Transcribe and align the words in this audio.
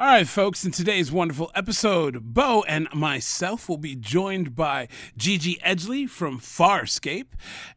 All 0.00 0.06
right, 0.06 0.26
folks, 0.26 0.64
in 0.64 0.72
today's 0.72 1.12
wonderful 1.12 1.50
episode, 1.54 2.32
Bo 2.32 2.62
and 2.62 2.88
myself 2.94 3.68
will 3.68 3.76
be 3.76 3.94
joined 3.94 4.56
by 4.56 4.88
Gigi 5.14 5.60
Edgley 5.62 6.08
from 6.08 6.40
Farscape 6.40 7.34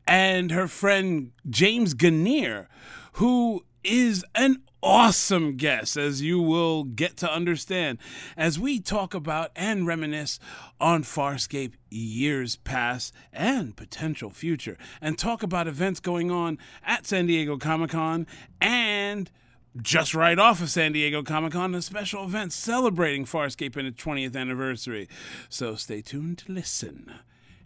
and 0.08 0.50
her 0.52 0.70
friend 0.70 1.34
James 1.50 1.94
Ganeer, 1.94 2.70
who 3.16 3.66
is 3.84 4.24
an 4.36 4.64
awesome 4.82 5.58
guest, 5.58 5.98
as 5.98 6.22
you 6.22 6.40
will 6.40 6.86
get 6.86 7.18
to 7.18 7.30
understand 7.30 7.98
as 8.38 8.58
we 8.58 8.80
talk 8.80 9.14
about 9.14 9.52
and 9.54 9.86
reminisce 9.86 10.40
on 10.80 11.04
Farscape 11.04 11.74
years 11.90 12.56
past 12.56 13.14
and 13.34 13.76
potential 13.76 14.30
future, 14.30 14.78
and 15.02 15.18
talk 15.18 15.44
about 15.44 15.68
events 15.68 16.00
going 16.00 16.32
on 16.32 16.58
at 16.86 17.06
San 17.06 17.26
Diego 17.26 17.58
Comic 17.58 17.90
Con 17.90 18.26
and 18.62 19.30
just 19.82 20.14
right 20.14 20.38
off 20.38 20.62
of 20.62 20.70
San 20.70 20.92
Diego 20.92 21.24
Comic 21.24 21.54
Con, 21.54 21.74
a 21.76 21.82
special 21.82 22.26
event 22.26 22.54
celebrating 22.54 23.26
Farscape 23.26 23.76
and 23.76 23.88
its 23.88 24.04
20th 24.04 24.36
anniversary. 24.36 25.08
So 25.50 25.76
stay 25.76 26.02
tuned 26.02 26.40
to 26.40 26.52
listen. 26.52 27.12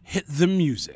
Hit 0.03 0.25
the 0.27 0.47
music. 0.47 0.95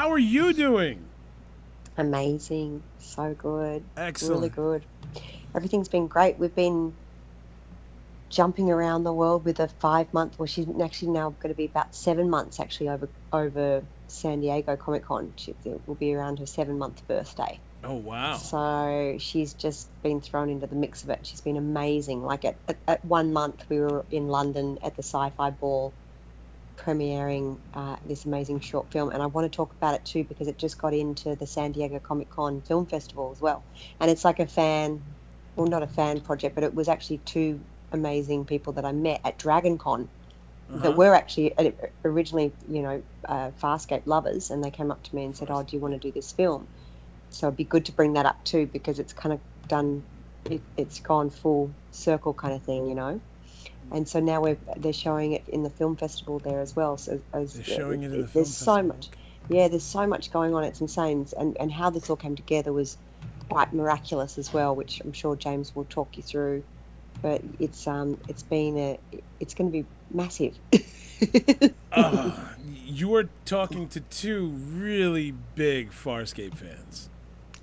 How 0.00 0.12
are 0.12 0.18
you 0.18 0.54
doing? 0.54 1.04
Amazing. 1.98 2.82
So 3.00 3.34
good. 3.34 3.84
Excellent. 3.98 4.34
Really 4.34 4.48
good. 4.48 4.82
Everything's 5.54 5.90
been 5.90 6.06
great. 6.06 6.38
We've 6.38 6.54
been 6.54 6.94
jumping 8.30 8.70
around 8.70 9.04
the 9.04 9.12
world 9.12 9.44
with 9.44 9.60
a 9.60 9.68
five 9.68 10.10
month 10.14 10.38
well 10.38 10.46
she's 10.46 10.66
actually 10.82 11.10
now 11.10 11.34
going 11.40 11.52
to 11.52 11.54
be 11.54 11.66
about 11.66 11.94
seven 11.94 12.30
months 12.30 12.60
actually 12.60 12.88
over 12.88 13.10
over 13.30 13.82
San 14.06 14.40
Diego 14.40 14.74
Comic 14.74 15.04
Con. 15.04 15.34
she 15.36 15.54
will 15.86 15.96
be 15.96 16.14
around 16.14 16.38
her 16.38 16.46
seven 16.46 16.78
month 16.78 17.06
birthday. 17.06 17.60
Oh, 17.84 17.96
wow. 17.96 18.38
So 18.38 19.18
she's 19.18 19.52
just 19.52 19.86
been 20.02 20.22
thrown 20.22 20.48
into 20.48 20.66
the 20.66 20.76
mix 20.76 21.04
of 21.04 21.10
it. 21.10 21.26
She's 21.26 21.42
been 21.42 21.58
amazing. 21.58 22.24
Like 22.24 22.46
at, 22.46 22.56
at, 22.68 22.78
at 22.88 23.04
one 23.04 23.34
month, 23.34 23.66
we 23.68 23.80
were 23.80 24.06
in 24.10 24.28
London 24.28 24.78
at 24.82 24.96
the 24.96 25.02
Sci 25.02 25.28
Fi 25.36 25.50
Ball 25.50 25.92
premiering 26.80 27.60
uh, 27.74 27.96
this 28.04 28.24
amazing 28.24 28.60
short 28.60 28.90
film. 28.92 29.10
And 29.10 29.22
I 29.22 29.26
want 29.26 29.50
to 29.50 29.56
talk 29.56 29.74
about 29.74 29.94
it 29.94 30.04
too 30.04 30.24
because 30.24 30.48
it 30.48 30.58
just 30.58 30.78
got 30.78 30.94
into 30.94 31.36
the 31.36 31.46
San 31.46 31.72
Diego 31.72 32.00
Comic 32.00 32.30
Con 32.30 32.62
Film 32.62 32.86
Festival 32.86 33.32
as 33.32 33.40
well. 33.40 33.66
And 34.00 34.10
it's 34.10 34.24
like 34.24 34.40
a 34.40 34.46
fan, 34.46 35.04
well, 35.56 35.66
not 35.66 35.82
a 35.82 35.88
fan 35.88 36.20
project, 36.22 36.54
but 36.54 36.64
it 36.64 36.74
was 36.74 36.88
actually 36.88 37.18
two 37.18 37.66
amazing 37.92 38.46
people 38.46 38.74
that 38.74 38.84
I 38.86 38.92
met 38.92 39.20
at 39.24 39.38
Dragon 39.38 39.78
Con 39.78 40.10
that 40.74 40.96
were 40.96 41.14
actually 41.14 41.54
originally, 42.04 42.54
you 42.68 42.82
know, 42.82 43.02
uh, 43.28 43.50
Farscape 43.62 44.06
lovers, 44.06 44.50
and 44.50 44.62
they 44.62 44.70
came 44.70 44.90
up 44.90 45.02
to 45.04 45.14
me 45.14 45.24
and 45.24 45.36
said, 45.36 45.50
"Oh, 45.50 45.62
do 45.62 45.76
you 45.76 45.80
want 45.80 45.94
to 45.94 46.00
do 46.00 46.12
this 46.12 46.32
film?" 46.32 46.68
So 47.30 47.48
it'd 47.48 47.56
be 47.56 47.64
good 47.64 47.86
to 47.86 47.92
bring 47.92 48.14
that 48.14 48.26
up 48.26 48.44
too 48.44 48.66
because 48.66 48.98
it's 48.98 49.12
kind 49.12 49.32
of 49.34 49.40
done, 49.68 50.04
it, 50.44 50.62
it's 50.76 51.00
gone 51.00 51.30
full 51.30 51.76
circle 51.92 52.34
kind 52.34 52.54
of 52.54 52.64
thing, 52.64 52.86
you 52.88 52.94
know. 52.94 53.20
And 53.92 54.08
so 54.08 54.20
now 54.20 54.40
we're 54.40 54.56
they're 54.76 54.92
showing 54.92 55.32
it 55.32 55.48
in 55.48 55.62
the 55.62 55.70
film 55.70 55.96
festival 55.96 56.38
there 56.38 56.60
as 56.60 56.74
well. 56.76 56.96
So 56.96 57.20
as, 57.32 57.54
They're 57.54 57.64
showing 57.64 58.02
it 58.02 58.12
in 58.12 58.12
the 58.12 58.16
film 58.18 58.30
there's 58.34 58.56
so 58.56 58.76
festival, 58.76 58.82
much, 58.84 59.08
yeah, 59.48 59.68
there's 59.68 59.82
so 59.84 60.06
much 60.06 60.32
going 60.32 60.54
on. 60.54 60.64
It's 60.64 60.80
insane, 60.80 61.26
and 61.38 61.56
and 61.58 61.72
how 61.72 61.90
this 61.90 62.08
all 62.08 62.16
came 62.16 62.36
together 62.36 62.72
was 62.72 62.96
quite 63.48 63.72
miraculous 63.72 64.38
as 64.38 64.52
well, 64.52 64.74
which 64.74 65.00
I'm 65.00 65.12
sure 65.12 65.36
James 65.36 65.74
will 65.74 65.84
talk 65.84 66.16
you 66.16 66.22
through. 66.22 66.62
But 67.20 67.42
it's 67.58 67.86
um 67.86 68.18
it's 68.28 68.42
been 68.42 68.78
a 68.78 68.98
it's 69.40 69.54
going 69.54 69.70
to 69.70 69.72
be 69.72 69.86
massive. 70.10 70.56
Uh, 71.92 72.32
you 72.86 73.14
are 73.14 73.28
talking 73.44 73.88
to 73.88 74.00
two 74.00 74.48
really 74.48 75.34
big 75.54 75.90
Farscape 75.90 76.54
fans. 76.54 77.10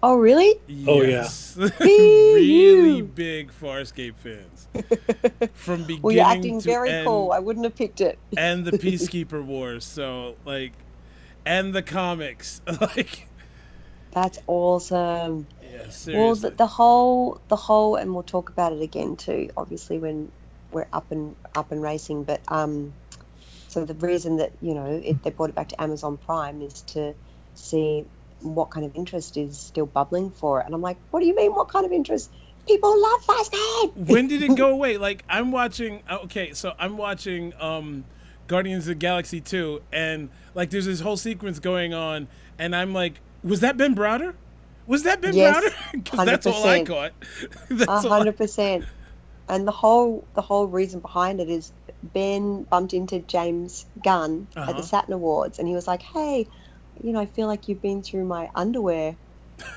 Oh 0.04 0.16
really? 0.16 0.56
Oh, 0.88 1.02
yeah. 1.02 1.08
Yes. 1.08 1.58
really 1.80 2.98
you. 2.98 3.04
big 3.04 3.52
Farscape 3.52 4.16
fans. 4.16 4.68
From 5.54 5.82
beginning 5.84 6.02
Well, 6.02 6.16
you're 6.16 6.26
acting 6.26 6.60
to 6.60 6.66
very 6.66 6.90
end, 6.90 7.08
cool. 7.08 7.32
I 7.32 7.40
wouldn't 7.40 7.66
have 7.66 7.76
picked 7.76 8.02
it. 8.02 8.18
and 8.38 8.66
the 8.66 8.72
Peacekeeper 8.72 9.44
Wars. 9.44 9.86
So 9.86 10.36
like, 10.46 10.74
and 11.46 11.74
the 11.74 11.82
comics. 11.82 12.62
like, 12.82 13.28
That's 14.12 14.40
awesome. 14.48 15.48
yeah, 15.62 15.90
seriously. 15.90 16.16
Well, 16.16 16.36
the, 16.36 16.50
the 16.52 16.68
whole, 16.68 17.42
the 17.48 17.56
whole, 17.56 17.96
and 17.96 18.14
we'll 18.14 18.24
talk 18.24 18.50
about 18.50 18.74
it 18.74 18.82
again 18.82 19.16
too. 19.16 19.50
Obviously, 19.58 19.98
when 19.98 20.32
we're 20.72 20.88
up 20.94 21.12
and 21.12 21.36
up 21.56 21.72
and 21.72 21.82
racing, 21.82 22.24
but 22.24 22.42
um, 22.50 22.94
so 23.68 23.86
the 23.86 23.94
reason 23.96 24.38
that 24.38 24.52
you 24.62 24.74
know 24.74 25.02
it, 25.04 25.24
they 25.24 25.30
brought 25.30 25.50
it 25.50 25.56
back 25.56 25.70
to 25.70 25.82
Amazon 25.82 26.18
Prime 26.18 26.62
is 26.62 26.82
to 26.82 27.14
see 27.56 28.06
what 28.42 28.70
kind 28.70 28.86
of 28.86 28.96
interest 28.96 29.38
is 29.38 29.58
still 29.58 29.86
bubbling 29.86 30.32
for 30.32 30.60
it. 30.62 30.66
And 30.66 30.76
I'm 30.76 30.82
like, 30.82 30.98
what 31.12 31.20
do 31.22 31.26
you 31.26 31.36
mean? 31.36 31.52
What 31.54 31.70
kind 31.70 31.86
of 31.86 31.92
interest? 31.92 32.32
People 32.68 33.02
love 33.02 33.22
Farscape. 33.26 33.96
when 33.96 34.28
did 34.28 34.44
it 34.44 34.56
go 34.56 34.70
away? 34.70 34.98
Like 34.98 35.24
I'm 35.30 35.52
watching. 35.52 36.04
Okay, 36.10 36.54
so 36.54 36.74
I'm 36.78 36.98
watching 36.98 37.54
um, 37.60 38.04
Guardians 38.48 38.84
of 38.84 38.90
the 38.90 38.96
Galaxy 38.96 39.40
2, 39.42 39.82
and 39.92 40.30
like 40.54 40.70
there's 40.70 40.86
this 40.86 41.00
whole 41.00 41.18
sequence 41.18 41.60
going 41.60 41.94
on, 41.94 42.28
and 42.60 42.76
I'm 42.76 42.94
like, 42.94 43.22
was 43.44 43.62
that 43.62 43.78
Ben 43.78 43.96
Browder? 43.96 44.34
Was 44.86 45.04
that 45.04 45.22
Ben 45.22 45.34
Yes, 45.34 45.64
Browder? 45.64 45.74
Because 46.04 46.26
that's 46.26 46.48
all 46.48 46.66
I 46.66 46.80
100%. 46.82 47.12
that's 47.70 48.06
A 48.06 48.10
hundred 48.10 48.38
percent. 48.38 48.86
And 49.50 49.66
the 49.68 49.72
whole 49.72 50.26
the 50.34 50.42
whole 50.42 50.68
reason 50.68 51.00
behind 51.00 51.40
it 51.40 51.50
is 51.50 51.72
Ben 52.04 52.64
bumped 52.64 52.94
into 52.94 53.20
James 53.20 53.86
Gunn 54.04 54.48
at 54.56 54.64
Uh-huh. 54.64 54.74
the 54.74 54.84
Saturn 54.84 55.14
Awards, 55.14 55.60
and 55.60 55.68
he 55.68 55.74
was 55.74 55.88
like, 55.88 56.02
"Hey, 56.02 56.48
you 57.02 57.14
know, 57.14 57.20
I 57.22 57.26
feel 57.26 57.48
like 57.48 57.68
you've 57.68 57.82
been 57.82 58.04
through 58.04 58.26
my 58.26 58.50
underwear, 58.56 59.18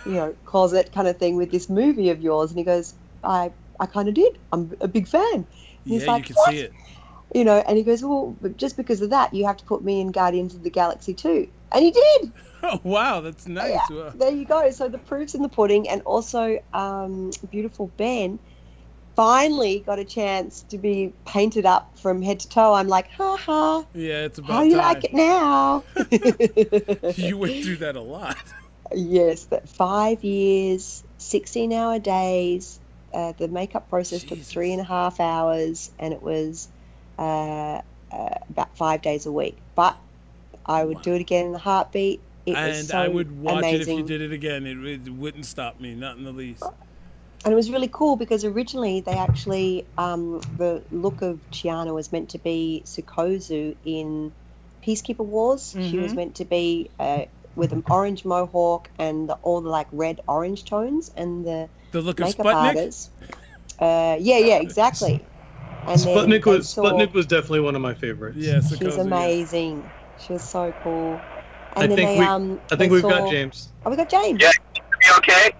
you 0.05 0.13
know, 0.15 0.35
closet 0.45 0.93
kind 0.93 1.09
of 1.09 1.19
thing 1.19 1.37
with 1.37 1.51
this 1.51 1.69
movie 1.71 2.11
of 2.11 2.21
yours." 2.21 2.51
And 2.51 2.59
he 2.59 2.65
goes, 2.65 2.95
"I 3.23 3.53
I 3.81 3.87
kind 3.87 4.09
of 4.09 4.15
did. 4.15 4.39
I'm 4.53 4.73
a 4.81 4.89
big 4.89 5.09
fan." 5.09 5.35
And 5.35 5.47
he's 5.85 6.03
Yeah, 6.03 6.09
like, 6.09 6.19
you 6.19 6.25
can 6.25 6.37
"What?" 6.37 6.55
see 6.55 6.61
it. 6.61 6.73
You 7.35 7.45
know, 7.45 7.63
and 7.67 7.79
he 7.79 7.85
goes, 7.85 8.03
"Well, 8.03 8.37
but 8.41 8.57
just 8.57 8.77
because 8.77 9.01
of 9.03 9.11
that, 9.11 9.33
you 9.35 9.47
have 9.47 9.57
to 9.59 9.65
put 9.65 9.85
me 9.85 10.01
in 10.01 10.11
Guardians 10.13 10.55
of 10.55 10.63
the 10.63 10.71
Galaxy 10.71 11.15
too." 11.15 11.47
And 11.73 11.85
he 11.85 11.91
did. 11.93 12.33
Oh 12.63 12.79
wow, 12.85 13.21
that's 13.23 13.47
nice. 13.49 13.89
Yeah, 13.89 13.97
Wow. 13.97 14.13
there 14.19 14.31
you 14.31 14.45
go. 14.47 14.71
So 14.71 14.89
the 14.89 14.99
proof's 14.99 15.35
in 15.35 15.43
the 15.43 15.49
pudding, 15.49 15.89
and 15.89 16.03
also 16.03 16.59
um, 16.75 17.31
beautiful 17.51 17.93
Ben 17.97 18.39
finally 19.21 19.81
got 19.81 19.99
a 19.99 20.05
chance 20.05 20.63
to 20.63 20.79
be 20.79 21.13
painted 21.27 21.67
up 21.67 21.99
from 21.99 22.23
head 22.23 22.41
to 22.41 22.49
toe. 22.49 22.73
I'm 22.73 22.89
like, 22.89 23.11
ha 23.11 23.37
ha. 23.37 23.85
Yeah, 23.93 24.25
it's 24.25 24.39
about 24.39 24.51
How 24.51 24.61
do 24.63 24.69
you 24.71 24.77
time. 24.77 24.95
like 24.95 25.05
it 25.05 25.13
now? 25.13 25.85
you 27.17 27.37
went 27.37 27.63
through 27.63 27.77
that 27.77 27.97
a 27.97 28.01
lot. 28.01 28.39
yes, 28.95 29.45
that 29.45 29.69
five 29.69 30.25
years, 30.25 31.05
16 31.19 31.71
hour 31.71 31.99
days. 31.99 32.81
Uh, 33.13 33.33
the 33.37 33.49
makeup 33.49 33.91
process 33.91 34.25
took 34.25 34.39
three 34.39 34.73
and 34.73 34.81
a 34.81 34.85
half 34.85 35.21
hours, 35.21 35.91
and 35.99 36.15
it 36.15 36.23
was 36.23 36.69
uh, 37.19 37.23
uh, 37.23 37.83
about 38.49 38.75
five 38.75 39.03
days 39.03 39.27
a 39.27 39.33
week. 39.33 39.59
But 39.75 39.99
I 40.65 40.83
would 40.83 41.03
do 41.03 41.13
it 41.13 41.21
again 41.21 41.45
in 41.45 41.55
a 41.55 41.59
heartbeat. 41.59 42.23
It 42.47 42.53
was 42.53 42.79
and 42.79 42.89
so 42.89 42.97
I 42.97 43.09
would 43.09 43.39
watch 43.39 43.65
it 43.65 43.83
if 43.83 43.89
you 43.89 44.03
did 44.03 44.23
it 44.23 44.33
again. 44.33 44.67
It, 44.67 45.07
it 45.07 45.13
wouldn't 45.13 45.45
stop 45.45 45.79
me, 45.79 45.95
not 45.95 46.17
in 46.17 46.25
the 46.25 46.33
least. 46.33 46.65
And 47.45 47.53
it 47.53 47.57
was 47.57 47.71
really 47.71 47.89
cool 47.89 48.17
because 48.17 48.45
originally 48.45 49.01
they 49.01 49.15
actually, 49.15 49.87
um, 49.97 50.41
the 50.59 50.85
look 50.91 51.23
of 51.23 51.41
Chiana 51.51 51.95
was 51.95 52.13
meant 52.13 52.31
to 52.31 52.39
be 52.39 52.83
Sikozu 52.87 53.77
in 53.85 54.33
Peacekeeper 54.87 55.25
Wars. 55.25 55.71
She 55.81 55.99
was 55.99 56.13
Mhm. 56.13 56.17
meant 56.17 56.35
to 56.37 56.45
be 56.45 56.91
uh, 56.99 57.23
with 57.57 57.73
an 57.73 57.83
orange 57.91 58.25
mohawk 58.25 58.91
and 58.99 59.29
the, 59.29 59.35
all 59.43 59.61
the 59.63 59.69
like 59.71 59.89
red 59.91 60.21
orange 60.29 60.65
tones 60.67 61.11
and 61.17 61.45
the 61.47 61.69
The 61.93 62.01
look 62.03 62.21
of 62.21 62.27
makeup 62.27 62.47
Sputnik. 62.47 62.55
artist. 62.55 63.11
Uh, 63.79 64.17
yeah, 64.21 64.39
yeah, 64.39 64.59
exactly. 64.61 65.25
And 65.89 65.99
then 65.99 66.15
Sputnik 66.17 66.45
they 66.45 66.51
was 66.51 66.69
saw- 66.69 66.83
Sputnik 66.85 67.13
was 67.15 67.27
definitely 67.27 67.61
one 67.61 67.75
of 67.75 67.81
my 67.83 67.95
favorites. 67.95 68.37
Yeah, 68.39 68.61
She's 68.61 68.79
Sikozu, 68.79 68.97
yeah. 68.97 69.03
amazing. 69.03 69.91
She 70.19 70.33
was 70.35 70.43
so 70.43 70.73
cool. 70.73 71.23
I 71.75 71.83
And 71.85 71.91
then 71.93 71.97
think 71.97 72.09
they, 72.11 72.19
we- 72.19 72.25
um, 72.27 72.61
I 72.71 72.77
think 72.77 72.79
they 72.79 72.89
we've 72.91 73.01
saw- 73.01 73.09
got 73.09 73.31
James. 73.31 73.69
Oh, 73.87 73.91
we 73.91 73.97
got 73.97 74.11
James. 74.11 74.41
Yeah. 74.43 74.51
You 75.07 75.13
okay? 75.19 75.51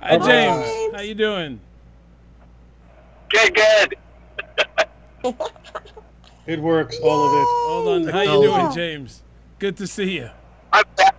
Hi, 0.00 0.16
Hi, 0.16 0.18
James. 0.18 0.66
James. 0.66 0.94
How 0.94 1.00
you 1.02 1.14
doing? 1.14 1.60
Good, 3.28 3.54
good. 3.54 3.96
It 6.46 6.58
works, 6.60 6.98
all 7.02 7.26
of 7.28 7.32
it. 7.34 7.46
Hold 7.68 7.88
on. 7.88 8.08
How 8.12 8.22
you 8.22 8.42
doing, 8.48 8.72
James? 8.72 9.22
Good 9.58 9.76
to 9.76 9.86
see 9.86 10.16
you. 10.16 10.30
I'm 10.72 10.84
back. 10.96 11.14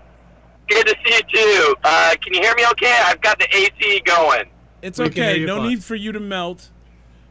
Good 0.68 0.88
to 0.88 0.96
see 1.06 1.14
you 1.14 1.22
too. 1.32 1.76
Uh, 1.84 2.16
can 2.22 2.34
you 2.34 2.42
hear 2.42 2.56
me 2.56 2.66
okay? 2.72 3.00
I've 3.06 3.22
got 3.22 3.38
the 3.40 3.48
AC 3.56 4.02
going. 4.06 4.50
It's 4.82 4.98
We 5.00 5.06
okay. 5.06 5.46
No 5.46 5.58
fine. 5.58 5.70
need 5.70 5.84
for 5.84 5.96
you 5.96 6.12
to 6.12 6.20
melt. 6.20 6.70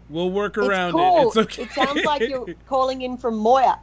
We'll 0.09 0.31
work 0.31 0.57
It's 0.57 0.67
around 0.67 0.93
cool. 0.93 1.23
it. 1.23 1.27
It's 1.27 1.37
okay. 1.37 1.63
It 1.65 1.73
sounds 1.73 2.05
like 2.05 2.21
you're 2.23 2.47
calling 2.69 3.03
in 3.03 3.17
from 3.17 3.37
Moya. 3.37 3.79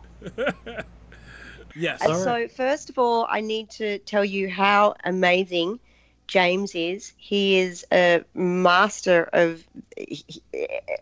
yes. 1.76 2.02
Uh, 2.02 2.16
So 2.16 2.48
first 2.48 2.90
of 2.90 2.98
all, 2.98 3.28
I 3.30 3.42
need 3.42 3.70
to 3.72 4.00
tell 4.00 4.24
you 4.26 4.50
how 4.50 4.96
amazing 5.04 5.80
James 6.28 6.76
is. 6.76 7.14
He 7.18 7.60
is 7.60 7.86
a 7.92 8.24
master 8.34 9.30
of 9.34 9.64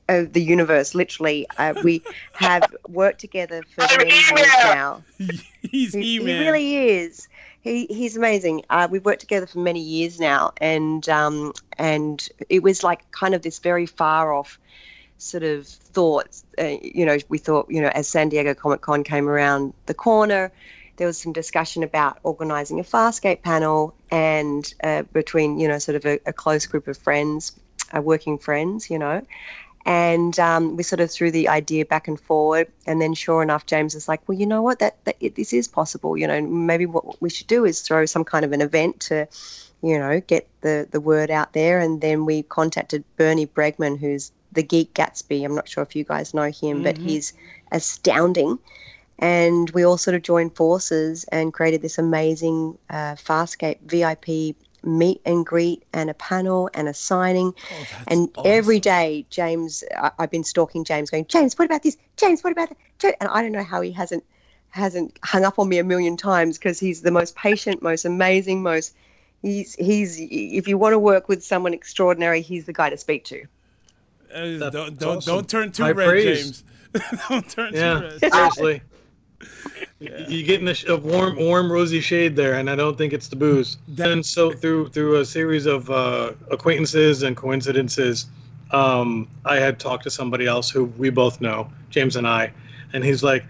of 0.07 0.33
the 0.33 0.41
universe. 0.41 0.95
Literally, 0.95 1.47
uh, 1.57 1.73
we 1.83 2.03
have 2.33 2.63
worked 2.87 3.19
together 3.19 3.63
for 3.63 3.85
many 3.97 4.13
years 4.13 4.47
now. 4.63 5.03
He's 5.61 5.93
He, 5.93 6.01
he 6.01 6.19
he 6.19 6.19
really 6.19 6.75
is. 6.75 7.27
He, 7.61 7.87
he's 7.87 8.15
amazing. 8.15 8.61
Uh, 8.69 8.87
we've 8.91 9.03
worked 9.03 9.21
together 9.21 9.47
for 9.47 9.57
many 9.57 9.81
years 9.81 10.19
now, 10.19 10.53
and 10.57 11.07
um, 11.09 11.51
and 11.79 12.27
it 12.47 12.61
was 12.61 12.83
like 12.83 13.09
kind 13.09 13.33
of 13.33 13.41
this 13.41 13.57
very 13.57 13.87
far 13.87 14.31
off 14.31 14.59
sort 15.17 15.41
of 15.41 15.65
thought. 15.65 16.41
Uh, 16.59 16.75
you 16.81 17.07
know, 17.07 17.17
we 17.27 17.39
thought, 17.39 17.65
you 17.69 17.81
know, 17.81 17.87
as 17.87 18.07
San 18.07 18.29
Diego 18.29 18.53
Comic 18.53 18.81
Con 18.81 19.03
came 19.03 19.27
around 19.27 19.73
the 19.87 19.95
corner, 19.95 20.51
there 20.97 21.07
was 21.07 21.17
some 21.17 21.33
discussion 21.33 21.83
about 21.83 22.19
organising 22.23 22.79
a 22.79 22.83
Farscape 22.83 23.41
panel, 23.41 23.95
and 24.11 24.73
uh, 24.83 25.03
between 25.03 25.59
you 25.59 25.67
know, 25.67 25.79
sort 25.79 25.95
of 25.95 26.05
a, 26.05 26.19
a 26.25 26.33
close 26.33 26.65
group 26.65 26.87
of 26.87 26.97
friends, 26.97 27.51
uh, 27.95 28.01
working 28.01 28.37
friends, 28.37 28.89
you 28.89 28.99
know. 28.99 29.25
And 29.87 30.37
um, 30.39 30.77
we 30.77 30.83
sort 30.83 30.99
of 30.99 31.11
threw 31.11 31.29
the 31.29 31.49
idea 31.49 31.85
back 31.85 32.07
and 32.07 32.19
forward, 32.19 32.71
and 32.87 32.99
then 32.99 33.13
sure 33.13 33.43
enough, 33.43 33.65
James 33.65 33.93
is 33.93 34.07
like, 34.07 34.27
"Well, 34.27 34.37
you 34.37 34.47
know 34.47 34.63
what? 34.63 34.79
That, 34.79 35.03
that 35.05 35.17
it, 35.19 35.35
this 35.35 35.53
is 35.53 35.67
possible. 35.67 36.17
You 36.17 36.27
know, 36.27 36.41
maybe 36.41 36.85
what 36.85 37.21
we 37.21 37.29
should 37.29 37.47
do 37.47 37.65
is 37.65 37.81
throw 37.81 38.05
some 38.05 38.23
kind 38.23 38.45
of 38.45 38.51
an 38.51 38.61
event 38.61 39.01
to, 39.01 39.27
you 39.83 39.99
know, 39.99 40.19
get 40.21 40.47
the 40.61 40.87
the 40.89 40.99
word 40.99 41.29
out 41.29 41.53
there." 41.53 41.79
And 41.79 42.01
then 42.01 42.25
we 42.25 42.41
contacted 42.41 43.03
Bernie 43.15 43.45
Bregman, 43.45 43.99
who's 43.99 44.31
the 44.51 44.63
Geek 44.63 44.93
Gatsby. 44.93 45.45
I'm 45.45 45.53
not 45.53 45.69
sure 45.69 45.83
if 45.83 45.95
you 45.95 46.03
guys 46.03 46.33
know 46.33 46.49
him, 46.49 46.81
but 46.81 46.97
he's 46.97 47.33
astounding. 47.71 48.57
And 49.17 49.69
we 49.71 49.85
all 49.85 49.97
sort 49.97 50.15
of 50.15 50.23
joined 50.23 50.55
forces 50.55 51.23
and 51.25 51.53
created 51.53 51.81
this 51.81 51.97
amazing 51.97 52.77
uh, 52.89 53.15
Farscape 53.15 53.79
VIP 53.81 54.55
meet 54.85 55.21
and 55.25 55.45
greet 55.45 55.83
and 55.93 56.09
a 56.09 56.13
panel 56.13 56.69
and 56.73 56.87
a 56.87 56.93
signing. 56.93 57.53
and 58.07 58.29
every 58.45 58.79
day, 58.79 59.25
James, 59.29 59.83
I, 59.97 60.11
I've 60.19 60.31
been 60.31 60.43
stalking 60.43 60.83
James, 60.83 61.09
going, 61.09 61.25
James, 61.25 61.57
what 61.57 61.65
about 61.65 61.83
this? 61.83 61.97
James, 62.17 62.43
what 62.43 62.51
about 62.51 62.69
that? 62.69 62.77
Ja-" 63.01 63.15
And 63.19 63.29
I 63.29 63.41
don't 63.41 63.51
know 63.51 63.63
how 63.63 63.81
he 63.81 63.91
hasn't 63.91 64.23
hasn't 64.69 65.17
hung 65.23 65.45
up 65.45 65.57
on 65.57 65.69
me 65.69 65.77
a 65.77 65.83
million 65.83 66.17
times 66.17 66.57
because 66.57 66.77
he's 66.79 67.01
the 67.01 67.11
most 67.11 67.35
patient, 67.35 67.81
most 67.81 68.05
amazing, 68.05 68.61
most. 68.61 68.93
He's 69.41 69.75
he's. 69.75 70.17
If 70.19 70.67
you 70.67 70.77
want 70.77 70.93
to 70.93 70.99
work 70.99 71.27
with 71.27 71.43
someone 71.43 71.73
extraordinary, 71.73 72.41
he's 72.41 72.65
the 72.65 72.73
guy 72.73 72.89
to 72.89 72.97
speak 72.97 73.25
to. 73.25 73.45
Uh, 74.33 74.69
don't 74.69 74.99
don't, 74.99 75.03
awesome. 75.03 75.35
don't 75.35 75.49
turn 75.49 75.71
too 75.71 75.83
High 75.83 75.91
red, 75.91 76.09
praise. 76.09 76.25
James. 76.41 76.63
don't 77.29 77.49
turn 77.49 77.73
too 77.73 77.79
red. 77.79 78.19
seriously. 78.19 78.81
You're 79.99 80.45
getting 80.45 80.67
a, 80.67 80.75
a 80.93 80.97
warm, 80.97 81.37
warm, 81.37 81.71
rosy 81.71 82.01
shade 82.01 82.35
there, 82.35 82.55
and 82.55 82.69
I 82.69 82.75
don't 82.75 82.97
think 82.97 83.13
it's 83.13 83.27
the 83.27 83.35
booze. 83.35 83.77
Then, 83.87 84.23
so 84.23 84.51
through 84.51 84.89
through 84.89 85.19
a 85.19 85.25
series 85.25 85.65
of 85.65 85.89
uh, 85.89 86.33
acquaintances 86.51 87.23
and 87.23 87.35
coincidences, 87.35 88.25
um, 88.71 89.27
I 89.45 89.57
had 89.57 89.79
talked 89.79 90.03
to 90.03 90.09
somebody 90.09 90.47
else 90.47 90.69
who 90.69 90.85
we 90.85 91.09
both 91.09 91.39
know, 91.39 91.71
James 91.89 92.17
and 92.17 92.27
I, 92.27 92.51
and 92.91 93.03
he's 93.03 93.23
like, 93.23 93.45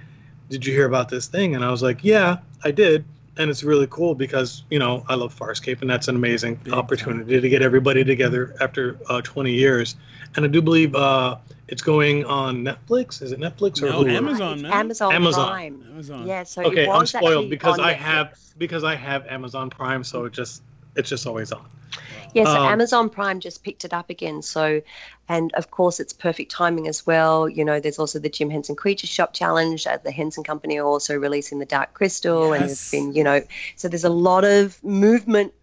"Did 0.50 0.66
you 0.66 0.74
hear 0.74 0.86
about 0.86 1.10
this 1.10 1.28
thing?" 1.28 1.56
And 1.56 1.66
I 1.66 1.72
was 1.72 1.82
like, 1.82 2.04
"Yeah, 2.04 2.38
I 2.64 2.72
did." 2.72 3.06
And 3.38 3.50
it's 3.50 3.64
really 3.64 3.88
cool 3.90 4.16
because 4.16 4.64
you 4.70 4.80
know 4.80 5.04
I 5.10 5.16
love 5.16 5.38
Farscape, 5.38 5.82
and 5.82 5.90
that's 5.90 6.08
an 6.08 6.16
amazing 6.16 6.60
opportunity 6.72 7.42
to 7.42 7.50
get 7.50 7.62
everybody 7.62 8.04
together 8.04 8.56
after 8.62 8.98
uh, 9.10 9.22
20 9.22 9.52
years. 9.52 9.96
And 10.36 10.46
I 10.46 10.48
do 10.48 10.62
believe 10.62 10.96
uh, 10.96 11.38
it's 11.68 11.82
going 11.82 12.24
on 12.26 12.64
Netflix. 12.64 13.22
Is 13.22 13.32
it 13.34 13.40
Netflix 13.40 13.82
or 13.82 13.88
No, 13.88 14.04
Hulu? 14.04 14.12
Amazon, 14.16 14.54
It's 14.54 14.62
man. 14.64 14.72
Amazon, 14.72 15.14
Amazon. 15.14 15.50
Prime. 15.50 15.84
Amazon. 15.92 16.28
Yeah, 16.28 16.44
so 16.44 16.64
okay 16.64 16.84
it 16.86 16.90
i'm 16.90 17.06
spoiled 17.06 17.50
because 17.50 17.80
i 17.80 17.94
Netflix. 17.94 17.98
have 17.98 18.40
because 18.58 18.84
i 18.84 18.96
have 18.96 19.26
amazon 19.28 19.70
prime 19.70 20.04
so 20.04 20.26
it 20.26 20.34
just 20.34 20.62
it's 20.96 21.10
just 21.10 21.26
always 21.28 21.52
on 21.52 21.66
Yeah, 22.34 22.44
so 22.44 22.58
Um, 22.58 22.66
Amazon 22.74 23.10
Prime 23.10 23.40
just 23.40 23.64
picked 23.64 23.86
it 23.86 23.94
up 23.94 24.10
again. 24.10 24.42
So, 24.42 24.82
and 25.30 25.54
of 25.54 25.72
course, 25.72 26.00
it's 26.00 26.14
perfect 26.14 26.52
timing 26.52 26.88
as 26.88 27.06
well. 27.06 27.48
You 27.48 27.66
know, 27.66 27.80
there's 27.80 28.00
also 28.00 28.20
the 28.20 28.30
Jim 28.30 28.50
Henson 28.50 28.76
Creature 28.76 29.08
Shop 29.08 29.34
Challenge. 29.34 29.88
Uh, 29.88 29.98
the 30.04 30.12
Henson 30.12 30.44
Company 30.44 30.78
are 30.80 30.86
also 30.86 31.18
releasing 31.18 31.60
the 31.60 31.66
Dark 31.66 31.94
Crystal, 31.94 32.54
and 32.54 32.68
Yes. 32.68 32.92
there's 32.92 33.04
been, 33.04 33.16
you 33.16 33.24
know, 33.24 33.42
so 33.76 33.88
there's 33.88 34.04
a 34.04 34.10
lot 34.10 34.44
of 34.44 34.84
movement 34.84 35.54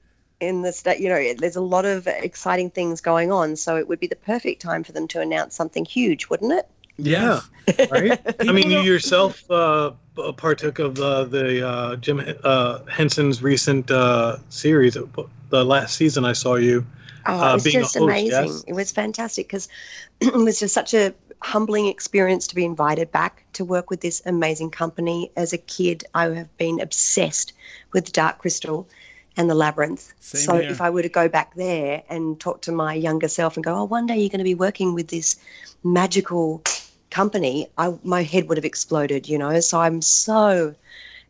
in 0.41 0.63
the 0.63 0.73
state. 0.73 1.01
You 1.01 1.09
know, 1.09 1.35
there's 1.35 1.57
a 1.57 1.61
lot 1.61 1.85
of 1.85 2.07
exciting 2.07 2.71
things 2.71 3.01
going 3.01 3.31
on. 3.31 3.57
So 3.57 3.77
it 3.77 3.87
would 3.89 4.01
be 4.01 4.09
the 4.09 4.17
perfect 4.17 4.63
time 4.63 4.83
for 4.83 4.93
them 4.93 5.09
to 5.09 5.21
announce 5.21 5.55
something 5.55 5.85
huge, 5.85 6.29
wouldn't 6.29 6.53
it? 6.53 6.69
Yeah 6.99 7.41
right 7.91 8.21
i 8.41 8.53
mean 8.53 8.71
you 8.71 8.81
yourself 8.81 9.49
uh 9.51 9.93
partook 10.37 10.79
of 10.79 10.99
uh, 11.01 11.25
the 11.25 11.67
uh 11.67 11.97
jim 11.97 12.21
uh 12.45 12.81
henson's 12.85 13.43
recent 13.43 13.91
uh 13.91 14.37
series 14.51 14.97
the 15.49 15.65
last 15.65 15.97
season 15.97 16.25
i 16.25 16.33
saw 16.33 16.55
you 16.57 16.85
Oh, 17.25 17.41
Uh, 17.41 17.51
it 17.51 17.55
was 17.55 17.65
being 17.65 17.81
just 17.81 17.95
host, 17.95 18.03
amazing. 18.03 18.31
yes? 18.49 18.65
It 18.67 18.73
was 18.73 18.91
fantastic 18.91 19.47
because 19.47 19.69
it 20.21 20.35
was 20.35 20.59
just 20.59 20.75
such 20.75 20.93
a 20.93 21.15
humbling 21.41 21.87
experience 21.87 22.49
to 22.49 22.57
be 22.57 22.65
invited 22.65 23.13
back 23.13 23.45
to 23.53 23.65
work 23.65 23.91
with 23.91 24.01
this 24.01 24.23
amazing 24.27 24.71
company. 24.71 25.31
As 25.37 25.53
a 25.53 25.59
kid, 25.59 26.05
I 26.15 26.25
have 26.31 26.57
been 26.57 26.81
obsessed 26.81 27.53
with 27.93 28.13
Dark 28.13 28.39
Crystal 28.39 28.89
and 29.37 29.49
the 29.49 29.55
Labyrinth. 29.55 30.13
Same 30.19 30.41
so 30.41 30.59
here. 30.59 30.71
if 30.71 30.81
I 30.81 30.91
were 30.91 31.03
to 31.03 31.09
go 31.09 31.29
back 31.29 31.55
there 31.55 32.03
and 32.09 32.41
talk 32.41 32.63
to 32.63 32.73
my 32.73 32.95
younger 32.95 33.29
self 33.29 33.57
and 33.57 33.63
go, 33.63 33.73
"Oh, 33.77 33.85
one 33.85 34.07
day 34.07 34.19
you're 34.19 34.29
going 34.29 34.39
to 34.39 34.45
be 34.45 34.57
working 34.57 34.93
with 34.93 35.07
this 35.07 35.37
magical 35.85 36.63
company," 37.13 37.69
I, 37.79 37.95
my 38.03 38.23
head 38.23 38.49
would 38.49 38.59
have 38.59 38.65
exploded. 38.65 39.29
You 39.29 39.39
know, 39.39 39.61
so 39.61 39.81
I'm 39.81 40.03
so 40.03 40.75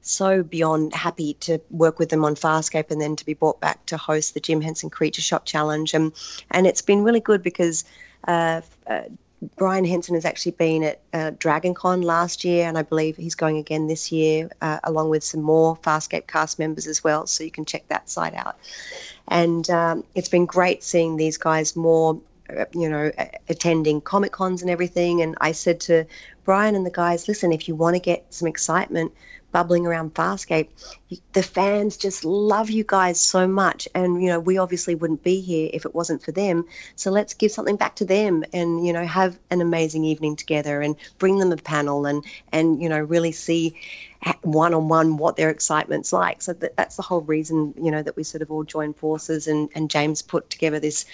so 0.02 0.43
beyond 0.43 0.94
happy 0.94 1.34
to 1.34 1.61
work 1.70 1.99
with 1.99 2.11
them 2.11 2.25
on 2.25 2.34
Farscape 2.34 2.90
and 2.90 3.00
then 3.00 3.17
to 3.17 3.25
be 3.25 3.34
brought 3.34 3.61
back 3.61 3.87
to 3.87 3.96
host 3.96 4.34
the 4.34 4.40
Jim 4.40 4.61
Henson 4.61 4.90
Creature 4.90 5.23
Shop 5.23 5.46
Challenge. 5.46 5.94
And, 5.94 6.12
and 6.50 6.67
it's 6.67 6.82
been 6.82 7.05
really 7.05 7.20
good 7.20 7.43
because 7.43 7.84
uh, 8.26 8.62
uh, 8.87 9.02
Brian 9.56 9.84
Henson 9.84 10.14
has 10.14 10.25
actually 10.25 10.52
been 10.52 10.82
at 10.84 11.00
uh, 11.12 11.31
DragonCon 11.32 12.05
last 12.05 12.44
year, 12.44 12.69
and 12.69 12.79
I 12.79 12.82
believe 12.82 13.17
he's 13.17 13.34
going 13.34 13.58
again 13.58 13.87
this 13.87 14.12
year, 14.12 14.50
uh, 14.61 14.79
along 14.84 15.11
with 15.11 15.25
some 15.25 15.43
more 15.43 15.76
Farscape 15.76 16.26
cast 16.26 16.58
members 16.58 16.87
as 16.87 17.02
well. 17.02 17.26
So 17.26 17.44
you 17.44 17.50
can 17.50 17.64
check 17.64 17.88
that 17.88 18.08
site 18.08 18.34
out. 18.34 18.56
And 19.26 19.69
um, 19.70 20.05
it's 20.14 20.29
been 20.29 20.46
great 20.46 20.82
seeing 20.82 21.17
these 21.17 21.38
guys 21.38 21.75
more, 21.75 22.20
Uh, 22.57 22.65
you 22.75 22.89
know, 22.89 23.11
attending 23.49 24.01
Comic 24.01 24.33
Cons 24.33 24.63
and 24.63 24.71
everything. 24.71 25.23
And 25.23 25.37
I 25.41 25.53
said 25.53 25.81
to 25.83 26.07
Brian 26.45 26.75
and 26.75 26.85
the 26.85 26.91
guys, 26.91 27.29
listen, 27.29 27.53
if 27.53 27.69
you 27.69 27.75
want 27.75 27.97
to 27.97 28.01
get 28.01 28.27
some 28.35 28.49
excitement 28.49 29.13
bubbling 29.53 29.87
around 29.87 30.15
Farscape, 30.15 30.69
the 31.32 31.43
fans 31.43 31.99
just 31.99 32.25
love 32.25 32.71
you 32.71 32.85
guys 32.87 33.21
so 33.21 33.47
much. 33.47 33.87
And, 33.94 34.23
you 34.23 34.29
know, 34.29 34.41
we 34.41 34.59
obviously 34.59 34.94
wouldn't 34.94 35.23
be 35.23 35.41
here 35.41 35.69
if 35.73 35.85
it 35.85 35.94
wasn't 35.94 36.23
for 36.23 36.32
them. 36.32 36.65
So 36.97 37.11
let's 37.11 37.35
give 37.35 37.53
something 37.53 37.77
back 37.77 37.97
to 37.97 38.06
them 38.06 38.44
and, 38.53 38.85
you 38.87 38.93
know, 38.94 39.05
have 39.05 39.39
an 39.51 39.61
amazing 39.61 40.05
evening 40.05 40.37
together 40.37 40.81
and 40.81 40.97
bring 41.19 41.39
them 41.39 41.53
a 41.53 41.56
panel 41.56 42.06
and, 42.06 42.25
and 42.51 42.82
you 42.82 42.89
know, 42.89 42.99
really 43.01 43.32
see 43.32 43.77
one 44.43 44.73
on 44.73 44.89
one 44.89 45.17
what 45.17 45.37
their 45.37 45.51
excitement's 45.51 46.13
like. 46.13 46.43
So 46.43 46.55
that, 46.55 46.77
that's 46.77 46.97
the 46.97 47.03
whole 47.03 47.21
reason, 47.21 47.75
you 47.77 47.91
know, 47.91 48.03
that 48.03 48.17
we 48.17 48.23
sort 48.25 48.43
of 48.43 48.51
all 48.51 48.65
joined 48.65 48.97
forces 48.97 49.49
and, 49.49 49.69
and 49.75 49.91
James 49.91 50.23
put 50.23 50.49
together 50.49 50.81
this. 50.81 51.05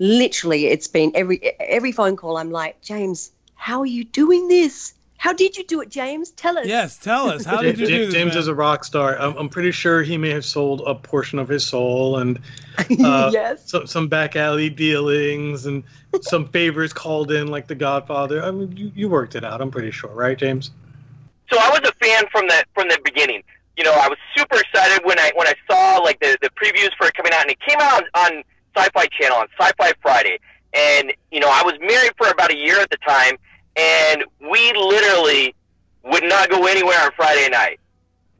Literally, 0.00 0.66
it's 0.66 0.88
been 0.88 1.12
every 1.14 1.40
every 1.60 1.92
phone 1.92 2.16
call. 2.16 2.36
I'm 2.36 2.50
like, 2.50 2.80
James, 2.82 3.30
how 3.54 3.80
are 3.80 3.86
you 3.86 4.02
doing 4.02 4.48
this? 4.48 4.94
How 5.18 5.32
did 5.34 5.56
you 5.56 5.64
do 5.64 5.82
it, 5.82 5.90
James? 5.90 6.30
Tell 6.30 6.56
us. 6.56 6.66
Yes, 6.66 6.96
tell 6.96 7.28
us. 7.28 7.44
How 7.44 7.60
did 7.60 7.78
you 7.78 7.86
do 7.86 8.06
this? 8.06 8.14
James 8.14 8.32
man? 8.32 8.38
is 8.38 8.48
a 8.48 8.54
rock 8.54 8.84
star. 8.84 9.16
I'm, 9.20 9.36
I'm 9.36 9.48
pretty 9.50 9.70
sure 9.70 10.02
he 10.02 10.16
may 10.16 10.30
have 10.30 10.46
sold 10.46 10.82
a 10.86 10.94
portion 10.94 11.38
of 11.38 11.46
his 11.46 11.64
soul 11.64 12.16
and 12.16 12.38
uh, 12.78 13.30
yes. 13.30 13.70
some, 13.70 13.86
some 13.86 14.08
back 14.08 14.34
alley 14.34 14.70
dealings 14.70 15.66
and 15.66 15.84
some 16.22 16.48
favors 16.52 16.94
called 16.94 17.30
in, 17.30 17.48
like 17.48 17.66
The 17.66 17.74
Godfather. 17.74 18.42
I 18.42 18.50
mean, 18.50 18.74
you, 18.74 18.90
you 18.94 19.08
worked 19.10 19.34
it 19.34 19.44
out. 19.44 19.60
I'm 19.60 19.70
pretty 19.70 19.90
sure, 19.90 20.10
right, 20.10 20.38
James? 20.38 20.70
so 21.52 21.58
I 21.58 21.68
was 21.68 21.80
a 21.80 21.92
fan 22.04 22.24
from 22.30 22.46
the 22.48 22.64
from 22.74 22.88
the 22.88 22.98
beginning. 23.04 23.42
You 23.76 23.84
know, 23.84 23.92
I 23.92 24.08
was 24.08 24.18
super 24.36 24.58
excited 24.58 25.04
when 25.04 25.18
I 25.18 25.32
when 25.34 25.46
I 25.46 25.54
saw 25.70 25.98
like 25.98 26.20
the 26.20 26.36
the 26.40 26.50
previews 26.50 26.90
for 26.96 27.06
it 27.06 27.14
coming 27.14 27.32
out, 27.32 27.42
and 27.42 27.50
it 27.50 27.60
came 27.60 27.78
out 27.80 28.04
on, 28.14 28.36
on 28.36 28.44
Sci-Fi 28.76 29.06
Channel 29.06 29.38
on 29.38 29.46
Sci-Fi 29.58 29.92
Friday. 30.02 30.38
And 30.72 31.12
you 31.30 31.40
know, 31.40 31.48
I 31.50 31.62
was 31.64 31.74
married 31.80 32.12
for 32.16 32.28
about 32.28 32.52
a 32.52 32.56
year 32.56 32.78
at 32.80 32.90
the 32.90 32.98
time, 32.98 33.36
and 33.76 34.24
we 34.40 34.72
literally 34.72 35.54
would 36.04 36.24
not 36.24 36.48
go 36.50 36.66
anywhere 36.66 37.00
on 37.00 37.10
Friday 37.16 37.48
night. 37.50 37.80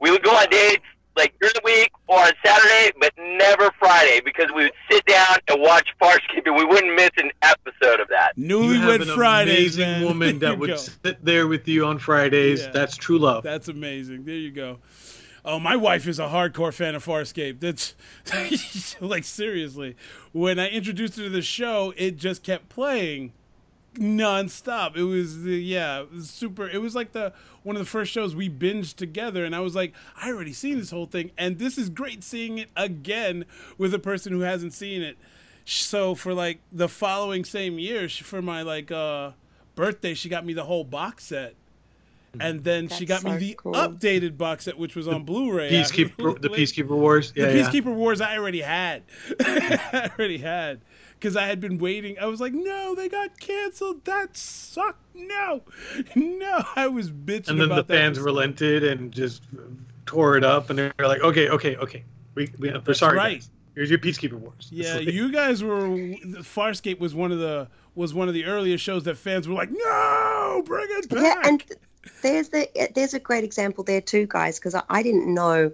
We 0.01 0.11
would 0.11 0.23
go 0.23 0.31
on 0.31 0.47
dates 0.51 0.85
like 1.17 1.35
during 1.41 1.53
the 1.55 1.61
week 1.65 1.91
or 2.07 2.19
on 2.19 2.33
Saturday, 2.45 2.93
but 3.01 3.13
never 3.19 3.71
Friday 3.79 4.21
because 4.25 4.47
we 4.55 4.63
would 4.65 4.73
sit 4.91 5.05
down 5.07 5.37
and 5.49 5.61
watch 5.61 5.89
Farscape, 6.01 6.47
and 6.47 6.57
we 6.57 6.65
wouldn't 6.65 6.95
miss 6.95 7.11
an 7.17 7.31
episode 7.43 8.01
of 8.01 8.09
that. 8.09 8.33
You 8.37 8.47
Newlywed 8.47 9.01
have 9.01 9.01
an 9.09 9.15
Fridays, 9.15 9.77
amazing 9.77 9.83
man. 9.83 10.05
woman 10.05 10.39
that 10.39 10.59
would 10.59 10.71
go. 10.71 10.77
sit 10.77 11.25
there 11.25 11.47
with 11.47 11.69
you 11.69 11.85
on 11.85 11.99
Fridays. 11.99 12.63
Yeah. 12.63 12.71
That's 12.71 12.97
true 12.97 13.19
love. 13.19 13.43
That's 13.43 13.69
amazing. 13.69 14.25
There 14.25 14.35
you 14.35 14.51
go. 14.53 14.79
Oh, 15.45 15.59
my 15.59 15.77
wife 15.77 16.07
is 16.07 16.19
a 16.19 16.29
hardcore 16.29 16.73
fan 16.73 16.95
of 16.95 17.05
Farscape. 17.05 17.61
That's 17.61 17.95
like 19.01 19.25
seriously. 19.25 19.97
When 20.33 20.59
I 20.59 20.69
introduced 20.69 21.17
her 21.17 21.25
to 21.25 21.31
the 21.31 21.43
show, 21.43 21.95
it 21.97 22.17
just 22.17 22.43
kept 22.43 22.69
playing 22.69 23.33
nonstop. 23.95 24.97
It 24.97 25.05
was 25.05 25.43
the 25.43 25.57
yeah, 25.57 26.01
it 26.01 26.13
was 26.13 26.31
super. 26.31 26.69
It 26.69 26.81
was 26.81 26.95
like 26.95 27.13
the 27.13 27.33
one 27.63 27.77
of 27.77 27.81
the 27.81 27.89
first 27.89 28.13
shows 28.13 28.35
we 28.35 28.49
binged 28.49 28.97
together, 28.97 29.45
and 29.45 29.55
I 29.55 29.61
was 29.61 29.75
like, 29.75 29.93
I 30.21 30.31
already 30.31 30.53
seen 30.53 30.79
this 30.79 30.91
whole 30.91 31.07
thing, 31.07 31.31
and 31.39 31.59
this 31.59 31.79
is 31.79 31.89
great 31.89 32.23
seeing 32.23 32.59
it 32.59 32.69
again 32.77 33.45
with 33.79 33.95
a 33.95 33.99
person 33.99 34.33
who 34.33 34.41
hasn't 34.41 34.75
seen 34.75 35.03
it. 35.03 35.17
So 35.65 36.15
for 36.15 36.35
like 36.35 36.61
the 36.73 36.89
following 36.89 37.45
same 37.45 37.79
year, 37.79 38.09
for 38.09 38.43
my 38.43 38.63
like 38.63 38.91
uh 38.91 39.33
birthday, 39.75 40.15
she 40.15 40.29
got 40.29 40.45
me 40.45 40.53
the 40.53 40.65
whole 40.65 40.85
box 40.85 41.25
set. 41.25 41.55
Mm-hmm. 42.33 42.41
And 42.43 42.65
then 42.65 42.89
she 42.89 43.07
got 43.07 43.23
That's 43.23 43.41
me 43.41 43.49
the 43.51 43.55
cool. 43.55 43.73
updated 43.73 44.37
box 44.39 44.65
set, 44.65 44.79
which 44.79 44.95
was 44.95 45.09
on 45.09 45.25
Blu-ray. 45.25 45.71
Peacekeeper, 45.71 46.41
the 46.41 46.49
Peacekeeper 46.49 46.97
Wars. 46.97 47.33
Yeah, 47.35 47.47
the 47.47 47.59
yeah. 47.59 47.69
Peacekeeper 47.69 47.93
Wars 47.95 48.21
I 48.21 48.37
already 48.37 48.61
had. 48.61 49.03
I 49.41 50.11
already 50.17 50.39
had. 50.39 50.81
Because 51.19 51.37
I 51.37 51.47
had 51.47 51.61
been 51.61 51.77
waiting. 51.79 52.19
I 52.19 52.27
was 52.27 52.41
like, 52.41 52.53
no, 52.55 52.95
they 52.95 53.09
got 53.09 53.39
canceled. 53.41 54.05
That 54.05 54.37
sucked. 54.37 55.05
No. 55.15 55.63
No. 56.15 56.65
I 56.77 56.87
was 56.89 57.11
bitching 57.11 57.49
And 57.51 57.61
then 57.61 57.69
the 57.69 57.75
about 57.75 57.89
that 57.89 57.95
fans 57.97 58.19
for- 58.19 58.25
relented 58.25 58.85
and 58.85 59.13
just 59.13 59.43
tore 60.07 60.37
it 60.37 60.45
up, 60.45 60.71
and 60.71 60.79
they're 60.79 60.93
like, 60.99 61.21
"Okay, 61.23 61.49
okay, 61.49 61.77
okay, 61.77 62.05
we, 62.35 62.49
we 62.59 62.73
we're 62.87 62.95
sorry, 62.95 63.17
right. 63.17 63.35
guys. 63.39 63.51
Here's 63.75 63.91
your 63.91 63.99
Peacekeeper 63.99 64.33
Wars." 64.35 64.69
Yeah, 64.73 64.95
like- 64.95 65.09
you 65.09 65.31
guys 65.31 65.63
were 65.63 65.81
Farscape 66.43 66.99
was 67.01 67.15
one 67.15 67.31
of 67.33 67.39
the 67.39 67.69
was 67.95 68.15
one 68.15 68.29
of 68.29 68.35
the 68.35 68.45
earliest 68.47 68.83
shows 68.83 69.05
that 69.05 69.17
fans 69.19 69.47
were 69.47 69.55
like, 69.55 69.71
"No, 69.71 70.63
bring 70.65 70.87
it 70.91 71.09
back." 71.11 71.23
Yeah, 71.23 71.49
and 71.49 71.61
th- 71.61 71.79
there's 72.23 72.49
the 72.49 72.69
there's 72.95 73.15
a 73.15 73.21
great 73.21 73.45
example 73.45 73.85
there 73.85 74.01
too, 74.01 74.27
guys, 74.27 74.59
because 74.59 74.75
I, 74.75 74.83
I 74.89 75.03
didn't 75.03 75.33
know 75.33 75.73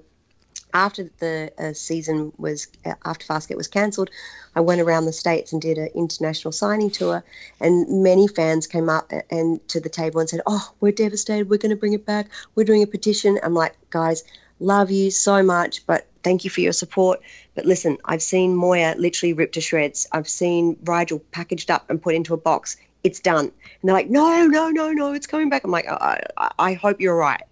after 0.74 1.04
the 1.18 1.52
uh, 1.58 1.72
season 1.72 2.32
was 2.36 2.68
uh, 2.84 2.94
after 3.04 3.24
Farscape 3.24 3.56
was 3.56 3.68
cancelled, 3.68 4.10
I 4.54 4.60
went 4.60 4.80
around 4.80 5.06
the 5.06 5.12
states 5.12 5.52
and 5.52 5.62
did 5.62 5.78
an 5.78 5.88
international 5.94 6.52
signing 6.52 6.90
tour, 6.90 7.24
and 7.60 8.02
many 8.02 8.28
fans 8.28 8.66
came 8.66 8.88
up 8.88 9.10
a- 9.12 9.32
and 9.32 9.66
to 9.68 9.80
the 9.80 9.88
table 9.88 10.20
and 10.20 10.28
said, 10.28 10.42
"Oh, 10.46 10.70
we're 10.80 10.92
devastated. 10.92 11.48
We're 11.48 11.58
going 11.58 11.70
to 11.70 11.76
bring 11.76 11.94
it 11.94 12.04
back. 12.04 12.28
We're 12.54 12.64
doing 12.64 12.82
a 12.82 12.86
petition." 12.86 13.38
I'm 13.42 13.54
like, 13.54 13.74
guys, 13.90 14.24
love 14.58 14.90
you 14.90 15.10
so 15.10 15.42
much, 15.42 15.86
but 15.86 16.06
thank 16.22 16.44
you 16.44 16.50
for 16.50 16.60
your 16.60 16.72
support. 16.72 17.20
But 17.54 17.66
listen, 17.66 17.98
I've 18.04 18.22
seen 18.22 18.54
Moya 18.54 18.94
literally 18.98 19.32
ripped 19.32 19.54
to 19.54 19.60
shreds. 19.60 20.06
I've 20.12 20.28
seen 20.28 20.76
Rygel 20.76 21.22
packaged 21.30 21.70
up 21.70 21.88
and 21.88 22.02
put 22.02 22.14
into 22.14 22.34
a 22.34 22.38
box. 22.38 22.76
It's 23.06 23.20
done. 23.20 23.44
And 23.46 23.52
they're 23.84 23.94
like, 23.94 24.10
no, 24.10 24.46
no, 24.46 24.70
no, 24.70 24.90
no, 24.90 25.12
it's 25.12 25.28
coming 25.28 25.48
back. 25.48 25.62
I'm 25.62 25.70
like, 25.70 25.86
I, 25.88 26.24
I, 26.36 26.50
I 26.58 26.74
hope 26.74 27.00
you're 27.00 27.16
right. 27.16 27.42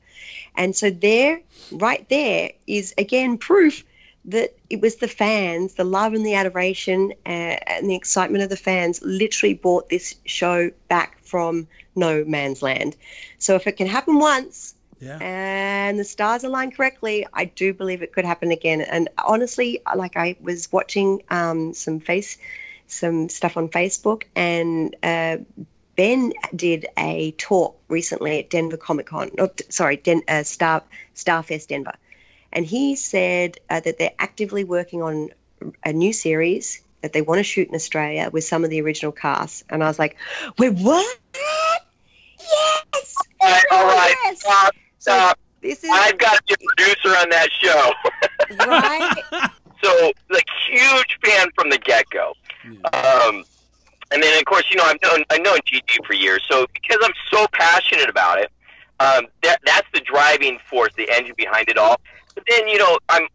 And 0.56 0.74
so 0.74 0.90
there, 0.90 1.40
right 1.70 2.08
there, 2.08 2.50
is 2.66 2.92
again 2.98 3.38
proof 3.38 3.84
that 4.24 4.56
it 4.68 4.80
was 4.80 4.96
the 4.96 5.06
fans, 5.06 5.74
the 5.74 5.84
love 5.84 6.14
and 6.14 6.26
the 6.26 6.34
adoration 6.34 7.12
uh, 7.24 7.28
and 7.28 7.88
the 7.88 7.94
excitement 7.94 8.42
of 8.42 8.50
the 8.50 8.56
fans 8.56 9.00
literally 9.02 9.54
brought 9.54 9.88
this 9.88 10.16
show 10.24 10.72
back 10.88 11.22
from 11.22 11.68
no 11.94 12.24
man's 12.24 12.62
land. 12.62 12.96
So 13.38 13.54
if 13.54 13.68
it 13.68 13.76
can 13.76 13.86
happen 13.86 14.18
once, 14.18 14.74
yeah. 15.00 15.18
and 15.20 15.98
the 15.98 16.04
stars 16.04 16.42
align 16.42 16.72
correctly, 16.72 17.26
I 17.32 17.44
do 17.44 17.74
believe 17.74 18.02
it 18.02 18.12
could 18.12 18.24
happen 18.24 18.50
again. 18.50 18.80
And 18.80 19.08
honestly, 19.24 19.82
like 19.94 20.16
I 20.16 20.36
was 20.40 20.72
watching 20.72 21.22
um, 21.30 21.74
some 21.74 22.00
face, 22.00 22.38
some 22.94 23.28
stuff 23.28 23.56
on 23.56 23.68
Facebook, 23.68 24.24
and 24.34 24.94
uh, 25.02 25.38
Ben 25.96 26.32
did 26.54 26.86
a 26.98 27.32
talk 27.32 27.78
recently 27.88 28.38
at 28.40 28.50
Denver 28.50 28.76
Comic 28.76 29.06
Con. 29.06 29.30
Not 29.36 29.60
sorry, 29.68 29.96
Den, 29.96 30.22
uh, 30.28 30.42
Star 30.42 30.82
Starfest 31.14 31.68
Denver, 31.68 31.94
and 32.52 32.64
he 32.64 32.96
said 32.96 33.58
uh, 33.68 33.80
that 33.80 33.98
they're 33.98 34.12
actively 34.18 34.64
working 34.64 35.02
on 35.02 35.30
a 35.84 35.92
new 35.92 36.12
series 36.12 36.80
that 37.02 37.12
they 37.12 37.22
want 37.22 37.38
to 37.38 37.44
shoot 37.44 37.68
in 37.68 37.74
Australia 37.74 38.30
with 38.32 38.44
some 38.44 38.64
of 38.64 38.70
the 38.70 38.80
original 38.80 39.12
cast. 39.12 39.64
And 39.68 39.84
I 39.84 39.88
was 39.88 39.98
like, 39.98 40.16
wait, 40.58 40.72
what? 40.72 41.18
Yes. 42.38 43.14
All 43.40 43.50
right, 43.50 43.64
all 43.70 43.84
right, 43.86 44.14
Yes. 44.24 44.40
stop, 44.40 44.74
So 44.98 45.32
this 45.60 45.84
is 45.84 45.90
I've 45.92 46.18
got 46.18 46.36
to 46.36 46.42
be 46.46 46.54
a 46.54 46.66
producer 46.76 47.08
on 47.18 47.28
that 47.30 47.48
show. 47.52 47.92
right. 48.66 49.50
so, 49.82 50.12
like, 50.30 50.46
huge 50.70 51.18
fan 51.24 51.48
from 51.54 51.70
the 51.70 51.78
get 51.78 52.08
go. 52.10 52.32
Um, 52.92 53.44
and 54.10 54.22
then, 54.22 54.38
of 54.38 54.44
course, 54.44 54.64
you 54.70 54.76
know, 54.76 54.84
I've 54.84 55.02
known 55.02 55.24
I've 55.30 55.42
known 55.42 55.58
Gigi 55.64 55.98
for 56.06 56.14
years. 56.14 56.42
So, 56.48 56.66
because 56.72 56.98
I'm 57.02 57.14
so 57.32 57.46
passionate 57.52 58.08
about 58.08 58.38
it, 58.38 58.50
um, 59.00 59.26
that 59.42 59.60
that's 59.64 59.88
the 59.92 60.00
driving 60.00 60.58
force, 60.70 60.92
the 60.96 61.08
engine 61.10 61.34
behind 61.36 61.68
it 61.68 61.78
all. 61.78 62.00
But 62.34 62.44
then, 62.48 62.68
you 62.68 62.78
know, 62.78 62.98
I'm 63.08 63.26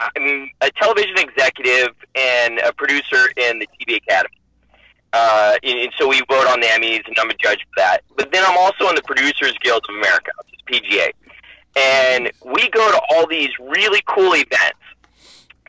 I'm 0.00 0.50
a 0.60 0.70
television 0.70 1.18
executive 1.18 1.94
and 2.14 2.58
a 2.60 2.72
producer 2.72 3.28
in 3.36 3.58
the 3.58 3.68
TV 3.78 3.96
Academy. 3.96 4.36
Uh, 5.12 5.54
and, 5.62 5.78
and 5.78 5.92
so 5.98 6.08
we 6.08 6.20
vote 6.28 6.46
on 6.46 6.60
the 6.60 6.66
Emmys, 6.66 7.06
and 7.06 7.16
I'm 7.18 7.30
a 7.30 7.34
judge 7.34 7.60
for 7.60 7.74
that. 7.78 8.02
But 8.16 8.32
then 8.32 8.44
I'm 8.46 8.56
also 8.58 8.88
in 8.88 8.94
the 8.94 9.02
Producers 9.02 9.54
Guild 9.62 9.84
of 9.88 9.94
America, 9.94 10.30
which 10.38 10.82
is 10.82 10.82
PGA. 10.82 11.12
And 11.76 12.32
we 12.44 12.68
go 12.70 12.90
to 12.90 13.00
all 13.10 13.26
these 13.26 13.50
really 13.58 14.02
cool 14.06 14.34
events. 14.34 14.78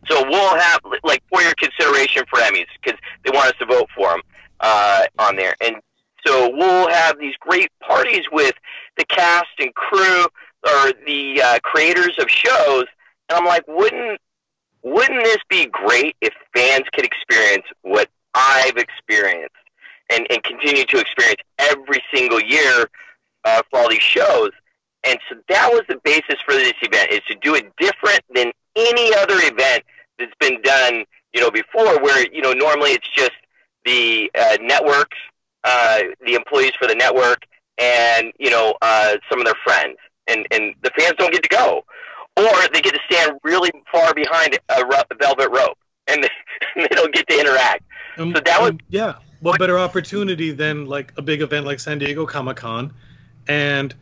So 0.09 0.23
we'll 0.29 0.57
have 0.57 0.79
like 1.03 1.23
for 1.29 1.41
your 1.41 1.53
consideration 1.55 2.23
for 2.29 2.39
Emmys 2.39 2.67
because 2.81 2.99
they 3.23 3.31
want 3.31 3.47
us 3.47 3.53
to 3.59 3.65
vote 3.65 3.89
for 3.95 4.09
them 4.09 4.21
uh, 4.59 5.05
on 5.19 5.35
there, 5.35 5.55
and 5.61 5.77
so 6.25 6.49
we'll 6.53 6.89
have 6.89 7.19
these 7.19 7.35
great 7.39 7.69
parties 7.79 8.23
with 8.31 8.55
the 8.97 9.05
cast 9.05 9.47
and 9.59 9.73
crew 9.75 10.23
or 10.23 10.91
the 11.05 11.41
uh, 11.41 11.59
creators 11.63 12.17
of 12.19 12.29
shows. 12.29 12.85
And 13.29 13.37
I'm 13.37 13.45
like, 13.45 13.63
wouldn't 13.67 14.19
wouldn't 14.83 15.23
this 15.23 15.37
be 15.49 15.65
great 15.67 16.15
if 16.21 16.33
fans 16.55 16.85
could 16.93 17.05
experience 17.05 17.65
what 17.81 18.09
I've 18.33 18.77
experienced 18.77 19.55
and, 20.09 20.25
and 20.29 20.43
continue 20.43 20.85
to 20.85 20.99
experience 20.99 21.41
every 21.59 22.01
single 22.13 22.41
year 22.41 22.89
uh, 23.45 23.61
for 23.69 23.79
all 23.79 23.89
these 23.89 24.01
shows? 24.01 24.51
And 25.03 25.19
so 25.29 25.35
that 25.49 25.69
was 25.71 25.83
the 25.87 25.99
basis 26.03 26.37
for 26.45 26.53
this 26.53 26.73
event 26.81 27.11
is 27.11 27.21
to 27.29 27.35
do 27.41 27.55
it 27.55 27.71
different 27.77 28.21
than 28.33 28.51
any 28.75 29.13
other 29.15 29.35
event 29.37 29.83
that's 30.19 30.33
been 30.39 30.61
done, 30.61 31.05
you 31.33 31.41
know, 31.41 31.51
before 31.51 32.01
where, 32.01 32.25
you 32.31 32.41
know, 32.41 32.53
normally 32.53 32.91
it's 32.91 33.07
just 33.15 33.31
the 33.85 34.29
uh, 34.37 34.57
networks, 34.61 35.17
uh, 35.63 35.99
the 36.25 36.33
employees 36.35 36.71
for 36.79 36.87
the 36.87 36.95
network 36.95 37.43
and, 37.77 38.31
you 38.39 38.49
know, 38.49 38.75
uh, 38.81 39.17
some 39.29 39.39
of 39.39 39.45
their 39.45 39.55
friends. 39.63 39.97
And, 40.27 40.45
and 40.51 40.73
the 40.83 40.91
fans 40.97 41.13
don't 41.17 41.31
get 41.31 41.43
to 41.43 41.49
go. 41.49 41.83
Or 42.35 42.67
they 42.73 42.81
get 42.81 42.93
to 42.93 42.99
stand 43.09 43.39
really 43.43 43.71
far 43.91 44.13
behind 44.13 44.59
a 44.69 44.83
velvet 45.19 45.49
rope 45.49 45.77
and 46.07 46.23
they, 46.23 46.29
they 46.75 46.87
don't 46.87 47.13
get 47.13 47.27
to 47.29 47.39
interact. 47.39 47.83
Um, 48.17 48.33
So 48.35 48.41
that 48.45 48.61
was- 48.61 48.71
um, 48.71 48.79
yeah. 48.89 49.15
What 49.39 49.59
better 49.59 49.77
opportunity 49.77 50.51
than 50.51 50.87
like 50.87 51.13
a 51.15 51.21
big 51.21 51.41
event 51.41 51.67
like 51.67 51.79
San 51.79 51.99
Diego 51.99 52.25
Comic 52.25 52.57
Con, 52.57 52.91
and 53.47 53.93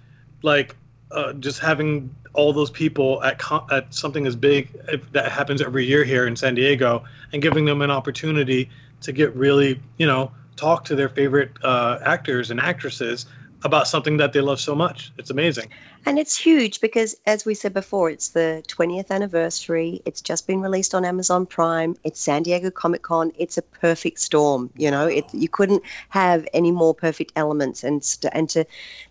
like 0.43 0.77
uh, 1.11 1.33
just 1.33 1.59
having 1.59 2.15
all 2.35 2.53
those 2.53 2.69
people 2.69 3.23
at 3.23 3.41
at 3.71 3.93
something 3.93 4.27
as 4.27 4.35
big 4.35 4.71
that 5.11 5.31
happens 5.31 5.61
every 5.61 5.85
year 5.85 6.03
here 6.03 6.27
in 6.27 6.35
San 6.35 6.55
Diego, 6.55 7.03
and 7.33 7.41
giving 7.41 7.65
them 7.65 7.81
an 7.81 7.91
opportunity 7.91 8.69
to 9.01 9.11
get 9.11 9.35
really 9.35 9.79
you 9.97 10.05
know 10.05 10.31
talk 10.55 10.85
to 10.85 10.95
their 10.95 11.09
favorite 11.09 11.51
uh, 11.63 11.99
actors 12.03 12.51
and 12.51 12.59
actresses 12.59 13.25
about 13.65 13.87
something 13.87 14.17
that 14.17 14.31
they 14.31 14.41
love 14.41 14.59
so 14.59 14.75
much. 14.75 15.11
It's 15.17 15.31
amazing. 15.31 15.69
And 16.05 16.19
it's 16.19 16.37
huge 16.37 16.81
because, 16.81 17.15
as 17.25 17.45
we 17.45 17.55
said 17.55 17.73
before, 17.73 18.11
it's 18.11 18.29
the 18.29 18.63
20th 18.67 19.09
anniversary. 19.09 20.01
It's 20.05 20.21
just 20.21 20.45
been 20.45 20.61
released 20.61 20.93
on 20.93 21.03
Amazon 21.03 21.47
Prime. 21.47 21.97
It's 22.03 22.19
San 22.19 22.43
Diego 22.43 22.69
Comic 22.69 23.01
Con. 23.01 23.31
It's 23.37 23.57
a 23.57 23.63
perfect 23.63 24.19
storm. 24.19 24.69
You 24.77 24.91
know, 24.91 25.07
it, 25.07 25.25
you 25.33 25.49
couldn't 25.49 25.83
have 26.09 26.47
any 26.53 26.71
more 26.71 26.93
perfect 26.93 27.33
elements, 27.35 27.83
and 27.83 28.03
st- 28.03 28.31
and 28.33 28.47
to 28.51 28.65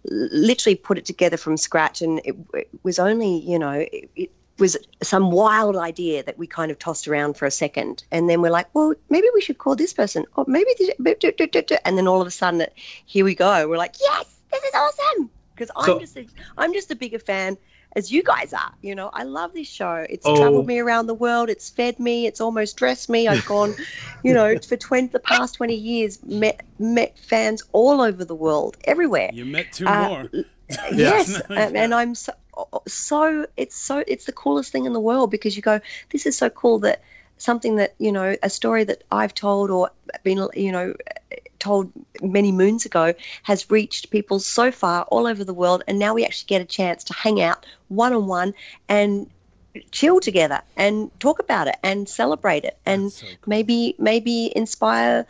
literally 0.04 0.76
put 0.76 0.98
it 0.98 1.04
together 1.04 1.36
from 1.36 1.56
scratch. 1.56 2.00
And 2.00 2.20
it, 2.24 2.36
it 2.54 2.68
was 2.84 3.00
only, 3.00 3.40
you 3.40 3.58
know, 3.58 3.72
it, 3.72 4.10
it 4.14 4.30
was 4.58 4.76
some 5.02 5.32
wild 5.32 5.76
idea 5.76 6.22
that 6.22 6.38
we 6.38 6.46
kind 6.46 6.70
of 6.70 6.78
tossed 6.78 7.08
around 7.08 7.36
for 7.36 7.46
a 7.46 7.50
second, 7.50 8.04
and 8.12 8.30
then 8.30 8.40
we're 8.40 8.52
like, 8.52 8.72
well, 8.72 8.94
maybe 9.10 9.26
we 9.34 9.40
should 9.40 9.58
call 9.58 9.74
this 9.74 9.92
person, 9.92 10.26
or 10.36 10.44
maybe, 10.46 10.70
this, 10.78 10.90
and 11.84 11.98
then 11.98 12.06
all 12.06 12.20
of 12.20 12.28
a 12.28 12.30
sudden, 12.30 12.64
here 13.04 13.24
we 13.24 13.34
go. 13.34 13.68
We're 13.68 13.78
like, 13.78 13.96
yes, 14.00 14.33
this 14.54 14.64
is 14.64 14.74
awesome 14.74 15.30
because 15.54 15.70
I'm 15.76 16.00
just 16.00 16.16
a, 16.16 16.26
I'm 16.56 16.72
just 16.72 16.90
a 16.90 16.96
bigger 16.96 17.18
fan 17.18 17.56
as 17.96 18.10
you 18.10 18.22
guys 18.22 18.52
are. 18.52 18.72
You 18.82 18.94
know, 18.94 19.08
I 19.12 19.22
love 19.24 19.52
this 19.54 19.68
show. 19.68 20.04
It's 20.08 20.26
Oh. 20.26 20.36
traveled 20.36 20.66
me 20.66 20.78
around 20.80 21.06
the 21.06 21.14
world. 21.14 21.48
It's 21.48 21.70
fed 21.70 21.98
me. 22.00 22.26
It's 22.26 22.40
almost 22.40 22.76
dressed 22.76 23.08
me. 23.08 23.28
I've 23.28 23.46
gone, 23.46 23.74
you 24.24 24.34
know, 24.34 24.58
for 24.58 24.76
20 24.76 25.08
the 25.08 25.20
past 25.20 25.54
20 25.56 25.74
years 25.74 26.18
met 26.24 26.62
met 26.78 27.18
fans 27.18 27.62
all 27.72 28.00
over 28.00 28.24
the 28.24 28.34
world, 28.34 28.76
everywhere. 28.84 29.30
You 29.32 29.44
met 29.44 29.72
two 29.72 29.86
Uh, 29.86 30.08
more. 30.08 30.30
Yes, 30.94 31.40
and, 31.50 31.76
and 31.76 31.94
I'm 31.94 32.14
so, 32.14 32.32
so 32.88 33.46
it's 33.54 33.76
so 33.76 34.02
it's 34.06 34.24
the 34.24 34.32
coolest 34.32 34.72
thing 34.72 34.86
in 34.86 34.94
the 34.94 35.00
world 35.00 35.30
because 35.30 35.54
you 35.54 35.62
go, 35.62 35.80
this 36.10 36.24
is 36.24 36.38
so 36.38 36.48
cool 36.48 36.78
that 36.80 37.02
something 37.36 37.76
that 37.76 37.94
you 37.98 38.12
know 38.12 38.34
a 38.42 38.48
story 38.48 38.84
that 38.84 39.04
I've 39.12 39.34
told 39.34 39.70
or 39.70 39.90
been 40.22 40.48
you 40.54 40.72
know 40.72 40.94
told 41.64 41.90
many 42.22 42.52
moons 42.52 42.84
ago 42.86 43.14
has 43.42 43.70
reached 43.70 44.10
people 44.10 44.38
so 44.38 44.70
far 44.70 45.02
all 45.04 45.26
over 45.26 45.42
the 45.44 45.54
world, 45.54 45.82
and 45.88 45.98
now 45.98 46.14
we 46.14 46.24
actually 46.24 46.46
get 46.46 46.60
a 46.60 46.66
chance 46.66 47.04
to 47.04 47.14
hang 47.14 47.40
out 47.40 47.66
one 47.88 48.12
on 48.12 48.26
one 48.26 48.54
and 48.88 49.30
chill 49.90 50.20
together 50.20 50.62
and 50.76 51.10
talk 51.18 51.40
about 51.40 51.66
it 51.66 51.76
and 51.82 52.08
celebrate 52.08 52.64
it 52.64 52.78
and 52.86 53.12
so 53.12 53.26
cool. 53.26 53.36
maybe 53.46 53.96
maybe 53.98 54.52
inspire 54.54 55.26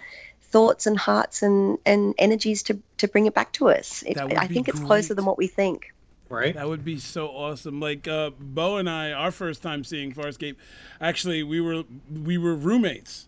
thoughts 0.54 0.86
and 0.86 0.96
hearts 0.96 1.42
and, 1.42 1.78
and 1.84 2.14
energies 2.16 2.62
to, 2.62 2.78
to 2.98 3.08
bring 3.08 3.26
it 3.26 3.34
back 3.34 3.50
to 3.52 3.70
us. 3.70 4.04
It, 4.06 4.16
I 4.18 4.46
be 4.46 4.54
think 4.54 4.68
it's 4.68 4.78
closer 4.78 5.12
than 5.12 5.24
what 5.24 5.36
we 5.36 5.48
think. 5.48 5.92
Right? 6.28 6.54
That 6.54 6.68
would 6.68 6.84
be 6.84 6.98
so 6.98 7.26
awesome. 7.26 7.80
Like 7.80 8.06
uh, 8.06 8.30
Bo 8.38 8.76
and 8.76 8.88
I, 8.88 9.10
our 9.10 9.32
first 9.32 9.62
time 9.62 9.82
seeing 9.82 10.12
Farscape, 10.12 10.56
actually 11.00 11.42
we 11.42 11.60
were 11.60 11.84
we 12.08 12.38
were 12.38 12.54
roommates. 12.54 13.26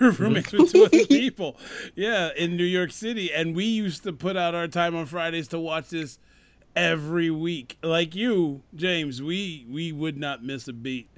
We 0.00 0.06
were 0.06 0.12
roommates 0.12 0.52
with 0.52 0.72
two 0.72 0.84
other 0.84 1.06
people. 1.08 1.56
Yeah, 1.94 2.30
in 2.36 2.56
New 2.56 2.64
York 2.64 2.92
City, 2.92 3.32
and 3.32 3.54
we 3.54 3.64
used 3.64 4.02
to 4.04 4.12
put 4.12 4.36
out 4.36 4.54
our 4.54 4.68
time 4.68 4.94
on 4.94 5.06
Fridays 5.06 5.48
to 5.48 5.58
watch 5.58 5.88
this 5.90 6.18
every 6.76 7.30
week. 7.30 7.78
Like 7.82 8.14
you, 8.14 8.62
James, 8.74 9.22
we 9.22 9.66
we 9.70 9.92
would 9.92 10.18
not 10.18 10.44
miss 10.44 10.68
a 10.68 10.72
beat. 10.72 11.08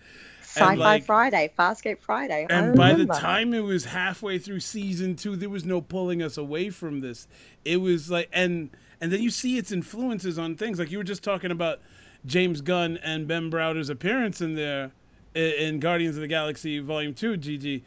Sci-Fi 0.43 0.75
like- 0.75 1.05
Friday, 1.05 1.53
Farscape 1.57 2.00
Friday. 2.00 2.45
I 2.50 2.53
And 2.53 2.77
by 2.77 2.93
the 2.95 3.07
time 3.07 3.55
it 3.55 3.61
was 3.61 3.85
halfway 3.85 4.37
through 4.39 4.59
season 4.61 5.15
two, 5.15 5.37
there 5.37 5.49
was 5.49 5.65
no 5.65 5.81
pulling 5.81 6.23
us 6.23 6.37
away 6.37 6.71
from 6.71 7.00
this. 7.00 7.29
It 7.65 7.77
was 7.77 8.11
like, 8.11 8.29
and 8.33 8.71
and 9.00 9.12
then 9.12 9.23
you 9.23 9.31
see 9.31 9.59
its 9.59 9.71
influences 9.71 10.39
on 10.39 10.57
things. 10.57 10.79
Like 10.79 10.91
you 10.91 10.99
were 10.99 11.05
just 11.05 11.23
talking 11.23 11.53
about 11.53 11.79
James 12.27 12.61
Gunn 12.62 12.99
and 13.03 13.29
Ben 13.29 13.49
Browder's 13.49 13.89
appearance 13.89 14.41
in 14.41 14.57
there 14.57 14.91
in 15.35 15.79
Guardians 15.79 16.17
of 16.17 16.23
the 16.23 16.29
Galaxy 16.29 16.81
Volume 16.81 17.15
Two, 17.15 17.37
Gigi. 17.37 17.85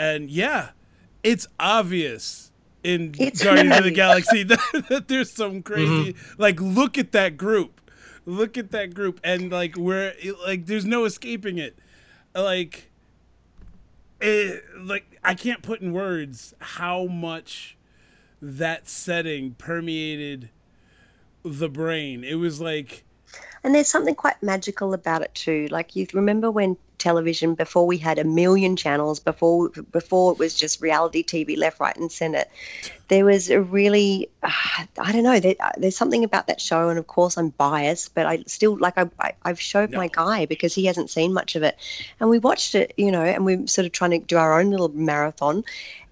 And 0.00 0.30
yeah, 0.30 0.70
it's 1.22 1.46
obvious 1.60 2.50
in 2.82 3.14
It's 3.18 3.44
Guardians 3.44 3.76
of 3.76 3.84
the 3.84 3.90
Galaxy 3.90 4.42
that, 4.44 4.86
that 4.88 5.08
there's 5.08 5.30
some 5.30 5.56
mm-hmm. 5.56 5.60
crazy. 5.60 6.16
Like, 6.38 6.58
look 6.58 6.96
at 6.96 7.12
that 7.12 7.36
group. 7.36 7.82
Look 8.24 8.56
at 8.56 8.70
that 8.70 8.94
group, 8.94 9.20
and 9.22 9.50
like 9.50 9.76
where, 9.76 10.14
like, 10.44 10.66
there's 10.66 10.84
no 10.86 11.04
escaping 11.04 11.58
it. 11.58 11.78
Like, 12.34 12.90
it, 14.20 14.64
like 14.78 15.18
I 15.22 15.34
can't 15.34 15.62
put 15.62 15.80
in 15.80 15.92
words 15.92 16.54
how 16.60 17.06
much 17.06 17.76
that 18.40 18.88
setting 18.88 19.54
permeated 19.54 20.48
the 21.42 21.68
brain. 21.68 22.24
It 22.24 22.34
was 22.36 22.60
like 22.60 23.04
And 23.64 23.74
there's 23.74 23.88
something 23.88 24.14
quite 24.14 24.42
magical 24.42 24.94
about 24.94 25.22
it 25.22 25.34
too. 25.34 25.68
Like 25.70 25.96
you 25.96 26.06
remember 26.12 26.50
when 26.50 26.76
television 27.00 27.54
before 27.54 27.86
we 27.86 27.98
had 27.98 28.18
a 28.18 28.24
million 28.24 28.76
channels, 28.76 29.18
before 29.18 29.70
before 29.70 30.32
it 30.32 30.38
was 30.38 30.54
just 30.54 30.80
reality 30.80 31.24
TV 31.24 31.56
left, 31.56 31.80
right, 31.80 31.96
and 31.96 32.12
center. 32.12 32.44
There 33.08 33.24
was 33.24 33.50
a 33.50 33.60
really, 33.60 34.30
uh, 34.42 34.52
I 34.98 35.10
don't 35.10 35.24
know. 35.24 35.40
There, 35.40 35.56
uh, 35.58 35.72
there's 35.76 35.96
something 35.96 36.22
about 36.22 36.46
that 36.46 36.60
show, 36.60 36.90
and 36.90 36.98
of 36.98 37.06
course 37.08 37.36
I'm 37.36 37.48
biased, 37.48 38.14
but 38.14 38.26
I 38.26 38.44
still 38.46 38.78
like 38.78 38.98
I, 38.98 39.10
I 39.18 39.32
I've 39.42 39.60
showed 39.60 39.90
my 39.90 40.08
guy 40.08 40.46
because 40.46 40.74
he 40.74 40.84
hasn't 40.84 41.10
seen 41.10 41.32
much 41.32 41.56
of 41.56 41.64
it, 41.64 41.76
and 42.20 42.30
we 42.30 42.38
watched 42.38 42.76
it, 42.76 42.94
you 42.96 43.10
know, 43.10 43.24
and 43.24 43.44
we're 43.44 43.66
sort 43.66 43.86
of 43.86 43.92
trying 43.92 44.12
to 44.12 44.18
do 44.18 44.36
our 44.36 44.60
own 44.60 44.70
little 44.70 44.90
marathon, 44.90 45.64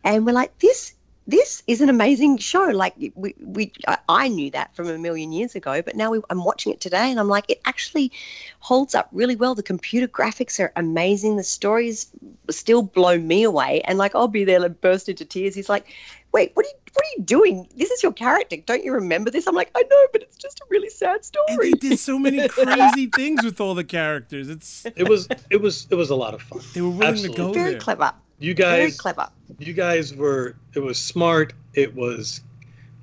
and 0.02 0.26
we're 0.26 0.32
like 0.32 0.58
this 0.58 0.94
this 1.28 1.62
is 1.66 1.82
an 1.82 1.90
amazing 1.90 2.38
show. 2.38 2.64
Like 2.64 2.94
we, 3.14 3.34
we 3.38 3.70
I- 3.86 3.98
I 4.08 4.28
knew 4.28 4.50
that 4.52 4.74
from 4.74 4.88
a 4.88 4.96
million 4.96 5.30
years 5.30 5.54
ago, 5.54 5.82
but 5.82 5.94
now 5.94 6.10
we, 6.10 6.20
I'm 6.30 6.42
watching 6.42 6.72
it 6.72 6.80
today, 6.80 7.10
and 7.10 7.20
I'm 7.20 7.28
like, 7.28 7.44
it 7.50 7.60
actually 7.66 8.12
holds 8.60 8.94
up 8.94 9.08
really 9.12 9.36
well. 9.36 9.54
The 9.54 9.62
computer 9.62 10.08
graphics 10.08 10.58
are 10.58 10.72
amazing. 10.74 11.36
The 11.36 11.44
stories 11.44 12.06
still 12.50 12.80
blow 12.82 13.18
me 13.18 13.42
away, 13.42 13.82
and 13.84 13.98
like 13.98 14.14
I'll 14.14 14.26
be 14.26 14.44
there 14.44 14.64
and 14.64 14.80
burst 14.80 15.10
into 15.10 15.26
tears. 15.26 15.54
He's 15.54 15.68
like, 15.68 15.86
"Wait, 16.32 16.52
what 16.54 16.64
are 16.64 16.68
you, 16.70 16.74
what 16.94 17.04
are 17.04 17.12
you 17.18 17.22
doing? 17.24 17.68
This 17.76 17.90
is 17.90 18.02
your 18.02 18.12
character. 18.14 18.56
Don't 18.64 18.82
you 18.82 18.94
remember 18.94 19.30
this?" 19.30 19.46
I'm 19.46 19.54
like, 19.54 19.70
"I 19.76 19.82
know, 19.82 20.06
but 20.12 20.22
it's 20.22 20.38
just 20.38 20.60
a 20.60 20.64
really 20.70 20.88
sad 20.88 21.26
story. 21.26 21.44
and 21.48 21.54
story." 21.56 21.70
they 21.72 21.88
did 21.90 21.98
so 21.98 22.18
many 22.18 22.48
crazy 22.58 23.08
things 23.14 23.44
with 23.44 23.60
all 23.60 23.74
the 23.74 23.84
characters. 23.84 24.48
It's 24.48 24.86
It 24.96 25.06
was 25.06 25.28
it 25.50 25.60
was 25.60 25.86
it 25.90 25.94
was 25.96 26.08
a 26.08 26.16
lot 26.16 26.32
of 26.32 26.40
fun. 26.40 26.60
they 26.72 26.80
were 26.80 26.88
willing 26.88 27.04
Absolutely. 27.08 27.36
to 27.36 27.42
go 27.42 27.52
Very 27.52 27.70
there. 27.72 27.80
clever. 27.80 28.14
You 28.40 28.54
Very 28.54 28.84
guys 28.86 28.96
clever. 29.00 29.28
you 29.58 29.72
guys 29.72 30.14
were 30.14 30.54
it 30.74 30.80
was 30.80 30.98
smart, 30.98 31.52
it 31.74 31.94
was 31.94 32.40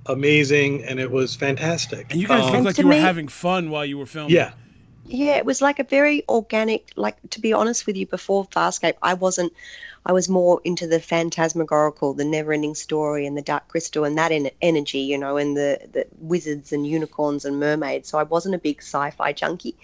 amazing, 0.06 0.84
and 0.86 1.00
it 1.00 1.10
was 1.12 1.36
fantastic. 1.36 2.08
And 2.12 2.22
you 2.22 2.28
guys 2.28 2.44
Um, 2.46 2.52
looked 2.54 2.66
like 2.66 2.76
to 2.76 2.82
you 2.84 2.88
were 2.88 2.94
having 2.96 3.28
fun 3.28 3.70
while 3.70 3.86
you 3.86 3.98
were 3.98 4.06
filming. 4.06 4.34
yeah. 4.34 4.52
Yeah, 5.08 5.36
it 5.38 5.46
was 5.46 5.62
like 5.62 5.78
a 5.80 5.84
very 5.84 6.24
organic. 6.28 6.92
Like 6.96 7.18
to 7.32 7.40
be 7.40 7.54
honest 7.54 7.86
with 7.86 7.96
you, 7.96 8.08
before 8.08 8.46
Farscape, 8.48 8.96
I 9.02 9.14
wasn't. 9.14 9.54
I 10.08 10.14
was 10.14 10.30
more 10.30 10.62
into 10.64 10.86
the 10.86 11.00
phantasmagorical, 11.00 12.14
the 12.14 12.26
never-ending 12.26 12.76
story, 12.76 13.26
and 13.26 13.36
the 13.36 13.42
Dark 13.42 13.68
Crystal, 13.68 14.04
and 14.04 14.18
that 14.18 14.32
en- 14.32 14.52
energy, 14.62 15.00
you 15.00 15.18
know, 15.20 15.38
and 15.38 15.56
the 15.56 15.80
the 15.92 16.08
wizards 16.20 16.74
and 16.74 16.88
unicorns 16.88 17.46
and 17.46 17.60
mermaids. 17.60 18.10
So 18.10 18.18
I 18.18 18.24
wasn't 18.24 18.56
a 18.56 18.60
big 18.60 18.82
sci-fi 18.82 19.34
junkie. 19.34 19.76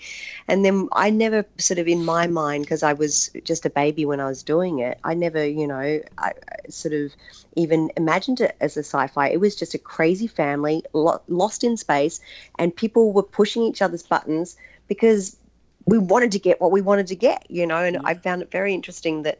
And 0.47 0.65
then 0.65 0.89
I 0.91 1.09
never 1.11 1.45
sort 1.57 1.79
of 1.79 1.87
in 1.87 2.03
my 2.05 2.27
mind, 2.27 2.63
because 2.63 2.83
I 2.83 2.93
was 2.93 3.29
just 3.43 3.65
a 3.65 3.69
baby 3.69 4.05
when 4.05 4.19
I 4.19 4.27
was 4.27 4.43
doing 4.43 4.79
it. 4.79 4.99
I 5.03 5.13
never, 5.13 5.45
you 5.45 5.67
know, 5.67 5.77
I, 5.77 6.03
I 6.17 6.33
sort 6.69 6.93
of 6.93 7.11
even 7.55 7.91
imagined 7.97 8.41
it 8.41 8.55
as 8.59 8.77
a 8.77 8.83
sci-fi. 8.83 9.29
It 9.29 9.39
was 9.39 9.55
just 9.55 9.73
a 9.75 9.79
crazy 9.79 10.27
family 10.27 10.83
lo- 10.93 11.21
lost 11.27 11.63
in 11.63 11.77
space, 11.77 12.21
and 12.57 12.75
people 12.75 13.13
were 13.13 13.23
pushing 13.23 13.63
each 13.63 13.81
other's 13.81 14.03
buttons 14.03 14.57
because 14.91 15.37
we 15.85 15.97
wanted 15.97 16.33
to 16.33 16.39
get 16.39 16.59
what 16.59 16.69
we 16.69 16.81
wanted 16.81 17.07
to 17.07 17.15
get, 17.15 17.49
you 17.49 17.65
know. 17.65 17.77
And 17.77 17.99
I 18.03 18.13
found 18.13 18.41
it 18.41 18.51
very 18.51 18.73
interesting 18.73 19.23
that 19.23 19.37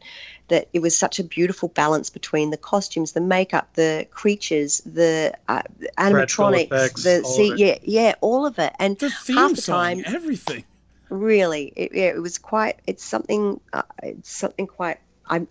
that 0.48 0.68
it 0.72 0.80
was 0.80 0.96
such 0.96 1.18
a 1.18 1.24
beautiful 1.24 1.68
balance 1.68 2.08
between 2.08 2.48
the 2.48 2.56
costumes, 2.56 3.12
the 3.12 3.20
makeup, 3.20 3.68
the 3.74 4.06
creatures, 4.10 4.80
the 4.86 5.34
uh, 5.48 5.60
animatronics, 5.98 6.72
effects, 6.72 7.02
the 7.04 7.22
see, 7.24 7.52
yeah, 7.56 7.76
yeah, 7.82 8.14
all 8.22 8.46
of 8.46 8.58
it. 8.58 8.72
And 8.78 8.98
The 8.98 9.10
half 9.10 9.56
the 9.56 9.60
song, 9.60 10.02
time, 10.02 10.04
everything. 10.06 10.64
really 11.10 11.70
it, 11.76 11.90
yeah, 11.92 12.08
it 12.16 12.22
was 12.22 12.38
quite 12.38 12.80
it's 12.86 13.04
something 13.04 13.60
uh, 13.74 13.82
it's 14.02 14.30
something 14.30 14.66
quite 14.66 14.98
i'm 15.26 15.46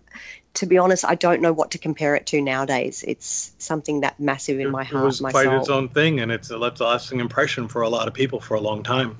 to 0.54 0.66
be 0.66 0.76
honest 0.76 1.04
i 1.04 1.14
don't 1.14 1.40
know 1.40 1.52
what 1.52 1.70
to 1.70 1.78
compare 1.78 2.16
it 2.16 2.26
to 2.26 2.42
nowadays 2.42 3.04
it's 3.06 3.52
something 3.58 4.00
that 4.00 4.18
massive 4.18 4.58
in 4.58 4.70
my 4.72 4.82
heart. 4.82 5.04
it 5.04 5.06
was 5.06 5.20
my 5.20 5.30
quite 5.30 5.44
soul 5.44 5.60
its 5.60 5.68
own 5.68 5.88
thing, 5.88 6.18
and 6.20 6.32
it's 6.32 6.50
left 6.50 6.80
a 6.80 6.84
lasting 6.84 7.20
impression 7.20 7.68
for 7.68 7.82
a 7.82 7.88
lot 7.88 8.08
of 8.08 8.14
people 8.14 8.40
for 8.40 8.54
a 8.54 8.60
long 8.60 8.82
time. 8.82 9.16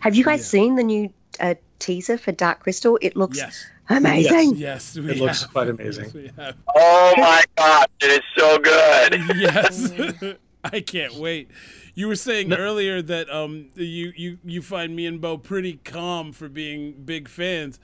Have 0.00 0.14
you 0.14 0.24
guys 0.24 0.40
Yeah. 0.40 0.60
seen 0.60 0.74
the 0.76 0.82
new 0.82 1.12
uh, 1.38 1.54
teaser 1.78 2.18
for 2.18 2.32
dark 2.32 2.60
crystal 2.60 2.98
it 3.00 3.16
looks 3.16 3.38
Yes. 3.38 3.64
amazing 3.88 4.56
Yes. 4.56 4.96
We 4.96 5.12
It 5.12 5.18
looks 5.18 5.44
quite 5.46 5.68
amazing. 5.68 6.30
Yes. 6.36 6.54
Oh 6.76 7.14
my 7.16 7.42
god, 7.56 7.86
it 8.00 8.10
is 8.10 8.20
so 8.36 8.58
good. 8.58 9.36
yes 9.36 10.36
i 10.64 10.78
can't 10.80 11.14
wait 11.14 11.50
you 11.94 12.06
were 12.06 12.14
saying 12.16 12.48
No- 12.50 12.56
earlier 12.56 13.00
that 13.00 13.30
um 13.30 13.70
you 13.74 14.12
you 14.14 14.38
you 14.44 14.60
find 14.60 14.94
me 14.94 15.06
and 15.06 15.18
bo 15.20 15.38
pretty 15.38 15.80
calm 15.84 16.32
for 16.32 16.48
being 16.50 16.92
big 17.04 17.28
fans 17.28 17.80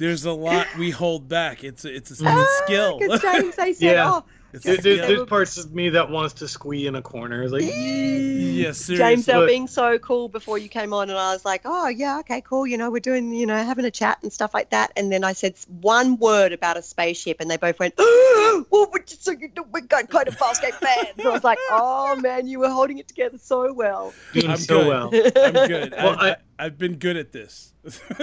there's 0.00 0.24
a 0.24 0.32
lot 0.32 0.66
we 0.76 0.90
hold 0.90 1.28
back 1.28 1.62
it's 1.62 1.84
a, 1.84 1.94
it's 1.94 2.10
a, 2.10 2.14
it's 2.14 2.22
a 2.22 2.46
skill 2.64 2.98
Because 2.98 3.22
James, 3.22 3.54
they 3.56 3.72
said, 3.74 3.92
Yeah. 3.94 4.10
oh, 4.12 4.18
it's 4.18 4.26
There, 4.62 4.76
there- 4.76 4.96
there's 5.06 5.24
parts 5.24 5.56
of 5.58 5.74
me 5.74 5.90
that 5.90 6.10
wants 6.10 6.34
to 6.34 6.48
squee 6.48 6.86
in 6.86 6.94
a 6.94 7.02
corner. 7.02 7.42
It's 7.42 7.52
like, 7.52 7.62
yes 7.64 8.86
James, 8.86 8.98
seriously 8.98 9.22
they 9.22 9.34
were 9.38 9.42
But- 9.44 9.48
being 9.48 9.66
so 9.66 9.98
cool 9.98 10.28
before 10.28 10.58
you 10.58 10.68
came 10.68 10.92
on, 10.92 11.10
and 11.10 11.18
I 11.18 11.32
was 11.32 11.44
like, 11.44 11.62
"Oh 11.64 11.88
yeah, 11.88 12.18
okay, 12.20 12.40
cool. 12.40 12.66
You 12.66 12.76
know, 12.78 12.90
we're 12.90 13.00
doing, 13.00 13.32
you 13.34 13.46
know, 13.46 13.56
having 13.62 13.84
a 13.84 13.90
chat 13.90 14.18
and 14.22 14.32
stuff 14.32 14.54
like 14.54 14.70
that." 14.70 14.92
And 14.96 15.10
then 15.12 15.24
I 15.24 15.32
said 15.32 15.54
one 15.80 16.16
word 16.18 16.52
about 16.52 16.76
a 16.76 16.82
spaceship, 16.82 17.40
and 17.40 17.50
they 17.50 17.56
both 17.56 17.78
went, 17.78 17.94
"Oh, 17.98 18.66
well, 18.70 18.88
we're 18.92 19.02
just, 19.02 19.24
so 19.24 19.34
we're 19.72 19.80
kind 19.82 20.08
kind 20.08 20.28
of 20.28 20.36
Farscape 20.36 20.74
fans." 20.74 21.08
And 21.18 21.26
I 21.26 21.30
was 21.30 21.44
like, 21.44 21.58
"Oh 21.70 22.16
man, 22.16 22.46
you 22.46 22.58
were 22.60 22.68
holding 22.70 22.98
it 22.98 23.08
together 23.08 23.38
so 23.38 23.72
well." 23.72 24.12
doing 24.32 24.50
I'm 24.50 24.56
so 24.56 24.78
good. 24.80 24.88
well. 24.88 25.10
i'm 25.44 25.68
good 25.68 25.92
Well, 25.96 26.16
I, 26.18 26.28
I- 26.28 26.30
I, 26.30 26.36
i've 26.66 26.78
been 26.78 26.94
good 26.96 27.16
at 27.16 27.32
this 27.32 27.72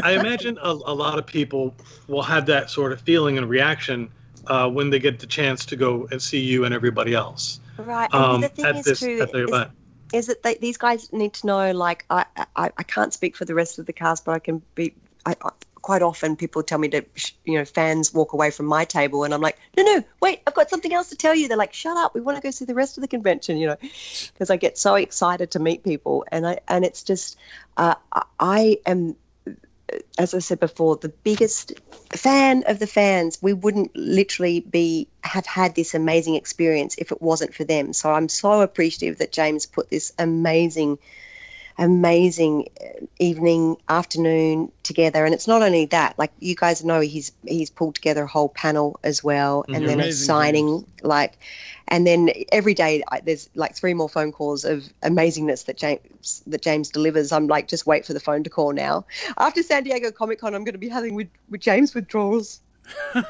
I 0.02 0.14
imagine 0.14 0.58
a, 0.62 0.70
a 0.70 0.94
lot 0.94 1.20
of 1.20 1.26
people 1.26 1.76
will 2.08 2.22
have 2.24 2.46
that 2.46 2.70
sort 2.70 2.94
of 2.94 3.02
feeling 3.02 3.38
and 3.38 3.50
reaction 3.50 4.10
uh, 4.48 4.70
when 4.70 4.90
they 4.90 5.00
get 5.00 5.20
the 5.20 5.28
chance 5.28 5.66
to 5.66 5.76
go 5.76 6.08
and 6.12 6.22
see 6.22 6.40
you 6.40 6.66
and 6.66 6.74
everybody 6.74 7.14
else 7.14 7.60
Right. 7.86 8.10
And 8.14 8.24
um, 8.24 8.42
the 8.42 8.50
thing 8.50 8.66
at 8.66 8.76
is 8.78 8.86
this 8.86 9.00
too 9.00 9.28
is, 9.34 9.68
is 10.14 10.28
that 10.28 10.44
they, 10.44 10.56
these 10.56 10.78
guys 10.78 11.12
need 11.12 11.34
to 11.34 11.48
know. 11.48 11.72
Like, 11.72 12.06
I, 12.10 12.26
I, 12.56 12.72
I 12.78 12.84
can't 12.84 13.14
speak 13.14 13.36
for 13.36 13.46
the 13.46 13.56
rest 13.56 13.80
of 13.80 13.86
the 13.86 13.94
cast, 13.94 14.26
but 14.26 14.34
I 14.34 14.40
can 14.40 14.62
be. 14.76 14.94
I, 15.26 15.36
I, 15.44 15.52
quite 15.82 16.04
often, 16.04 16.36
people 16.36 16.62
tell 16.62 16.78
me 16.78 16.90
to, 16.90 17.04
you 17.44 17.58
know, 17.58 17.66
fans 17.66 18.14
walk 18.14 18.34
away 18.34 18.52
from 18.52 18.68
my 18.68 18.86
table, 18.86 19.24
and 19.24 19.34
I'm 19.34 19.42
like, 19.42 19.58
no, 19.76 19.84
no, 19.84 20.04
wait, 20.22 20.42
I've 20.46 20.54
got 20.54 20.70
something 20.70 20.94
else 20.94 21.10
to 21.10 21.16
tell 21.16 21.34
you. 21.34 21.48
They're 21.48 21.58
like, 21.58 21.74
shut 21.74 21.98
up, 21.98 22.14
we 22.14 22.22
want 22.22 22.38
to 22.38 22.42
go 22.42 22.52
see 22.52 22.66
the 22.66 22.76
rest 22.76 22.98
of 22.98 23.02
the 23.02 23.08
convention, 23.08 23.58
you 23.58 23.66
know, 23.66 23.78
because 23.82 24.52
I 24.52 24.58
get 24.58 24.78
so 24.78 24.94
excited 24.94 25.52
to 25.52 25.60
meet 25.60 25.84
people, 25.84 26.26
and 26.32 26.46
I, 26.46 26.60
and 26.68 26.86
it's 26.86 27.02
just, 27.02 27.38
uh, 27.78 27.96
I 28.40 28.78
am 28.86 29.16
as 30.18 30.34
I 30.34 30.40
said 30.40 30.60
before, 30.60 30.96
the 30.96 31.10
biggest 31.10 31.74
fan 32.16 32.64
of 32.68 32.80
the 32.80 32.88
fans. 32.88 33.40
We 33.42 33.54
wouldn't 33.54 33.96
literally 33.96 34.60
be 34.60 35.08
have 35.24 35.46
had 35.46 35.76
this 35.76 35.94
amazing 35.94 36.36
experience 36.36 36.96
if 36.98 37.12
it 37.12 37.22
wasn't 37.22 37.54
for 37.54 37.64
them. 37.64 37.94
So 37.94 38.12
I'm 38.12 38.30
so 38.30 38.62
appreciative 38.62 39.20
that 39.20 39.32
James 39.32 39.66
put 39.66 39.90
this 39.90 40.12
amazing, 40.20 41.00
amazing 41.78 42.70
uh, 42.80 43.06
evening, 43.20 43.78
afternoon 43.88 44.72
together. 44.84 45.26
And 45.26 45.34
it's 45.34 45.48
not 45.48 45.62
only 45.62 45.86
that; 45.88 46.18
like 46.18 46.32
you 46.40 46.56
guys 46.56 46.84
know, 46.84 47.00
he's 47.00 47.32
he's 47.46 47.70
pulled 47.70 47.96
together 47.96 48.24
a 48.24 48.28
whole 48.28 48.50
panel 48.50 49.00
as 49.04 49.24
well, 49.24 49.66
and 49.68 49.88
then 49.88 50.00
a 50.00 50.12
signing, 50.12 50.82
James. 50.82 51.04
like. 51.04 51.38
And 51.88 52.08
then 52.08 52.30
every 52.54 52.74
day 52.74 53.04
I, 53.12 53.20
there's 53.20 53.50
like 53.54 53.76
three 53.76 53.94
more 53.94 54.08
phone 54.08 54.32
calls 54.32 54.64
of 54.64 54.86
amazingness 55.04 55.66
that 55.66 55.76
James 55.76 56.42
that 56.48 56.62
James 56.62 56.90
delivers. 56.90 57.34
I'm 57.34 57.48
like, 57.48 57.68
just 57.68 57.86
wait 57.86 58.06
for 58.06 58.14
the 58.14 58.22
phone 58.22 58.44
to 58.46 58.50
call 58.50 58.72
now. 58.72 59.06
After 59.38 59.62
San 59.62 59.84
Diego 59.84 60.10
Comic 60.10 60.40
Con, 60.40 60.56
I'm 60.56 60.64
going 60.64 60.72
to 60.74 60.80
be 60.80 60.88
having 60.88 61.16
with, 61.16 61.28
with 61.50 61.60
James 61.60 61.94
withdrawals. 61.94 62.62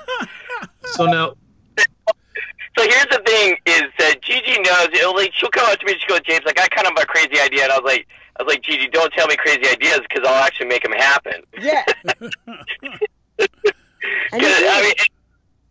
So 0.85 1.05
now, 1.05 1.33
so 1.77 2.83
here's 2.83 3.05
the 3.11 3.21
thing: 3.25 3.55
is 3.65 3.83
that 3.99 4.21
Gigi 4.21 4.59
knows. 4.61 4.87
It'll, 4.93 5.15
like, 5.15 5.31
she'll 5.33 5.49
come 5.49 5.69
up 5.71 5.79
to 5.79 5.85
me. 5.85 5.93
and 5.93 6.01
She 6.01 6.07
goes, 6.07 6.21
"James, 6.21 6.41
like 6.45 6.59
I 6.59 6.67
kind 6.67 6.87
of 6.87 6.93
have 6.97 7.03
a 7.03 7.07
crazy 7.07 7.39
idea," 7.39 7.63
and 7.63 7.71
I 7.71 7.79
was 7.79 7.91
like, 7.91 8.07
"I 8.41 8.43
was 8.43 8.53
like, 8.53 8.63
Gigi, 8.63 8.87
don't 8.87 9.13
tell 9.13 9.27
me 9.27 9.35
crazy 9.37 9.67
ideas 9.69 10.01
because 10.01 10.27
I'll 10.27 10.43
actually 10.43 10.67
make 10.67 10.83
them 10.83 10.93
happen." 10.93 11.43
Yeah. 11.59 11.85
And 14.31 14.41
you 14.41 14.47
'Cause, 14.47 14.63
I 14.63 14.81
mean, 14.81 14.93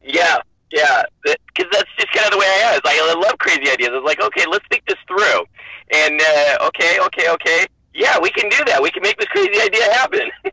yeah, 0.03 0.37
yeah, 0.71 1.03
because 1.25 1.71
that's 1.73 1.91
just 1.99 2.13
kind 2.13 2.27
of 2.27 2.33
the 2.33 2.39
way 2.39 2.47
I 2.47 2.75
am. 2.75 2.81
Like 2.85 2.97
I 2.97 3.15
love 3.15 3.39
crazy 3.39 3.69
ideas. 3.71 3.91
It's 3.93 4.07
like, 4.07 4.21
okay, 4.21 4.45
let's 4.49 4.65
think 4.71 4.85
this 4.87 4.99
through, 5.09 5.45
and 5.93 6.21
uh, 6.21 6.67
okay, 6.69 6.99
okay, 7.07 7.29
okay, 7.31 7.67
yeah, 7.93 8.19
we 8.21 8.31
can 8.31 8.49
do 8.49 8.65
that. 8.67 8.81
We 8.83 8.91
can 8.91 9.03
make 9.03 9.19
this 9.19 9.29
crazy 9.29 9.61
idea 9.61 9.85
happen. 9.93 10.31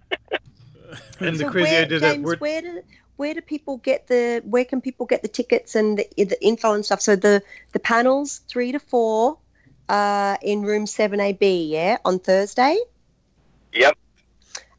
And 1.19 1.35
the 1.37 1.45
crazy 1.45 1.71
where, 1.71 1.83
idea 1.83 1.99
James, 1.99 2.23
we're 2.23 2.37
where 2.37 2.61
do 2.61 2.81
where 3.17 3.33
do 3.33 3.41
people 3.41 3.77
get 3.77 4.07
the 4.07 4.41
where 4.45 4.63
can 4.63 4.79
people 4.81 5.05
get 5.05 5.21
the 5.21 5.27
tickets 5.27 5.75
and 5.75 5.97
the, 5.97 6.07
the 6.23 6.37
info 6.43 6.73
and 6.73 6.85
stuff? 6.85 7.01
So 7.01 7.15
the 7.15 7.43
the 7.73 7.79
panels 7.79 8.41
three 8.47 8.71
to 8.71 8.79
four 8.79 9.37
uh, 9.89 10.37
in 10.41 10.61
room 10.63 10.85
seven 10.87 11.19
AB, 11.19 11.65
yeah, 11.71 11.97
on 12.05 12.19
Thursday, 12.19 12.77
yep. 13.73 13.97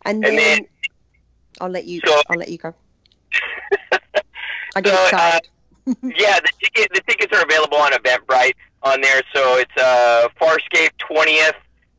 and, 0.04 0.24
And 0.24 0.36
then, 0.38 0.58
then- 0.58 0.66
I'll 1.60 1.70
let 1.70 1.84
you 1.86 2.00
So- 2.06 2.22
I'll 2.30 2.38
let 2.38 2.48
you 2.48 2.58
go. 2.58 2.74
I 4.76 4.80
get 4.80 4.94
So, 4.94 5.00
uh, 5.00 5.04
excited. 5.06 5.48
yeah, 6.18 6.38
the 6.40 6.50
ticket 6.62 6.88
the 6.94 7.00
tickets 7.08 7.36
are 7.36 7.42
available 7.42 7.78
on 7.78 7.92
Eventbrite 7.92 8.52
on 8.82 9.00
there. 9.00 9.22
So 9.34 9.56
it's 9.56 9.76
uh, 9.76 10.28
Farscape 10.40 10.90
twentieth 10.98 11.54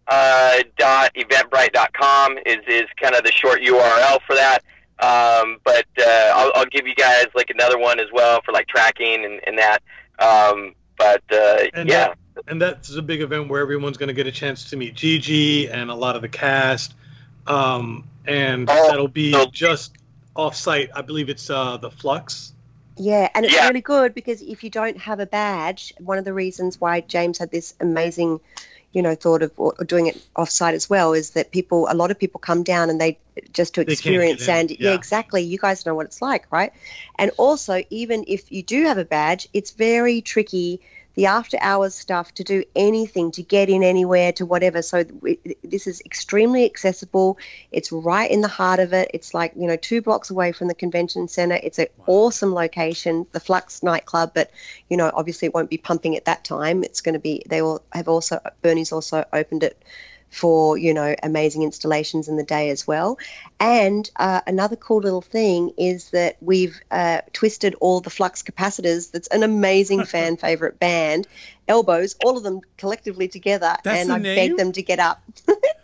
uh, 0.08 0.60
dot 0.78 1.12
eventbrite 1.16 1.74
dot 1.74 1.92
com 1.94 2.38
is 2.46 2.58
is 2.68 2.86
kind 3.02 3.16
of 3.16 3.24
the 3.24 3.32
short 3.32 3.62
URL 3.62 4.20
for 4.28 4.36
that. 4.36 4.60
Um, 5.00 5.58
but 5.64 5.86
uh, 5.98 6.32
I'll, 6.36 6.52
I'll 6.56 6.66
give 6.66 6.86
you 6.86 6.94
guys 6.96 7.28
like 7.34 7.50
another 7.50 7.78
one 7.80 8.00
as 8.00 8.08
well 8.14 8.42
for 8.44 8.52
like 8.52 8.68
tracking 8.68 9.26
and, 9.26 9.40
and 9.48 9.58
that. 9.58 9.80
Um, 10.20 10.76
but 10.98 11.24
uh, 11.32 11.64
And 11.74 11.90
yeah, 11.90 12.14
and 12.48 12.62
that's 12.62 12.94
a 12.96 13.02
big 13.02 13.22
event 13.22 13.50
where 13.50 13.62
everyone's 13.62 13.98
going 13.98 14.08
to 14.08 14.14
get 14.14 14.28
a 14.28 14.32
chance 14.32 14.70
to 14.72 14.78
meet 14.78 14.96
Gigi 14.96 15.70
and 15.70 15.90
a 15.90 15.96
lot 15.96 16.16
of 16.16 16.22
the 16.22 16.30
cast. 16.30 16.94
Um, 17.48 18.06
and 18.26 18.70
Oh, 18.70 18.90
that'll 18.90 19.08
be 19.08 19.32
so- 19.34 19.46
just 19.52 19.94
off 20.36 20.56
site. 20.56 20.90
I 20.96 21.02
believe 21.02 21.30
it's 21.30 21.50
uh, 21.50 21.78
the 21.78 21.90
Flux. 21.92 22.54
Yeah, 22.98 23.30
and 23.34 23.46
it's 23.46 23.56
Yeah. 23.56 23.68
really 23.68 23.82
good 23.82 24.14
because 24.14 24.42
if 24.42 24.64
you 24.64 24.70
don't 24.70 24.98
have 24.98 25.20
a 25.20 25.26
badge, 25.26 25.94
one 26.00 26.18
of 26.18 26.26
the 26.26 26.34
reasons 26.34 26.80
why 26.82 27.00
James 27.02 27.38
had 27.38 27.50
this 27.50 27.74
amazing, 27.80 28.42
you 28.92 29.02
know, 29.02 29.16
thought 29.16 29.42
of 29.42 29.52
or 29.58 29.74
doing 29.86 30.08
it 30.08 30.22
offsite 30.36 30.74
as 30.74 30.90
well 30.90 31.14
is 31.14 31.32
that 31.32 31.50
people, 31.52 31.88
a 31.90 31.94
lot 31.96 32.12
of 32.12 32.20
people 32.20 32.40
come 32.40 32.64
down 32.64 32.90
and 32.90 33.00
they 33.00 33.18
just 33.54 33.76
to 33.76 33.86
They 33.86 33.94
experience 33.94 34.48
and 34.50 34.70
yeah. 34.70 34.78
yeah, 34.90 34.94
exactly. 34.96 35.44
You 35.44 35.58
guys 35.58 35.86
know 35.86 35.96
what 35.96 36.08
it's 36.08 36.22
like, 36.22 36.46
right? 36.52 36.74
And 37.18 37.32
also, 37.38 37.82
even 37.90 38.26
if 38.28 38.52
you 38.52 38.64
do 38.64 38.84
have 38.86 38.98
a 38.98 39.06
badge, 39.06 39.48
it's 39.54 39.72
very 39.72 40.20
tricky. 40.22 40.82
The 41.16 41.26
after 41.26 41.58
hours 41.60 41.96
stuff 41.96 42.34
to 42.36 42.44
do 42.44 42.64
anything 42.76 43.32
to 43.32 43.44
get 43.44 43.70
in 43.70 43.84
anywhere 43.84 44.32
to 44.34 44.46
whatever. 44.46 44.82
So 44.82 45.04
this 45.64 45.88
is 45.88 46.02
extremely 46.06 46.66
accessible. 46.66 47.38
It's 47.72 47.92
right 47.92 48.30
in 48.30 48.42
the 48.42 48.48
heart 48.48 48.80
of 48.80 48.94
it. 48.94 49.12
It's 49.14 49.34
like 49.34 49.54
you 49.56 49.68
know 49.68 49.76
two 49.76 50.02
blocks 50.02 50.30
away 50.30 50.52
from 50.52 50.68
the 50.68 50.76
convention 50.76 51.28
center. 51.28 51.60
It's 51.62 51.80
an 51.80 51.88
awesome 52.08 52.54
location, 52.54 53.26
the 53.32 53.40
Flux 53.40 53.84
nightclub. 53.84 54.32
But 54.34 54.52
you 54.90 54.98
know, 54.98 55.12
obviously, 55.14 55.48
it 55.48 55.54
won't 55.54 55.70
be 55.70 55.78
pumping 55.78 56.16
at 56.16 56.26
that 56.26 56.44
time. 56.44 56.84
It's 56.84 57.02
going 57.02 57.14
to 57.14 57.20
be. 57.20 57.44
They 57.48 57.62
will 57.62 57.84
have 57.92 58.08
also 58.08 58.40
Bernie's 58.62 58.92
also 58.92 59.26
opened 59.34 59.64
it 59.64 59.84
for 60.30 60.78
you 60.78 60.94
know 60.94 61.16
amazing 61.24 61.64
installations 61.64 62.28
in 62.28 62.38
the 62.38 62.44
day 62.44 62.70
as 62.70 62.86
well. 62.88 63.18
And 63.60 64.10
uh, 64.18 64.42
another 64.48 64.76
cool 64.76 65.02
little 65.02 65.22
thing 65.22 65.72
is 65.78 66.12
that 66.12 66.38
we've 66.42 66.80
uh, 66.92 67.22
twisted 67.34 67.76
all 67.82 68.00
the 68.00 68.10
Flux 68.10 68.42
capacitors. 68.44 69.12
That's 69.12 69.28
an 69.30 69.44
amazing 69.44 70.04
fan 70.14 70.38
favorite 70.38 70.80
band. 70.80 71.28
Elbows, 71.68 72.16
all 72.26 72.36
of 72.36 72.42
them 72.44 72.62
collectively 72.78 73.28
together, 73.28 73.76
That's 73.84 74.00
and 74.00 74.12
I 74.12 74.18
name? 74.18 74.36
begged 74.36 74.60
them 74.60 74.72
to 74.72 74.82
get 74.82 74.98
up 75.00 75.22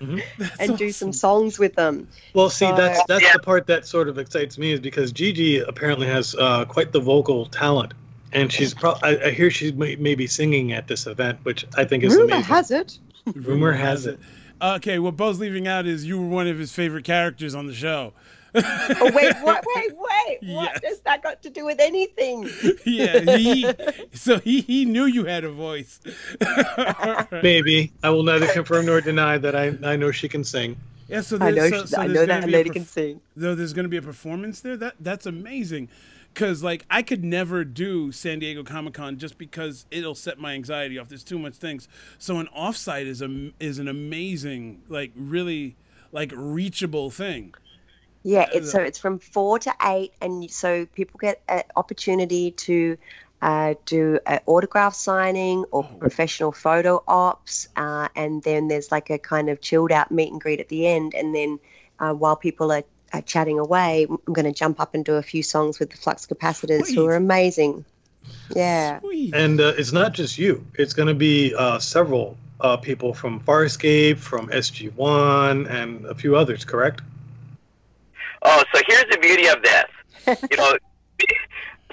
and 0.59 0.77
do 0.77 0.91
some 0.91 1.13
songs 1.13 1.59
with 1.59 1.75
them. 1.75 2.07
Well, 2.33 2.49
see, 2.49 2.65
that's 2.71 2.99
Uh, 3.01 3.03
that's 3.07 3.23
Yeah. 3.23 3.33
the 3.33 3.39
part 3.39 3.67
that 3.67 3.85
sort 3.85 4.09
of 4.09 4.17
excites 4.17 4.57
me 4.57 4.71
is 4.71 4.79
because 4.79 5.11
Gigi 5.11 5.59
apparently 5.59 6.07
has 6.07 6.33
uh, 6.35 6.65
quite 6.65 6.91
the 6.91 6.99
vocal 6.99 7.45
talent, 7.45 7.93
and 8.33 8.51
she's 8.51 8.73
pro- 8.73 8.97
I, 9.03 9.25
I 9.27 9.29
hear 9.31 9.51
she's 9.51 9.73
may, 9.73 9.95
maybe 9.95 10.25
singing 10.27 10.73
at 10.73 10.87
this 10.87 11.05
event, 11.05 11.39
which 11.43 11.65
I 11.75 11.85
think 11.85 12.03
is 12.03 12.15
Rumor 12.15 12.33
amazing. 12.33 12.43
has 12.45 12.71
it. 12.71 12.97
Rumor 13.35 13.71
has 13.73 14.05
it. 14.05 14.19
Okay, 14.61 14.99
what 14.99 15.15
Bo's 15.17 15.39
leaving 15.39 15.67
out 15.67 15.85
is 15.85 16.05
you 16.05 16.19
were 16.19 16.27
one 16.27 16.47
of 16.47 16.57
his 16.57 16.71
favorite 16.71 17.03
characters 17.05 17.53
on 17.55 17.67
the 17.67 17.73
show. 17.73 18.13
Oh, 18.57 19.11
wait, 19.13 19.35
what, 19.41 19.63
wait, 19.75 19.91
wait. 19.97 20.39
What 20.55 20.71
Yes. 20.73 20.79
has 20.85 20.99
that 21.01 21.21
got 21.21 21.41
to 21.43 21.49
do 21.49 21.65
with 21.65 21.79
anything? 21.79 22.49
yeah, 22.85 23.35
he 23.37 23.69
so 24.13 24.39
he 24.39 24.61
he 24.61 24.85
knew 24.85 25.05
you 25.05 25.25
had 25.25 25.43
a 25.43 25.51
voice. 25.51 25.99
Maybe 27.43 27.91
I 28.03 28.09
will 28.09 28.23
neither 28.23 28.47
confirm 28.47 28.85
nor 28.85 29.01
deny 29.01 29.37
that 29.37 29.55
I 29.55 29.77
I 29.83 29.95
know 29.95 30.11
she 30.11 30.29
can 30.29 30.43
sing. 30.43 30.77
yeah, 31.07 31.21
so 31.21 31.37
I 31.39 31.51
know, 31.51 31.69
so, 31.69 31.81
she, 31.81 31.87
so 31.87 32.01
I 32.01 32.07
know 32.07 32.25
that 32.25 32.49
lady 32.49 32.69
perf- 32.69 32.73
can 32.73 32.85
sing. 32.85 33.21
though 33.35 33.55
there's 33.55 33.73
going 33.73 33.83
to 33.83 33.89
be 33.89 33.97
a 33.97 34.01
performance 34.01 34.61
there 34.61 34.77
that 34.77 34.95
that's 34.99 35.25
amazing 35.25 35.89
because 36.35 36.61
like 36.61 36.85
i 36.89 37.01
could 37.01 37.23
never 37.23 37.63
do 37.63 38.11
san 38.11 38.39
diego 38.39 38.61
comic-con 38.61 39.17
just 39.17 39.37
because 39.37 39.85
it'll 39.89 40.13
set 40.13 40.37
my 40.37 40.53
anxiety 40.53 40.99
off. 40.99 41.07
There's 41.07 41.23
too 41.23 41.39
much 41.39 41.55
things. 41.55 41.87
So 42.17 42.39
an 42.39 42.47
offsite 42.55 43.05
is 43.05 43.21
a 43.21 43.51
is 43.59 43.79
an 43.79 43.87
amazing 43.87 44.81
like 44.89 45.11
really 45.15 45.75
like 46.11 46.31
reachable 46.35 47.09
thing. 47.09 47.53
Yeah, 48.23 48.47
it's 48.53 48.71
so 48.71 48.81
it's 48.81 48.99
from 48.99 49.19
four 49.19 49.59
to 49.59 49.73
eight, 49.83 50.13
and 50.21 50.49
so 50.49 50.85
people 50.87 51.19
get 51.19 51.41
an 51.47 51.63
opportunity 51.75 52.51
to 52.51 52.97
uh, 53.41 53.75
do 53.85 54.19
an 54.25 54.39
autograph 54.47 54.95
signing 54.95 55.65
or 55.71 55.83
professional 55.83 56.51
photo 56.51 57.03
ops, 57.07 57.67
uh, 57.75 58.07
and 58.15 58.41
then 58.43 58.67
there's 58.67 58.91
like 58.91 59.11
a 59.11 59.19
kind 59.19 59.49
of 59.49 59.61
chilled 59.61 59.91
out 59.91 60.11
meet 60.11 60.31
and 60.31 60.41
greet 60.41 60.59
at 60.59 60.69
the 60.69 60.87
end, 60.87 61.13
and 61.13 61.35
then 61.35 61.59
uh, 61.99 62.13
while 62.13 62.35
people 62.35 62.71
are, 62.71 62.83
are 63.13 63.21
chatting 63.21 63.59
away, 63.59 64.07
I'm 64.09 64.33
going 64.33 64.45
to 64.45 64.53
jump 64.53 64.79
up 64.79 64.93
and 64.93 65.03
do 65.05 65.15
a 65.15 65.23
few 65.23 65.43
songs 65.43 65.79
with 65.79 65.89
the 65.91 65.97
Flux 65.97 66.25
Capacitors, 66.25 66.85
Sweet. 66.85 66.95
who 66.95 67.05
are 67.05 67.15
amazing. 67.15 67.85
Yeah. 68.55 68.99
Sweet. 68.99 69.33
And 69.33 69.59
uh, 69.59 69.73
it's 69.77 69.91
not 69.91 70.13
just 70.13 70.37
you. 70.37 70.65
It's 70.75 70.93
going 70.93 71.07
to 71.07 71.13
be 71.13 71.53
uh, 71.55 71.79
several 71.79 72.37
uh, 72.59 72.77
people 72.77 73.13
from 73.13 73.39
Farscape, 73.41 74.17
from 74.17 74.47
SG1, 74.47 75.69
and 75.69 76.05
a 76.05 76.15
few 76.15 76.35
others. 76.35 76.65
Correct? 76.65 77.01
Oh, 78.41 78.63
so 78.73 78.81
here's 78.87 79.05
the 79.11 79.17
beauty 79.17 79.47
of 79.47 79.61
this. 79.61 79.85
You 80.49 80.57
know, 80.57 80.73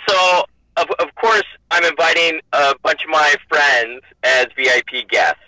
so 0.09 0.45
of, 0.79 0.89
of 0.99 1.15
course 1.17 1.45
I'm 1.71 1.85
inviting 1.85 2.41
a 2.53 2.75
bunch 2.83 3.05
of 3.05 3.11
my 3.11 3.35
friends 3.49 4.03
as 4.23 4.47
VIP 4.57 5.09
guests. 5.09 5.43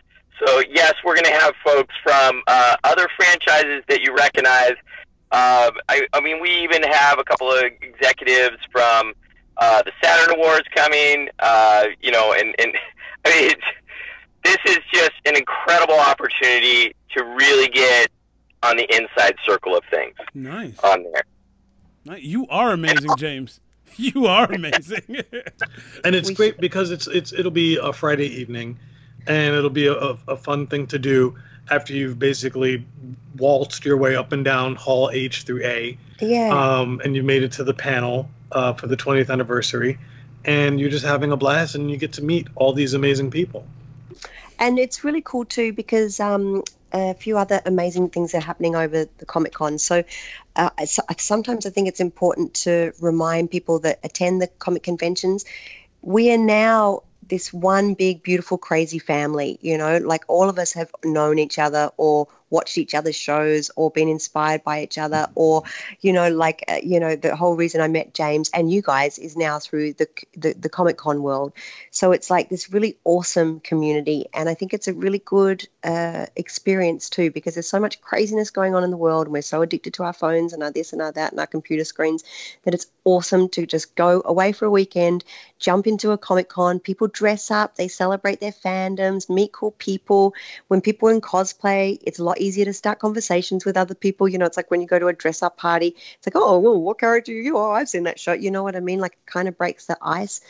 So 0.44 0.62
yes, 0.70 0.94
we're 1.04 1.14
going 1.14 1.24
to 1.24 1.40
have 1.40 1.54
folks 1.64 1.94
from 2.02 2.42
uh, 2.46 2.76
other 2.84 3.08
franchises 3.16 3.84
that 3.88 4.02
you 4.02 4.14
recognize. 4.14 4.74
Uh, 5.34 5.72
I, 5.88 6.06
I 6.12 6.20
mean, 6.20 6.40
we 6.40 6.48
even 6.62 6.84
have 6.84 7.18
a 7.18 7.24
couple 7.24 7.50
of 7.50 7.60
executives 7.82 8.58
from 8.70 9.14
uh, 9.56 9.82
the 9.82 9.90
Saturn 10.00 10.36
Awards 10.36 10.68
coming. 10.72 11.28
Uh, 11.40 11.86
you 12.00 12.12
know, 12.12 12.32
and 12.32 12.54
and 12.60 12.72
I 13.24 13.30
mean, 13.30 13.50
it's, 13.50 13.62
this 14.44 14.76
is 14.76 14.78
just 14.92 15.12
an 15.26 15.36
incredible 15.36 15.98
opportunity 15.98 16.94
to 17.16 17.24
really 17.24 17.68
get 17.68 18.12
on 18.62 18.76
the 18.76 18.86
inside 18.94 19.34
circle 19.44 19.76
of 19.76 19.82
things 19.90 20.14
nice 20.34 20.78
on 20.80 21.04
there. 21.12 22.16
You 22.18 22.46
are 22.48 22.72
amazing 22.72 23.10
james 23.16 23.60
you 23.96 24.26
are 24.26 24.50
amazing 24.52 25.02
And 26.04 26.14
it's 26.14 26.30
great 26.30 26.58
because 26.58 26.92
it's 26.92 27.08
it's 27.08 27.32
it'll 27.32 27.50
be 27.50 27.76
a 27.76 27.92
Friday 27.92 28.26
evening, 28.26 28.78
and 29.26 29.54
it'll 29.54 29.70
be 29.70 29.86
a, 29.86 29.94
a, 29.94 30.18
a 30.28 30.36
fun 30.36 30.66
thing 30.68 30.86
to 30.88 30.98
do 30.98 31.36
after 31.70 31.92
you've 31.92 32.18
basically 32.18 32.84
waltzed 33.38 33.84
your 33.84 33.96
way 33.96 34.16
up 34.16 34.32
and 34.32 34.44
down 34.44 34.74
Hall 34.76 35.10
H 35.12 35.42
through 35.42 35.64
A, 35.64 35.96
Yeah. 36.20 36.50
um, 36.80 37.00
and 37.04 37.16
you 37.16 37.22
made 37.22 37.42
it 37.42 37.52
to 37.52 37.64
the 37.64 37.74
panel 37.74 38.28
uh, 38.52 38.72
for 38.74 38.86
the 38.86 38.96
20th 38.96 39.30
anniversary, 39.30 39.98
and 40.44 40.78
you're 40.78 40.90
just 40.90 41.04
having 41.04 41.32
a 41.32 41.36
blast, 41.36 41.74
and 41.74 41.90
you 41.90 41.96
get 41.96 42.12
to 42.14 42.22
meet 42.22 42.46
all 42.54 42.72
these 42.72 42.94
amazing 42.94 43.30
people. 43.30 43.66
and 44.60 44.78
it's 44.78 45.02
really 45.02 45.22
cool 45.22 45.44
too 45.44 45.72
because 45.72 46.20
um, 46.20 46.62
a 46.92 47.12
few 47.14 47.36
other 47.36 47.60
amazing 47.66 48.08
things 48.10 48.34
are 48.34 48.40
happening 48.40 48.76
over 48.76 49.06
the 49.18 49.26
Comic 49.26 49.52
Con. 49.54 49.78
So, 49.78 50.04
uh, 50.54 50.70
so 50.86 51.02
sometimes 51.18 51.66
I 51.66 51.70
think 51.70 51.88
it's 51.88 51.98
important 52.00 52.54
to 52.62 52.92
remind 53.00 53.50
people 53.50 53.80
that 53.80 53.98
attend 54.04 54.40
the 54.40 54.46
comic 54.46 54.84
conventions. 54.84 55.44
We 56.02 56.32
are 56.32 56.38
now 56.38 57.02
this 57.28 57.52
one 57.52 57.94
big, 57.94 58.22
beautiful, 58.22 58.58
crazy 58.58 58.98
family. 58.98 59.58
You 59.60 59.78
know, 59.78 59.98
like 59.98 60.24
all 60.28 60.48
of 60.48 60.58
us 60.58 60.72
have 60.74 60.90
known 61.04 61.38
each 61.38 61.58
other 61.58 61.90
or 61.96 62.28
watched 62.54 62.78
each 62.78 62.94
other's 62.94 63.16
shows 63.16 63.72
or 63.74 63.90
been 63.90 64.08
inspired 64.08 64.62
by 64.62 64.84
each 64.84 64.96
other 64.96 65.26
or 65.34 65.64
you 66.00 66.12
know 66.12 66.28
like 66.28 66.64
uh, 66.68 66.76
you 66.82 67.00
know 67.00 67.16
the 67.16 67.34
whole 67.34 67.56
reason 67.56 67.80
i 67.80 67.88
met 67.88 68.14
james 68.14 68.48
and 68.54 68.70
you 68.70 68.80
guys 68.80 69.18
is 69.18 69.36
now 69.36 69.58
through 69.58 69.92
the 69.94 70.06
the, 70.36 70.54
the 70.54 70.68
comic 70.68 70.96
con 70.96 71.20
world 71.20 71.52
so 71.90 72.12
it's 72.12 72.30
like 72.30 72.48
this 72.48 72.70
really 72.70 72.96
awesome 73.02 73.58
community 73.58 74.26
and 74.32 74.48
i 74.48 74.54
think 74.54 74.72
it's 74.72 74.86
a 74.86 74.94
really 74.94 75.18
good 75.18 75.66
uh, 75.82 76.26
experience 76.36 77.10
too 77.10 77.30
because 77.30 77.54
there's 77.54 77.68
so 77.68 77.80
much 77.80 78.00
craziness 78.00 78.50
going 78.50 78.74
on 78.74 78.84
in 78.84 78.90
the 78.90 78.96
world 78.96 79.26
and 79.26 79.32
we're 79.32 79.42
so 79.42 79.60
addicted 79.60 79.92
to 79.94 80.04
our 80.04 80.12
phones 80.12 80.52
and 80.52 80.62
our 80.62 80.70
this 80.70 80.92
and 80.92 81.02
our 81.02 81.10
that 81.10 81.32
and 81.32 81.40
our 81.40 81.48
computer 81.48 81.84
screens 81.84 82.22
that 82.62 82.72
it's 82.72 82.86
awesome 83.04 83.48
to 83.48 83.66
just 83.66 83.96
go 83.96 84.22
away 84.24 84.52
for 84.52 84.64
a 84.66 84.70
weekend 84.70 85.24
jump 85.64 85.86
into 85.86 86.10
a 86.10 86.18
comic 86.18 86.50
con 86.50 86.78
people 86.78 87.08
dress 87.08 87.50
up 87.50 87.74
they 87.76 87.88
celebrate 87.88 88.38
their 88.38 88.52
fandoms 88.52 89.30
meet 89.30 89.50
cool 89.50 89.70
people 89.70 90.34
when 90.68 90.82
people 90.82 91.08
are 91.08 91.12
in 91.12 91.22
cosplay 91.22 91.98
it's 92.02 92.18
a 92.18 92.24
lot 92.24 92.38
easier 92.38 92.66
to 92.66 92.72
start 92.74 92.98
conversations 92.98 93.64
with 93.64 93.78
other 93.78 93.94
people 93.94 94.28
you 94.28 94.36
know 94.36 94.44
it's 94.44 94.58
like 94.58 94.70
when 94.70 94.82
you 94.82 94.86
go 94.86 94.98
to 94.98 95.06
a 95.06 95.12
dress 95.14 95.42
up 95.42 95.56
party 95.56 95.96
it's 96.18 96.26
like 96.26 96.36
oh 96.36 96.58
well, 96.58 96.78
what 96.78 96.98
character 96.98 97.32
are 97.32 97.34
you 97.34 97.56
oh 97.56 97.70
i've 97.70 97.88
seen 97.88 98.02
that 98.02 98.20
show 98.20 98.34
you 98.34 98.50
know 98.50 98.62
what 98.62 98.76
i 98.76 98.80
mean 98.80 98.98
like 98.98 99.12
it 99.12 99.30
kind 99.30 99.48
of 99.48 99.56
breaks 99.56 99.86
the 99.86 99.96
ice 100.02 100.42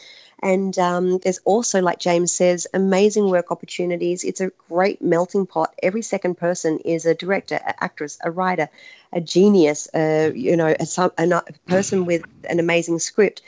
and 0.43 0.79
um, 0.79 1.19
there's 1.21 1.41
also, 1.47 1.81
like 1.81 1.99
James 1.99 2.31
says, 2.31 2.67
amazing 2.75 3.31
work 3.31 3.51
opportunities. 3.51 4.25
It's 4.25 4.43
a 4.43 4.51
great 4.69 5.01
melting 5.01 5.47
pot. 5.47 5.75
Every 5.83 6.03
second 6.03 6.37
person 6.37 6.81
is 6.81 7.07
a 7.07 7.15
director, 7.15 7.55
an 7.55 7.75
actress, 7.81 8.19
a 8.23 8.31
writer, 8.31 8.69
a 9.11 9.23
genius, 9.23 9.89
uh, 9.95 10.33
you 10.35 10.57
know, 10.57 10.67
a, 10.67 11.13
a, 11.17 11.29
a 11.29 11.43
person 11.67 12.05
with 12.05 12.25
an 12.47 12.61
amazing 12.61 12.99
script. 12.99 13.41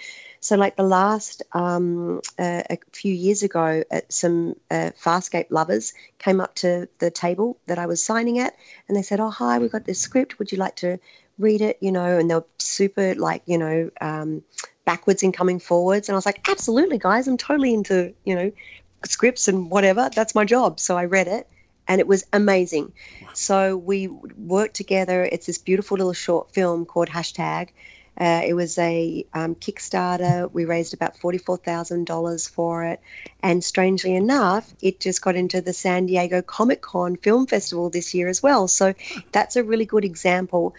So, 0.47 0.55
like 0.55 0.77
the 0.77 0.85
last 0.85 1.43
um, 1.51 2.21
uh, 2.39 2.63
a 2.71 2.79
few 2.93 3.13
years 3.13 3.43
ago, 3.43 3.83
uh, 3.91 4.03
some 4.09 4.55
uh, 4.71 4.93
Farscape 4.97 5.47
lovers 5.51 5.93
came 6.21 6.41
up 6.41 6.55
to 6.63 6.89
the 7.01 7.11
table 7.11 7.59
that 7.67 7.81
I 7.81 7.87
was 7.87 8.01
signing 8.05 8.39
at, 8.39 8.55
and 8.87 8.97
they 8.97 9.03
said, 9.03 9.19
"Oh, 9.19 9.29
hi, 9.29 9.59
we've 9.59 9.73
got 9.73 9.85
this 9.85 9.99
script. 9.99 10.39
Would 10.39 10.53
you 10.53 10.59
like 10.59 10.77
to 10.77 11.01
read 11.37 11.63
it?" 11.63 11.79
You 11.81 11.91
know, 11.91 12.17
and 12.17 12.31
they 12.31 12.37
were 12.37 12.47
super 12.59 13.17
like, 13.17 13.43
you 13.47 13.59
know, 13.59 13.91
um, 14.01 14.45
backwards 14.85 15.25
in 15.25 15.33
coming 15.33 15.59
forwards, 15.59 16.09
and 16.09 16.15
I 16.15 16.19
was 16.19 16.27
like, 16.27 16.49
"Absolutely, 16.49 16.99
guys, 16.99 17.27
I'm 17.27 17.39
totally 17.39 17.75
into 17.75 18.15
you 18.23 18.37
know 18.37 18.53
scripts 19.05 19.49
and 19.49 19.69
whatever. 19.69 20.11
That's 20.15 20.37
my 20.37 20.45
job." 20.45 20.79
So 20.79 20.97
I 20.97 21.07
read 21.07 21.27
it, 21.27 21.49
and 21.89 22.01
it 22.01 22.07
was 22.07 22.25
amazing. 22.33 22.93
So 23.33 23.77
we 23.77 24.07
worked 24.07 24.77
together. 24.77 25.25
It's 25.25 25.47
this 25.47 25.59
beautiful 25.59 25.97
little 25.97 26.13
short 26.13 26.55
film 26.55 26.87
called 26.87 27.09
Hashtag. 27.09 27.71
Uh, 28.19 28.43
it 28.47 28.55
was 28.55 28.79
a 28.79 29.27
um, 29.35 29.55
Kickstarter. 29.55 30.51
We 30.53 30.65
raised 30.65 30.95
about 30.95 31.19
$44,000 31.19 32.51
for 32.51 32.85
it. 32.85 33.01
And 33.47 33.63
strangely 33.63 34.17
enough, 34.17 34.75
it 34.81 34.99
just 34.99 35.23
got 35.23 35.37
into 35.37 35.61
the 35.61 35.73
San 35.73 36.07
Diego 36.07 36.43
Comic 36.43 36.83
Con 36.83 37.15
Film 37.15 37.47
Festival 37.47 37.91
this 37.91 38.13
year 38.13 38.27
as 38.27 38.43
well. 38.43 38.67
So 38.67 38.93
that's 39.31 39.55
a 39.55 39.63
really 39.63 39.85
good 39.85 40.05
example 40.05 40.75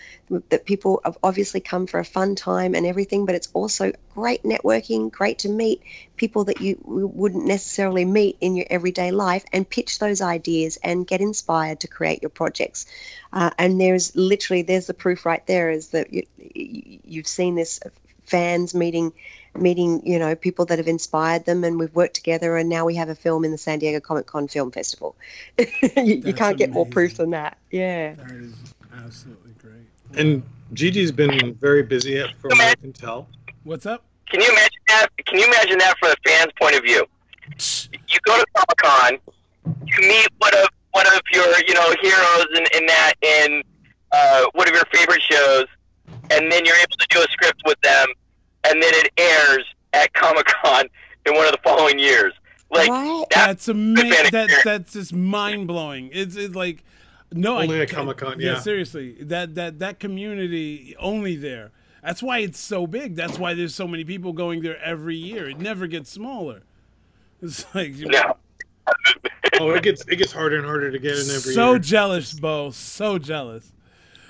that 0.49 0.65
people 0.65 0.99
have 1.05 1.17
obviously 1.23 1.61
come 1.61 1.87
for 1.87 1.97
a 2.01 2.03
fun 2.03 2.35
time 2.35 2.75
and 2.75 2.85
everything, 2.85 3.25
but 3.25 3.35
it's 3.35 3.47
also 3.53 3.93
great 4.13 4.43
networking, 4.43 5.09
great 5.09 5.39
to 5.39 5.49
meet 5.49 5.81
people 6.17 6.43
that 6.43 6.59
you 6.59 6.77
wouldn't 6.83 7.45
necessarily 7.45 8.03
meet 8.03 8.35
in 8.41 8.57
your 8.57 8.65
everyday 8.69 9.11
life 9.11 9.45
and 9.53 9.69
pitch 9.69 9.97
those 9.99 10.19
ideas 10.19 10.77
and 10.83 11.07
get 11.07 11.21
inspired 11.21 11.79
to 11.79 11.87
create 11.87 12.21
your 12.21 12.31
projects. 12.31 12.85
Uh, 13.31 13.49
and 13.57 13.79
there's 13.79 14.13
literally 14.13 14.63
there's 14.63 14.87
the 14.87 14.93
proof 14.93 15.25
right 15.25 15.47
there 15.47 15.69
is 15.71 15.87
that 15.91 16.11
you, 16.11 16.23
you- 16.37 16.99
you've 17.05 17.27
seen 17.27 17.55
this 17.55 17.79
fans 18.25 18.75
meeting 18.75 19.13
meeting 19.59 20.01
you 20.05 20.19
know 20.19 20.35
people 20.35 20.65
that 20.65 20.77
have 20.77 20.87
inspired 20.87 21.45
them 21.45 21.63
and 21.63 21.79
we've 21.79 21.93
worked 21.95 22.15
together 22.15 22.57
and 22.57 22.69
now 22.69 22.85
we 22.85 22.95
have 22.95 23.09
a 23.09 23.15
film 23.15 23.43
in 23.45 23.51
the 23.51 23.57
San 23.57 23.79
Diego 23.79 23.99
Comic 23.99 24.25
Con 24.25 24.47
Film 24.47 24.71
Festival. 24.71 25.15
you, 25.57 26.21
you 26.25 26.33
can't 26.33 26.57
get 26.57 26.71
more 26.71 26.85
proof 26.85 27.17
than 27.17 27.31
that. 27.31 27.57
Yeah. 27.71 28.13
That 28.13 28.31
is 28.31 28.53
absolutely 28.93 29.51
great. 29.59 29.87
And 30.15 30.43
Gigi's 30.73 31.11
been 31.11 31.53
very 31.55 31.83
busy, 31.83 32.21
from 32.39 32.49
what 32.49 32.61
I 32.61 32.75
can 32.75 32.93
tell. 32.93 33.27
What's 33.63 33.85
up? 33.85 34.03
Can 34.29 34.41
you 34.41 34.49
imagine 34.49 34.79
that? 34.87 35.07
Can 35.25 35.39
you 35.39 35.45
imagine 35.45 35.77
that 35.79 35.97
from 35.99 36.11
a 36.11 36.29
fans' 36.29 36.51
point 36.59 36.75
of 36.75 36.83
view? 36.83 37.05
You 38.09 38.19
go 38.25 38.37
to 38.37 38.45
Comic 38.53 38.77
Con, 38.77 39.17
you 39.85 40.07
meet 40.07 40.27
one 40.39 40.53
of 40.55 40.69
one 40.91 41.07
of 41.07 41.21
your 41.31 41.45
you 41.67 41.73
know 41.73 41.93
heroes 42.01 42.47
in, 42.55 42.65
in 42.77 42.85
that 42.87 43.13
in 43.21 43.63
uh, 44.11 44.45
one 44.53 44.67
of 44.67 44.73
your 44.73 44.83
favorite 44.91 45.21
shows, 45.21 45.65
and 46.31 46.51
then 46.51 46.65
you're 46.65 46.75
able 46.75 46.97
to 46.97 47.07
do 47.09 47.19
a 47.19 47.27
script 47.31 47.61
with 47.65 47.79
them, 47.81 48.07
and 48.67 48.81
then 48.81 48.91
it 48.95 49.11
airs 49.17 49.63
at 49.93 50.13
Comic 50.13 50.45
Con 50.45 50.85
in 51.25 51.33
one 51.35 51.45
of 51.45 51.51
the 51.51 51.59
following 51.63 51.97
years. 51.99 52.33
Like 52.69 52.89
Right. 52.89 53.25
that, 53.31 53.47
That's 53.47 53.67
amazing. 53.69 54.31
That 54.31 54.49
that's 54.63 54.93
just 54.93 55.13
mind 55.13 55.67
blowing. 55.67 56.09
It's, 56.11 56.35
it's 56.35 56.55
like 56.55 56.83
no, 57.33 57.59
Only 57.59 57.79
I, 57.79 57.83
at 57.83 57.89
Comic-Con, 57.89 58.39
Yeah, 58.39 58.53
yeah. 58.53 58.59
seriously, 58.59 59.17
that 59.21 59.55
that 59.55 59.79
that 59.79 59.99
community 59.99 60.95
only 60.99 61.35
there. 61.35 61.71
That's 62.03 62.23
why 62.23 62.39
it's 62.39 62.59
so 62.59 62.87
big. 62.87 63.15
That's 63.15 63.37
why 63.37 63.53
there's 63.53 63.75
so 63.75 63.85
many 63.87 64.05
people 64.05 64.31
going 64.31 64.61
there 64.61 64.81
every 64.81 65.17
year. 65.17 65.49
It 65.49 65.59
never 65.59 65.87
gets 65.87 66.09
smaller. 66.09 66.61
It's 67.41 67.65
like 67.75 67.93
no. 67.97 68.37
Oh, 69.59 69.71
it 69.71 69.83
gets 69.83 70.03
it 70.07 70.15
gets 70.17 70.31
harder 70.31 70.57
and 70.57 70.65
harder 70.65 70.91
to 70.91 70.99
get 70.99 71.13
in 71.13 71.21
every 71.29 71.29
year. 71.31 71.53
so 71.53 71.71
year. 71.71 71.79
jealous, 71.79 72.33
Bo. 72.33 72.71
So 72.71 73.17
jealous. 73.17 73.71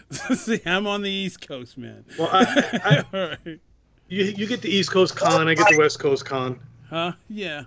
See, 0.35 0.61
I'm 0.65 0.87
on 0.87 1.01
the 1.01 1.11
East 1.11 1.45
Coast, 1.45 1.77
man. 1.77 2.05
Well, 2.17 2.29
I, 2.31 2.79
I, 2.83 3.03
All 3.17 3.27
right. 3.45 3.59
You, 4.09 4.23
you 4.23 4.47
get 4.47 4.61
the 4.61 4.69
East 4.69 4.91
Coast 4.91 5.15
con, 5.15 5.47
I 5.47 5.53
get 5.53 5.67
the 5.69 5.77
West 5.77 5.99
Coast 5.99 6.25
con. 6.25 6.59
Huh? 6.89 7.13
Yeah. 7.29 7.63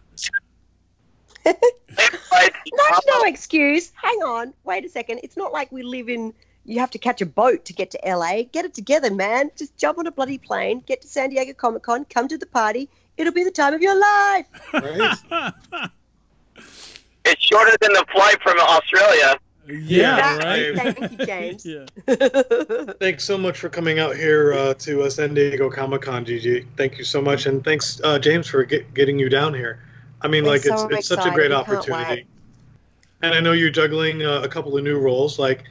That's 1.44 3.06
no 3.06 3.22
excuse. 3.24 3.92
Hang 3.94 4.18
on. 4.18 4.54
Wait 4.64 4.84
a 4.84 4.88
second. 4.88 5.20
It's 5.22 5.36
not 5.36 5.52
like 5.52 5.70
we 5.72 5.82
live 5.82 6.08
in. 6.08 6.34
You 6.64 6.78
have 6.80 6.90
to 6.90 6.98
catch 6.98 7.20
a 7.20 7.26
boat 7.26 7.64
to 7.66 7.72
get 7.72 7.90
to 7.92 7.98
LA. 8.04 8.42
Get 8.52 8.64
it 8.64 8.74
together, 8.74 9.10
man. 9.10 9.50
Just 9.56 9.76
jump 9.76 9.98
on 9.98 10.06
a 10.06 10.12
bloody 10.12 10.38
plane, 10.38 10.82
get 10.86 11.00
to 11.02 11.08
San 11.08 11.30
Diego 11.30 11.54
Comic 11.54 11.82
Con, 11.82 12.04
come 12.04 12.28
to 12.28 12.38
the 12.38 12.46
party. 12.46 12.88
It'll 13.16 13.32
be 13.32 13.44
the 13.44 13.50
time 13.50 13.74
of 13.74 13.82
your 13.82 13.98
life. 13.98 14.46
Right? 14.72 15.18
it's 17.24 17.42
shorter 17.42 17.76
than 17.80 17.92
the 17.92 18.04
flight 18.12 18.40
from 18.42 18.58
Australia. 18.58 19.38
Yeah, 19.68 20.36
Exactly. 20.36 20.70
right. 20.70 20.94
Thank 20.96 21.18
you, 21.18 21.26
James. 21.26 21.66
yeah. 21.66 22.92
Thanks 23.00 23.24
so 23.24 23.38
much 23.38 23.58
for 23.58 23.68
coming 23.68 23.98
out 23.98 24.16
here 24.16 24.52
uh, 24.52 24.74
to 24.74 25.02
uh, 25.02 25.10
San 25.10 25.34
Diego 25.34 25.70
Comic 25.70 26.02
Con, 26.02 26.24
Gigi. 26.24 26.66
Thank 26.76 26.98
you 26.98 27.04
so 27.04 27.20
much, 27.20 27.46
and 27.46 27.62
thanks, 27.64 28.00
uh, 28.02 28.18
James, 28.18 28.46
for 28.48 28.64
get, 28.64 28.92
getting 28.94 29.18
you 29.18 29.28
down 29.28 29.54
here. 29.54 29.82
I 30.22 30.28
mean, 30.28 30.44
We're 30.44 30.50
like 30.50 30.66
it's 30.66 30.68
so 30.68 30.88
it's 30.88 31.06
such 31.08 31.24
a 31.24 31.30
great 31.30 31.50
excited. 31.50 31.70
We 31.70 31.76
can't 31.76 31.90
opportunity. 31.90 32.10
wait. 32.22 32.26
And 33.22 33.34
I 33.34 33.40
know 33.40 33.52
you're 33.52 33.70
juggling 33.70 34.22
uh, 34.22 34.40
a 34.42 34.48
couple 34.48 34.76
of 34.76 34.82
new 34.82 34.98
roles. 34.98 35.38
Like 35.38 35.64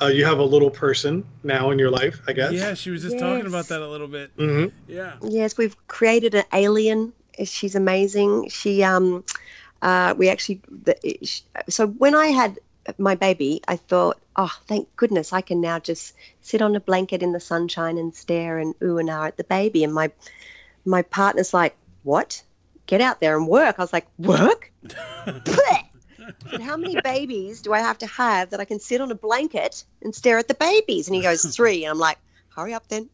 uh, 0.00 0.06
you 0.06 0.24
have 0.24 0.38
a 0.38 0.44
little 0.44 0.70
person 0.70 1.24
now 1.42 1.70
in 1.70 1.78
your 1.78 1.90
life, 1.90 2.20
I 2.26 2.32
guess. 2.32 2.52
Yeah, 2.52 2.74
she 2.74 2.90
was 2.90 3.02
just 3.02 3.18
talking 3.18 3.46
about 3.46 3.68
that 3.68 3.80
a 3.82 3.88
little 3.88 4.08
bit. 4.08 4.30
hmm 4.36 4.66
Yeah. 4.88 5.14
Yes, 5.22 5.56
we've 5.58 5.76
created 5.88 6.34
an 6.34 6.44
alien. 6.52 7.12
She's 7.44 7.74
amazing. 7.74 8.48
She 8.50 8.82
um, 8.82 9.24
uh, 9.80 10.14
we 10.16 10.28
actually 10.28 10.60
the, 10.68 10.96
sh 11.22 11.40
so 11.68 11.86
when 11.86 12.14
I 12.14 12.26
had 12.26 12.58
my 12.98 13.14
baby, 13.14 13.62
I 13.66 13.76
thought, 13.76 14.20
oh, 14.36 14.52
thank 14.66 14.94
goodness, 14.96 15.32
I 15.32 15.40
can 15.40 15.60
now 15.60 15.78
just 15.78 16.14
sit 16.40 16.62
on 16.62 16.76
a 16.76 16.80
blanket 16.80 17.22
in 17.22 17.32
the 17.32 17.40
sunshine 17.40 17.98
and 17.98 18.14
stare 18.14 18.58
and 18.58 18.74
ooh 18.82 18.98
and 18.98 19.10
ah 19.10 19.24
at 19.24 19.36
the 19.36 19.44
baby. 19.44 19.84
And 19.84 19.94
my 19.94 20.10
my 20.84 21.02
partner's 21.02 21.54
like, 21.54 21.76
what? 22.02 22.42
Get 22.86 23.00
out 23.00 23.20
there 23.20 23.36
and 23.36 23.46
work. 23.46 23.76
I 23.78 23.82
was 23.82 23.92
like, 23.92 24.06
work? 24.18 24.72
But 26.50 26.60
how 26.60 26.76
many 26.76 27.00
babies 27.00 27.62
do 27.62 27.72
I 27.72 27.80
have 27.80 27.98
to 27.98 28.06
have 28.06 28.50
that 28.50 28.60
I 28.60 28.64
can 28.64 28.78
sit 28.78 29.00
on 29.00 29.10
a 29.10 29.14
blanket 29.14 29.84
and 30.02 30.14
stare 30.14 30.38
at 30.38 30.46
the 30.48 30.54
babies? 30.54 31.08
And 31.08 31.16
he 31.16 31.22
goes, 31.22 31.44
three. 31.44 31.84
And 31.84 31.90
I'm 31.90 31.98
like, 31.98 32.18
hurry 32.54 32.74
up 32.74 32.86
then. 32.88 33.08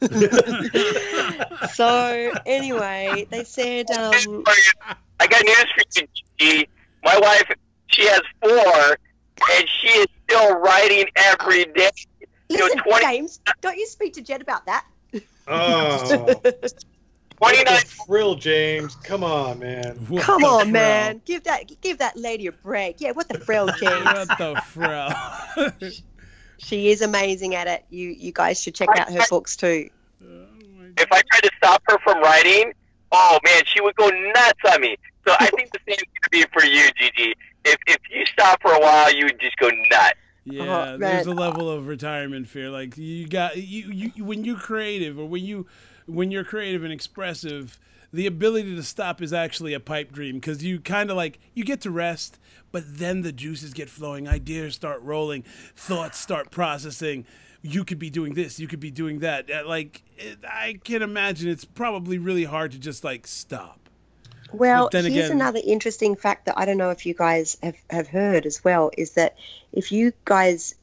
so 1.72 2.32
anyway, 2.46 3.26
they 3.30 3.44
said, 3.44 3.90
um, 3.90 4.44
I 5.20 5.26
got 5.26 5.44
news 5.44 5.66
for 5.74 6.00
you, 6.00 6.08
G. 6.38 6.68
My 7.04 7.18
wife, 7.18 7.50
she 7.88 8.06
has 8.06 8.22
four, 8.42 8.98
and 9.56 9.68
she 9.68 9.88
is 9.88 10.06
still 10.28 10.56
writing 10.56 11.06
every 11.16 11.66
oh. 11.66 11.72
day. 11.72 11.90
You 12.48 12.58
know, 12.58 12.68
20 12.82 13.04
James, 13.04 13.40
don't 13.60 13.76
you 13.76 13.86
speak 13.86 14.14
to 14.14 14.22
Jed 14.22 14.42
about 14.42 14.66
that? 14.66 14.86
Oh, 15.46 16.24
what 17.38 17.54
29 17.54 17.80
the 17.80 17.86
frell, 18.06 18.34
James? 18.34 18.94
Come 18.96 19.24
on, 19.24 19.58
man. 19.58 19.96
What 20.08 20.22
Come 20.22 20.44
on, 20.44 20.62
frell? 20.62 20.72
man, 20.72 21.20
give 21.24 21.44
that 21.44 21.70
give 21.80 21.98
that 21.98 22.16
lady 22.16 22.46
a 22.46 22.52
break. 22.52 23.00
Yeah, 23.00 23.12
what 23.12 23.28
the 23.28 23.38
frell, 23.40 23.66
James? 23.66 24.04
What 24.04 24.38
the 24.38 24.62
frell? 24.66 25.72
she 26.58 26.90
is 26.90 27.02
amazing 27.02 27.54
at 27.54 27.66
it. 27.66 27.84
You 27.90 28.10
you 28.10 28.32
guys 28.32 28.60
should 28.62 28.74
check 28.74 28.88
out 28.96 29.12
her 29.12 29.20
books 29.28 29.56
too. 29.56 29.90
if 30.20 31.12
I 31.12 31.20
tried 31.30 31.42
to 31.42 31.50
stop 31.58 31.82
her 31.88 31.98
from 31.98 32.20
writing, 32.22 32.72
oh 33.12 33.38
man, 33.44 33.62
she 33.66 33.80
would 33.80 33.96
go 33.96 34.08
nuts 34.08 34.60
on 34.72 34.80
me. 34.80 34.96
So 35.26 35.34
I 35.38 35.46
think 35.56 35.70
the 35.72 35.80
same 35.88 35.98
could 36.22 36.30
be 36.30 36.44
for 36.52 36.64
you, 36.64 36.88
Gigi. 36.96 37.34
If 37.64 37.76
if 37.86 37.98
you 38.10 38.24
stop 38.26 38.60
for 38.62 38.72
a 38.72 38.80
while, 38.80 39.12
you 39.14 39.24
would 39.26 39.40
just 39.40 39.56
go 39.56 39.68
nuts. 39.90 40.14
Yeah, 40.44 40.92
Oh, 40.92 40.98
there's 40.98 41.26
a 41.26 41.32
level 41.32 41.70
of 41.70 41.86
retirement 41.86 42.48
fear. 42.48 42.68
Like 42.70 42.98
you 42.98 43.26
got 43.26 43.56
you, 43.56 43.90
you 44.14 44.24
when 44.24 44.44
you're 44.44 44.58
creative 44.58 45.18
or 45.18 45.26
when 45.26 45.44
you 45.44 45.66
when 46.06 46.30
you're 46.30 46.44
creative 46.44 46.84
and 46.84 46.92
expressive, 46.92 47.78
the 48.12 48.26
ability 48.26 48.76
to 48.76 48.82
stop 48.82 49.22
is 49.22 49.32
actually 49.32 49.72
a 49.72 49.80
pipe 49.80 50.12
dream 50.12 50.34
because 50.36 50.62
you 50.62 50.80
kind 50.80 51.10
of 51.10 51.16
like 51.16 51.38
you 51.54 51.64
get 51.64 51.80
to 51.82 51.90
rest, 51.90 52.38
but 52.72 52.82
then 52.86 53.22
the 53.22 53.32
juices 53.32 53.72
get 53.72 53.88
flowing, 53.88 54.28
ideas 54.28 54.74
start 54.74 55.00
rolling, 55.00 55.44
thoughts 55.74 56.18
start 56.18 56.50
processing. 56.50 57.24
You 57.62 57.82
could 57.82 57.98
be 57.98 58.10
doing 58.10 58.34
this, 58.34 58.60
you 58.60 58.68
could 58.68 58.80
be 58.80 58.90
doing 58.90 59.20
that. 59.20 59.50
Uh, 59.50 59.66
Like 59.66 60.02
it, 60.18 60.40
I 60.46 60.78
can 60.84 61.00
imagine 61.00 61.48
it's 61.48 61.64
probably 61.64 62.18
really 62.18 62.44
hard 62.44 62.72
to 62.72 62.78
just 62.78 63.02
like 63.02 63.26
stop. 63.26 63.83
Well, 64.58 64.88
here's 64.92 65.06
again- 65.06 65.32
another 65.32 65.60
interesting 65.64 66.16
fact 66.16 66.46
that 66.46 66.58
I 66.58 66.64
don't 66.64 66.78
know 66.78 66.90
if 66.90 67.06
you 67.06 67.14
guys 67.14 67.56
have, 67.62 67.76
have 67.90 68.08
heard 68.08 68.46
as 68.46 68.62
well 68.64 68.90
is 68.96 69.12
that 69.12 69.36
if 69.72 69.92
you 69.92 70.12
guys 70.24 70.74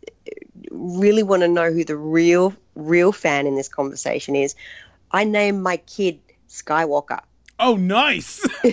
really 0.71 1.23
want 1.23 1.41
to 1.41 1.47
know 1.47 1.71
who 1.71 1.84
the 1.84 1.97
real 1.97 2.53
real 2.75 3.12
fan 3.12 3.47
in 3.47 3.55
this 3.55 3.67
conversation 3.67 4.36
is, 4.36 4.55
I 5.12 5.23
named 5.23 5.62
my 5.62 5.77
kid 5.77 6.19
Skywalker. 6.49 7.21
Oh, 7.60 7.75
nice! 7.75 8.45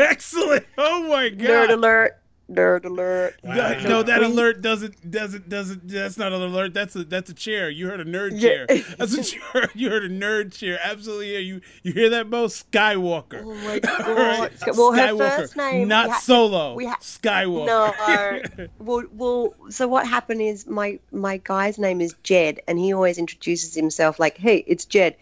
Excellent! 0.00 0.66
Oh 0.78 1.08
my 1.08 1.28
god! 1.28 1.48
Nerd 1.48 1.70
alert! 1.70 2.18
Nerd 2.48 2.84
alert! 2.84 3.34
No, 3.42 3.50
Wow. 3.56 3.78
no, 3.82 4.02
that 4.04 4.20
We- 4.20 4.26
alert 4.26 4.62
doesn't 4.62 5.10
doesn't 5.10 5.48
doesn't. 5.48 5.88
That's 5.88 6.16
not 6.16 6.32
an 6.32 6.42
alert. 6.42 6.74
That's 6.74 6.94
a 6.94 7.02
that's 7.02 7.28
a 7.28 7.34
chair. 7.34 7.68
You 7.68 7.88
heard 7.88 7.98
a 8.00 8.04
nerd 8.04 8.34
Yeah. 8.34 8.40
chair. 8.40 8.66
That's 8.98 9.16
what 9.16 9.32
you 9.34 9.40
heard. 9.40 9.70
You 9.74 9.90
heard 9.90 10.04
a 10.04 10.08
nerd 10.08 10.52
chair. 10.56 10.78
Absolutely. 10.80 11.38
You 11.40 11.60
you 11.82 11.92
hear 11.92 12.08
that, 12.10 12.30
Bo? 12.30 12.44
Skywalker. 12.46 13.42
Oh 13.44 13.52
my 13.52 13.80
All 14.06 14.14
right. 14.14 14.52
god! 14.64 14.76
Well, 14.76 14.92
her 14.92 15.16
first 15.18 15.56
name 15.56 15.88
not 15.88 16.06
we 16.06 16.12
ha- 16.12 16.20
Solo. 16.20 16.74
we 16.74 16.86
ha- 16.86 16.98
Skywalker. 17.00 17.66
No. 18.58 18.66
well, 18.78 19.02
well, 19.12 19.54
so 19.70 19.88
what 19.88 20.06
happened 20.06 20.40
is 20.40 20.68
my 20.68 21.00
my 21.10 21.38
guy's 21.38 21.78
name 21.80 22.00
is 22.00 22.14
Jed, 22.22 22.60
and 22.68 22.78
he 22.78 22.92
always 22.94 23.18
introduces 23.18 23.74
himself 23.74 24.20
like, 24.20 24.36
"Hey, 24.38 24.62
it's 24.68 24.84
Jed." 24.84 25.16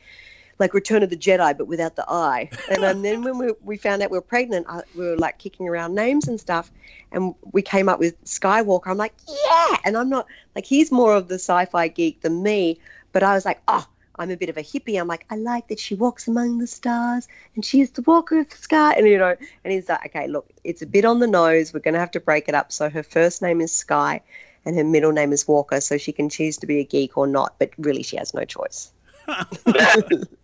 Like 0.59 0.75
Return 0.75 1.03
of 1.03 1.11
the 1.11 1.17
Jedi, 1.17 1.57
but 1.57 1.67
without 1.67 1.97
the 1.97 2.05
I. 2.09 2.51
And, 2.71 2.85
um, 2.85 3.03
then 3.03 3.23
when 3.23 3.38
we, 3.38 3.53
we 3.62 3.77
found 3.77 4.03
out 4.03 4.11
we 4.11 4.19
were 4.19 4.23
pregnant, 4.23 4.67
I, 4.69 4.83
we 4.97 5.07
were 5.07 5.17
like 5.17 5.38
kicking 5.38 5.69
around 5.69 5.95
names 5.95 6.29
and 6.29 6.40
stuff, 6.40 6.71
and 7.12 7.35
we 7.53 7.62
came 7.62 7.88
up 7.88 7.99
with 7.99 8.23
Skywalker. 8.25 8.88
I'm 8.88 8.97
like, 8.97 9.14
yeah, 9.29 9.77
and 9.85 9.97
I'm 9.97 10.09
not 10.09 10.27
like 10.55 10.64
he's 10.64 10.93
more 10.93 11.14
of 11.14 11.29
the 11.29 11.37
sci-fi 11.37 11.88
geek 11.88 12.21
than 12.21 12.43
me, 12.43 12.79
but 13.12 13.23
I 13.23 13.35
was 13.35 13.45
like, 13.45 13.61
oh, 13.69 13.87
I'm 14.17 14.31
a 14.31 14.37
bit 14.37 14.49
of 14.49 14.57
a 14.57 14.62
hippie. 14.62 15.01
I'm 15.01 15.09
like, 15.09 15.27
I 15.31 15.37
like 15.37 15.69
that 15.69 15.81
she 15.81 15.95
walks 15.95 16.29
among 16.29 16.59
the 16.59 16.67
stars, 16.67 17.29
and 17.55 17.64
she 17.64 17.81
is 17.81 17.90
the 17.93 18.03
walker 18.03 18.38
of 18.40 18.49
the 18.49 18.57
sky, 18.57 18.95
and 18.95 19.07
you 19.07 19.19
know, 19.19 19.37
and 19.64 19.73
he's 19.73 19.88
like, 19.88 20.07
okay, 20.07 20.29
look, 20.29 20.49
it's 20.62 20.83
a 20.83 20.87
bit 20.87 21.05
on 21.05 21.19
the 21.19 21.27
nose. 21.27 21.73
We're 21.73 21.81
going 21.81 21.95
to 21.95 22.01
have 22.01 22.12
to 22.12 22.21
break 22.21 22.49
it 22.49 22.55
up. 22.55 22.73
So 22.73 22.88
her 22.88 23.03
first 23.03 23.43
name 23.43 23.61
is 23.61 23.73
Sky, 23.73 24.21
and 24.64 24.77
her 24.77 24.85
middle 24.85 25.12
name 25.12 25.33
is 25.33 25.47
Walker, 25.49 25.81
so 25.81 25.99
she 25.99 26.12
can 26.12 26.29
choose 26.29 26.59
to 26.59 26.67
be 26.67 26.81
a 26.81 26.85
geek 26.85 27.19
or 27.19 27.27
not. 27.27 27.57
But 27.59 27.71
really, 27.79 28.03
she 28.03 28.17
has 28.17 28.35
no 28.35 28.45
choice. 28.45 28.93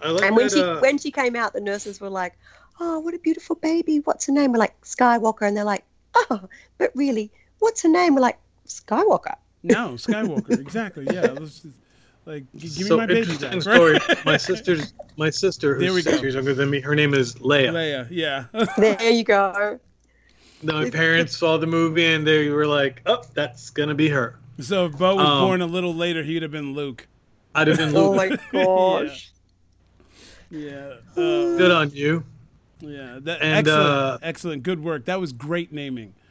I 0.00 0.10
like 0.10 0.24
And 0.24 0.36
when 0.36 0.46
that, 0.48 0.52
she 0.52 0.62
uh, 0.62 0.80
when 0.80 0.98
she 0.98 1.10
came 1.10 1.36
out, 1.36 1.52
the 1.52 1.60
nurses 1.60 2.00
were 2.00 2.10
like, 2.10 2.36
"Oh, 2.80 2.98
what 3.00 3.14
a 3.14 3.18
beautiful 3.18 3.56
baby! 3.56 3.98
What's 4.00 4.26
her 4.26 4.32
name?" 4.32 4.52
We're 4.52 4.58
like 4.58 4.78
Skywalker, 4.82 5.46
and 5.48 5.56
they're 5.56 5.64
like, 5.64 5.84
"Oh, 6.14 6.42
but 6.78 6.92
really, 6.94 7.30
what's 7.60 7.82
her 7.82 7.88
name?" 7.88 8.14
We're 8.14 8.20
like 8.20 8.38
Skywalker. 8.68 9.36
no, 9.62 9.92
Skywalker. 9.94 10.50
Exactly. 10.60 11.06
Yeah. 11.10 11.22
Let's 11.32 11.60
just, 11.60 11.74
like, 12.26 12.44
give 12.58 12.70
so 12.72 12.94
me 12.94 12.96
my 13.00 13.06
baby 13.06 13.20
interesting 13.20 13.50
back. 13.50 13.62
story. 13.62 13.98
my 14.26 14.36
sister's 14.48 14.92
my 15.16 15.30
sister, 15.30 15.78
There 15.78 15.92
we 15.92 15.96
who's 15.96 16.04
six 16.04 16.16
go. 16.16 16.22
years 16.22 16.34
younger 16.34 16.54
than 16.54 16.68
me. 16.68 16.80
Her 16.80 16.94
name 16.94 17.14
is 17.14 17.36
Leia. 17.36 17.70
Leia. 17.72 18.06
Yeah. 18.10 18.44
There 18.76 19.10
you 19.10 19.24
go. 19.24 19.80
My 20.62 20.90
parents 20.90 21.36
saw 21.36 21.56
the 21.58 21.66
movie 21.66 22.04
and 22.06 22.26
they 22.26 22.48
were 22.50 22.66
like, 22.66 23.00
"Oh, 23.06 23.22
that's 23.34 23.70
gonna 23.70 23.94
be 23.94 24.08
her." 24.10 24.38
so 24.60 24.86
if 24.86 24.98
Bo 24.98 25.16
was 25.16 25.26
Um, 25.26 25.40
born 25.46 25.62
a 25.62 25.66
little 25.66 25.94
later, 25.94 26.22
he'd 26.22 26.42
have 26.42 26.50
been 26.50 26.74
Luke. 26.74 27.06
I'd 27.56 27.68
have 27.68 27.78
been 27.78 27.96
Oh 27.96 28.14
my 28.14 28.28
gosh. 28.52 29.32
Yeah. 30.50 30.94
Uh, 31.16 31.56
Good 31.56 31.70
on 31.70 31.90
you. 31.90 32.24
Yeah, 32.80 33.18
that, 33.22 33.40
And, 33.40 33.66
excellent, 33.66 33.88
uh, 33.88 34.18
excellent, 34.22 34.62
good 34.62 34.84
work. 34.84 35.06
That 35.06 35.18
was 35.20 35.32
great 35.32 35.72
naming. 35.72 36.12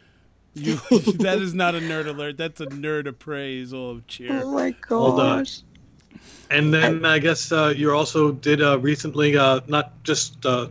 You, 0.57 0.75
that 1.19 1.39
is 1.41 1.53
not 1.53 1.75
a 1.75 1.79
nerd 1.79 2.05
alert. 2.07 2.37
That's 2.37 2.61
a 2.61 2.67
nerd 2.67 3.07
appraisal 3.07 3.91
of 3.91 4.07
cheer. 4.07 4.41
Oh 4.41 4.51
my 4.53 4.73
Well 4.89 5.17
done. 5.17 5.39
gosh. 5.39 5.61
And 6.49 6.73
then 6.73 7.03
I 7.03 7.19
guess 7.19 7.51
uh, 7.51 7.73
you 7.75 7.91
also 7.91 8.31
did 8.31 8.61
uh, 8.61 8.79
recently, 8.79 9.35
uh, 9.35 9.61
not 9.67 9.91
just 10.03 10.45
uh, 10.45 10.67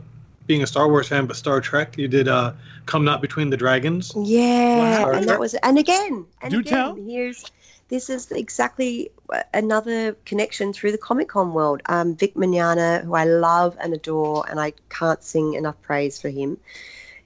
being 0.47 0.63
a 0.63 0.67
Star 0.67 0.87
Wars 0.89 1.07
fan, 1.09 1.27
but 1.27 1.35
Star 1.35 1.61
Trek. 1.61 1.97
You 1.99 2.07
did 2.07 2.27
uh, 2.27 2.53
"Come 2.87 3.05
Not 3.05 3.21
Between 3.21 3.49
the 3.51 3.57
Dragons." 3.57 4.11
Yeah, 4.15 5.03
Wow. 5.03 5.11
and 5.11 5.27
that 5.29 5.39
was 5.39 5.53
and 5.55 5.77
again 5.77 6.25
and 6.41 6.51
Do 6.51 6.59
again, 6.61 6.73
tell. 6.73 6.95
Here's 6.95 7.45
this 7.87 8.09
is 8.09 8.31
exactly 8.31 9.11
another 9.53 10.13
connection 10.25 10.73
through 10.73 10.91
the 10.91 10.97
Comic 10.97 11.29
Con 11.29 11.53
world. 11.53 11.81
Um, 11.85 12.15
Vic 12.15 12.35
Mignogna, 12.35 13.03
who 13.03 13.13
I 13.13 13.25
love 13.25 13.77
and 13.79 13.93
adore, 13.93 14.45
and 14.49 14.59
I 14.59 14.73
can't 14.89 15.23
sing 15.23 15.53
enough 15.53 15.79
praise 15.81 16.19
for 16.19 16.29
him. 16.29 16.57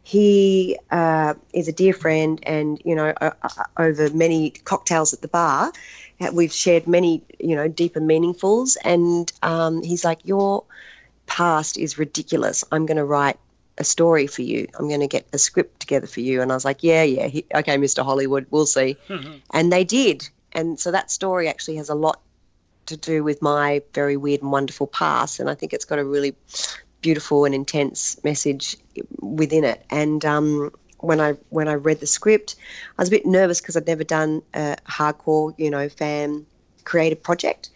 He 0.03 0.77
uh, 0.91 1.35
is 1.53 1.67
a 1.67 1.71
dear 1.71 1.93
friend, 1.93 2.39
and 2.43 2.81
you 2.83 2.95
know, 2.95 3.13
uh, 3.21 3.31
uh, 3.41 3.63
over 3.77 4.09
many 4.09 4.49
cocktails 4.49 5.13
at 5.13 5.21
the 5.21 5.27
bar, 5.27 5.71
uh, 6.19 6.31
we've 6.33 6.53
shared 6.53 6.87
many, 6.87 7.23
you 7.39 7.55
know, 7.55 7.67
deeper 7.67 8.01
meaningfuls. 8.01 8.75
And 8.83 9.31
um, 9.43 9.83
he's 9.83 10.03
like, 10.03 10.19
"Your 10.25 10.65
past 11.25 11.77
is 11.77 11.97
ridiculous. 11.97 12.63
I'm 12.71 12.85
going 12.85 12.97
to 12.97 13.05
write 13.05 13.37
a 13.77 13.83
story 13.83 14.27
for 14.27 14.41
you. 14.41 14.67
I'm 14.77 14.87
going 14.87 15.01
to 15.01 15.07
get 15.07 15.27
a 15.31 15.37
script 15.37 15.79
together 15.79 16.07
for 16.07 16.21
you." 16.21 16.41
And 16.41 16.51
I 16.51 16.55
was 16.55 16.65
like, 16.65 16.83
"Yeah, 16.83 17.03
yeah, 17.03 17.27
he, 17.27 17.45
okay, 17.53 17.77
Mr. 17.77 18.03
Hollywood, 18.03 18.47
we'll 18.49 18.65
see." 18.65 18.97
and 19.53 19.71
they 19.71 19.83
did. 19.83 20.27
And 20.51 20.79
so 20.79 20.91
that 20.91 21.11
story 21.11 21.47
actually 21.47 21.77
has 21.77 21.89
a 21.89 21.95
lot 21.95 22.21
to 22.87 22.97
do 22.97 23.23
with 23.23 23.41
my 23.41 23.83
very 23.93 24.17
weird 24.17 24.41
and 24.41 24.51
wonderful 24.51 24.87
past, 24.87 25.39
and 25.39 25.49
I 25.49 25.55
think 25.55 25.73
it's 25.73 25.85
got 25.85 25.99
a 25.99 26.05
really 26.05 26.35
beautiful 27.01 27.45
and 27.45 27.55
intense 27.55 28.21
message 28.23 28.77
within 29.19 29.63
it. 29.63 29.85
And 29.89 30.23
um, 30.25 30.71
when 30.97 31.21
I 31.21 31.33
when 31.49 31.67
I 31.67 31.73
read 31.73 31.99
the 31.99 32.07
script, 32.07 32.55
I 32.97 33.01
was 33.01 33.09
a 33.09 33.11
bit 33.11 33.25
nervous 33.25 33.61
because 33.61 33.77
I'd 33.77 33.87
never 33.87 34.03
done 34.03 34.41
a 34.53 34.77
hardcore, 34.85 35.53
you 35.57 35.69
know, 35.69 35.87
fan 35.89 36.45
creative 36.83 37.23
project. 37.23 37.69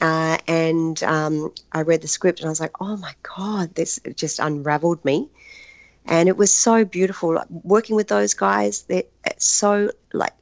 Uh, 0.00 0.38
and 0.48 1.02
um, 1.02 1.52
I 1.72 1.82
read 1.82 2.02
the 2.02 2.08
script 2.08 2.40
and 2.40 2.46
I 2.46 2.50
was 2.50 2.60
like, 2.60 2.80
oh 2.80 2.96
my 2.96 3.14
God, 3.22 3.74
this 3.74 4.00
just 4.16 4.38
unraveled 4.38 5.04
me. 5.04 5.28
And 6.06 6.28
it 6.28 6.36
was 6.36 6.52
so 6.54 6.84
beautiful. 6.84 7.34
Like, 7.34 7.48
working 7.48 7.96
with 7.96 8.08
those 8.08 8.34
guys, 8.34 8.82
they're 8.82 9.04
so 9.38 9.92
like 10.12 10.34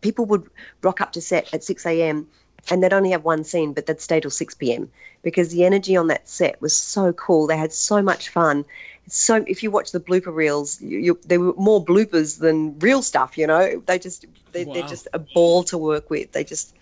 people 0.00 0.26
would 0.26 0.48
rock 0.82 1.00
up 1.00 1.12
to 1.12 1.20
set 1.20 1.52
at 1.54 1.64
6 1.64 1.86
a.m. 1.86 2.28
and 2.70 2.82
they'd 2.82 2.92
only 2.92 3.10
have 3.10 3.24
one 3.24 3.44
scene, 3.44 3.72
but 3.72 3.86
they'd 3.86 4.00
stay 4.00 4.20
till 4.20 4.30
6 4.30 4.54
p.m. 4.54 4.90
because 5.22 5.50
the 5.50 5.64
energy 5.64 5.96
on 5.96 6.08
that 6.08 6.28
set 6.28 6.60
was 6.60 6.76
so 6.76 7.12
cool. 7.12 7.46
They 7.46 7.56
had 7.56 7.72
so 7.72 8.02
much 8.02 8.28
fun. 8.28 8.64
So 9.08 9.44
if 9.46 9.62
you 9.62 9.70
watch 9.70 9.92
the 9.92 10.00
blooper 10.00 10.34
reels, 10.34 10.80
you, 10.80 10.98
you, 10.98 11.20
there 11.24 11.40
were 11.40 11.54
more 11.54 11.84
bloopers 11.84 12.38
than 12.38 12.78
real 12.78 13.02
stuff. 13.02 13.36
You 13.38 13.46
know, 13.46 13.82
they 13.84 13.98
just 13.98 14.26
they, 14.52 14.64
they're 14.64 14.82
Wow. 14.82 14.88
just 14.88 15.08
a 15.12 15.18
ball 15.18 15.64
to 15.64 15.78
work 15.78 16.10
with. 16.10 16.32
They 16.32 16.44
just 16.44 16.76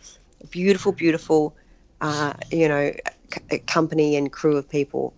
beautiful, 0.51 0.93
beautiful, 0.93 1.57
uh, 2.01 2.35
you 2.51 2.69
know, 2.69 2.93
c- 3.51 3.59
company 3.61 4.17
and 4.17 4.31
crew 4.31 4.57
of 4.57 4.69
people. 4.69 5.15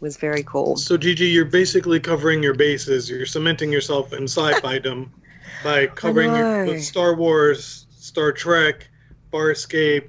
Was 0.00 0.16
very 0.18 0.42
cool. 0.42 0.76
So, 0.76 0.96
Gigi, 0.98 1.26
you're 1.26 1.44
basically 1.46 1.98
covering 2.00 2.42
your 2.42 2.54
bases. 2.54 3.08
You're 3.08 3.24
cementing 3.26 3.72
yourself 3.72 4.12
in 4.12 4.24
sci-fi-dom 4.24 5.12
by 5.62 5.86
covering 5.86 6.32
with 6.66 6.82
Star 6.82 7.14
Wars, 7.14 7.86
Star 7.90 8.32
Trek, 8.32 8.88
Farscape, 9.32 10.08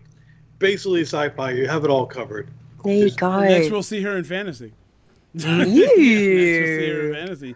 basically 0.60 1.02
sci-fi. 1.02 1.52
You 1.52 1.68
have 1.68 1.84
it 1.84 1.90
all 1.90 2.06
covered. 2.06 2.50
There 2.84 2.94
you 2.94 3.06
Just- 3.06 3.20
go. 3.20 3.42
Next, 3.42 3.72
we'll 3.72 3.84
see 3.84 4.02
her 4.02 4.18
in 4.18 4.24
fantasy. 4.24 4.74
Next, 5.34 5.46
we'll 5.46 5.66
see 5.96 6.90
her 6.90 7.08
in 7.08 7.14
fantasy. 7.14 7.56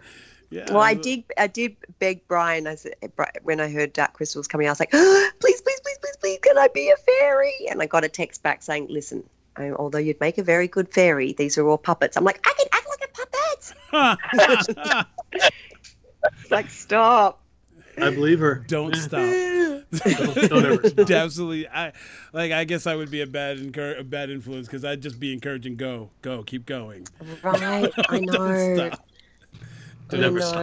Yeah. 0.50 0.72
Well, 0.72 0.82
I 0.82 0.94
did. 0.94 1.22
I 1.38 1.46
did 1.46 1.76
beg 2.00 2.26
Brian. 2.26 2.66
I 2.66 2.74
said 2.74 2.94
when 3.44 3.60
I 3.60 3.70
heard 3.70 3.92
Dark 3.92 4.14
Crystal 4.14 4.40
was 4.40 4.48
coming, 4.48 4.66
I 4.66 4.70
was 4.70 4.80
like, 4.80 4.90
please, 4.90 5.30
please, 5.40 5.60
please, 5.62 5.98
please, 6.02 6.16
please, 6.20 6.38
can 6.42 6.58
I 6.58 6.66
be 6.74 6.90
a 6.90 6.96
fairy? 6.96 7.54
And 7.70 7.80
I 7.80 7.86
got 7.86 8.02
a 8.02 8.08
text 8.08 8.42
back 8.42 8.62
saying, 8.62 8.88
listen, 8.90 9.22
I, 9.56 9.70
although 9.70 9.98
you'd 9.98 10.20
make 10.20 10.38
a 10.38 10.42
very 10.42 10.66
good 10.66 10.92
fairy, 10.92 11.34
these 11.34 11.56
are 11.56 11.68
all 11.68 11.78
puppets. 11.78 12.16
I'm 12.16 12.24
like, 12.24 12.44
I 12.44 12.52
can 12.58 12.66
act 12.72 12.86
like 12.88 13.08
a 13.08 13.12
puppet. 13.12 14.50
like, 16.50 16.68
stop. 16.70 17.40
I 18.02 18.10
believe 18.10 18.40
her. 18.40 18.64
Don't 18.68 18.94
stop. 18.96 19.20
Don't, 19.20 20.34
don't 20.48 20.64
ever 20.64 20.88
stop. 20.88 21.10
Absolutely. 21.10 21.68
I 21.68 21.92
like. 22.32 22.52
I 22.52 22.64
guess 22.64 22.86
I 22.86 22.94
would 22.94 23.10
be 23.10 23.22
a 23.22 23.26
bad 23.26 23.58
incur- 23.58 23.96
a 23.98 24.04
bad 24.04 24.30
influence 24.30 24.66
because 24.66 24.84
I'd 24.84 25.00
just 25.02 25.18
be 25.18 25.32
encouraging. 25.32 25.76
Go, 25.76 26.10
go, 26.22 26.42
keep 26.42 26.66
going. 26.66 27.06
Right. 27.42 27.90
I 28.08 28.18
know. 28.20 28.32
Don't 28.32 28.76
stop. 28.76 29.06
I 30.12 30.16
Never 30.16 30.40
stop. 30.40 30.62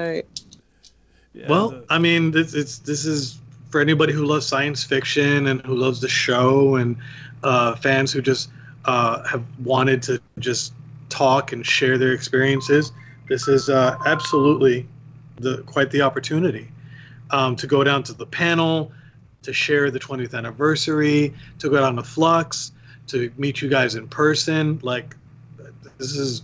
Yeah, 1.33 1.47
Well, 1.49 1.69
the- 1.69 1.85
I 1.89 1.99
mean, 1.99 2.31
this 2.31 2.53
it's 2.53 2.79
this 2.79 3.05
is 3.05 3.39
for 3.69 3.81
anybody 3.81 4.13
who 4.13 4.25
loves 4.25 4.45
science 4.45 4.83
fiction 4.83 5.47
and 5.47 5.61
who 5.65 5.75
loves 5.75 5.99
the 5.99 6.07
show 6.07 6.75
and 6.77 6.95
uh, 7.43 7.75
fans 7.75 8.13
who 8.13 8.21
just 8.21 8.49
uh, 8.85 9.27
have 9.27 9.43
wanted 9.63 10.01
to 10.03 10.21
just 10.39 10.73
talk 11.09 11.51
and 11.51 11.65
share 11.65 11.97
their 11.97 12.13
experiences. 12.13 12.91
This 13.27 13.47
is 13.49 13.69
uh, 13.69 13.97
absolutely 14.05 14.87
the 15.35 15.63
quite 15.63 15.91
the 15.91 16.01
opportunity 16.01 16.69
um, 17.31 17.55
to 17.57 17.67
go 17.67 17.83
down 17.83 18.03
to 18.03 18.13
the 18.13 18.25
panel, 18.25 18.91
to 19.43 19.53
share 19.53 19.91
the 19.91 19.99
20th 19.99 20.33
anniversary, 20.33 21.33
to 21.59 21.69
go 21.69 21.79
down 21.79 21.95
to 21.95 22.03
Flux, 22.03 22.71
to 23.07 23.31
meet 23.37 23.61
you 23.61 23.69
guys 23.69 23.95
in 23.95 24.07
person. 24.07 24.79
Like, 24.81 25.15
this 25.97 26.15
is 26.15 26.43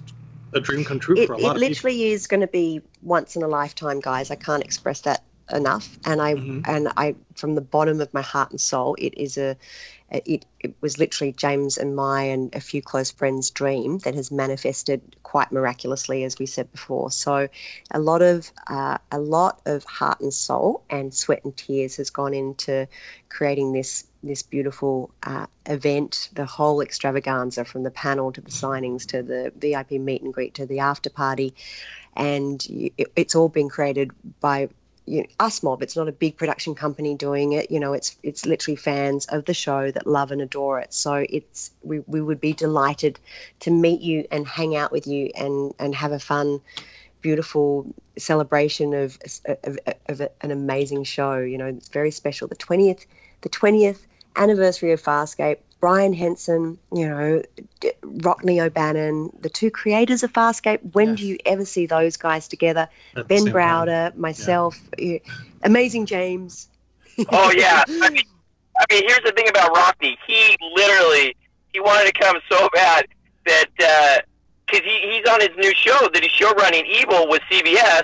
a 0.53 0.59
dream 0.59 0.85
come 0.85 0.99
true 0.99 1.17
it, 1.17 1.27
for 1.27 1.33
a 1.33 1.37
it 1.37 1.43
lot 1.43 1.55
of 1.55 1.61
people. 1.61 1.69
literally 1.69 2.11
is 2.11 2.27
going 2.27 2.41
to 2.41 2.47
be 2.47 2.81
once 3.01 3.35
in 3.35 3.43
a 3.43 3.47
lifetime 3.47 3.99
guys 3.99 4.31
i 4.31 4.35
can't 4.35 4.63
express 4.63 5.01
that 5.01 5.23
enough. 5.51 5.97
And 6.05 6.21
i 6.21 6.35
Mhm. 6.35 6.63
and 6.67 6.87
i 6.97 7.15
from 7.35 7.55
the 7.55 7.61
bottom 7.61 7.99
of 8.01 8.13
my 8.13 8.21
heart 8.21 8.51
and 8.51 8.61
soul 8.61 8.95
it 8.97 9.15
is 9.17 9.37
a 9.37 9.57
it, 10.09 10.45
it 10.59 10.75
was 10.79 10.99
literally 10.99 11.31
james 11.31 11.77
and 11.77 11.95
my 11.95 12.23
and 12.23 12.53
a 12.55 12.59
few 12.59 12.81
close 12.83 13.09
friends 13.09 13.49
dream 13.49 13.97
that 13.99 14.13
has 14.13 14.31
manifested 14.31 15.01
quite 15.23 15.51
miraculously 15.51 16.23
as 16.23 16.37
we 16.37 16.45
said 16.45 16.71
before. 16.71 17.09
So 17.09 17.49
a 17.89 17.99
lot 17.99 18.21
of 18.21 18.51
uh, 18.67 18.99
a 19.11 19.19
lot 19.19 19.61
of 19.65 19.83
heart 19.83 20.19
and 20.21 20.33
soul 20.33 20.83
and 20.89 21.13
sweat 21.13 21.43
and 21.43 21.57
tears 21.57 21.97
has 21.97 22.11
gone 22.11 22.33
into 22.33 22.87
creating 23.29 23.73
this 23.73 24.05
this 24.21 24.43
beautiful 24.43 25.11
uh, 25.23 25.47
event, 25.65 26.29
the 26.33 26.45
whole 26.45 26.81
extravaganza 26.81 27.65
from 27.65 27.83
the 27.83 27.91
panel 27.91 28.31
to 28.31 28.41
the 28.41 28.51
signings 28.51 29.07
to 29.07 29.23
the 29.23 29.51
VIP 29.57 29.91
meet 29.99 30.21
and 30.21 30.33
greet 30.33 30.53
to 30.55 30.65
the 30.65 30.79
after 30.79 31.09
party, 31.09 31.55
and 32.15 32.63
it's 33.15 33.35
all 33.35 33.49
been 33.49 33.69
created 33.69 34.11
by 34.39 34.69
you 35.05 35.21
know, 35.21 35.27
us 35.39 35.63
mob. 35.63 35.83
It's 35.83 35.95
not 35.95 36.07
a 36.07 36.11
big 36.11 36.37
production 36.37 36.75
company 36.75 37.15
doing 37.15 37.53
it. 37.53 37.71
You 37.71 37.79
know, 37.79 37.93
it's 37.93 38.15
it's 38.23 38.45
literally 38.45 38.75
fans 38.75 39.25
of 39.25 39.45
the 39.45 39.53
show 39.53 39.91
that 39.91 40.07
love 40.07 40.31
and 40.31 40.41
adore 40.41 40.79
it. 40.79 40.93
So 40.93 41.25
it's 41.27 41.71
we, 41.81 41.99
we 41.99 42.21
would 42.21 42.39
be 42.39 42.53
delighted 42.53 43.19
to 43.61 43.71
meet 43.71 44.01
you 44.01 44.25
and 44.31 44.47
hang 44.47 44.75
out 44.75 44.91
with 44.91 45.07
you 45.07 45.31
and 45.35 45.73
and 45.79 45.93
have 45.95 46.11
a 46.11 46.19
fun 46.19 46.61
beautiful 47.21 47.93
celebration 48.17 48.93
of, 48.93 49.17
of, 49.63 49.79
of 50.07 50.21
an 50.41 50.51
amazing 50.51 51.05
show. 51.05 51.37
You 51.37 51.57
know, 51.57 51.67
it's 51.67 51.89
very 51.89 52.11
special. 52.11 52.47
The 52.47 52.55
twentieth, 52.55 53.05
the 53.41 53.49
twentieth 53.49 54.05
anniversary 54.35 54.91
of 54.91 55.01
Farscape. 55.01 55.59
Brian 55.83 56.13
Henson, 56.13 56.77
you 56.93 57.09
know, 57.09 57.43
D- 57.81 57.91
Rockne 58.03 58.57
O'Bannon, 58.61 59.35
the 59.41 59.49
two 59.49 59.69
creators 59.69 60.23
of 60.23 60.31
Farscape. 60.31 60.79
When 60.93 61.09
Yes. 61.09 61.19
do 61.19 61.25
you 61.27 61.37
ever 61.45 61.65
see 61.65 61.87
those 61.87 62.15
guys 62.15 62.47
together? 62.47 62.87
At 63.17 63.27
Ben 63.27 63.39
same 63.39 63.47
time. 63.47 63.53
Browder, 63.53 64.15
myself, 64.15 64.79
you- 64.97 65.19
amazing 65.61 66.05
James. 66.05 66.69
Oh 67.29 67.51
yeah. 67.51 67.83
I 67.89 68.09
mean, 68.11 68.23
I 68.79 68.85
mean, 68.93 69.03
here's 69.09 69.23
the 69.25 69.33
thing 69.35 69.49
about 69.49 69.75
Rocky. 69.75 70.17
He 70.25 70.55
literally 70.73 71.35
he 71.73 71.81
wanted 71.81 72.13
to 72.13 72.17
come 72.17 72.37
so 72.49 72.69
bad 72.73 73.05
that 73.45 73.65
uh, 73.83 74.21
because 74.65 74.85
he 74.85 75.11
he's 75.11 75.27
on 75.29 75.41
his 75.41 75.49
new 75.57 75.73
show 75.75 76.07
that 76.13 76.23
he's 76.23 76.31
show 76.31 76.53
running 76.53 76.85
Evil 76.85 77.27
with 77.27 77.41
CBS. 77.51 78.03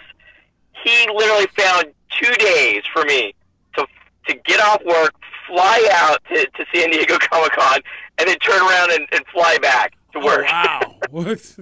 He 0.83 1.07
literally 1.15 1.47
found 1.57 1.85
two 2.21 2.33
days 2.33 2.83
for 2.91 3.05
me 3.05 3.33
to 3.77 3.85
to 4.27 4.33
get 4.45 4.59
off 4.59 4.83
work, 4.83 5.13
fly 5.49 5.89
out 5.91 6.23
to, 6.29 6.45
to 6.45 6.65
San 6.73 6.91
Diego 6.91 7.17
Comic 7.31 7.51
Con, 7.51 7.79
and 8.19 8.29
then 8.29 8.37
turn 8.37 8.61
around 8.61 8.91
and, 8.91 9.05
and 9.11 9.25
fly 9.33 9.57
back 9.61 9.93
to 10.13 10.19
Oh, 10.19 10.25
work. 10.25 10.45
wow. 10.45 10.95
What- 11.11 11.55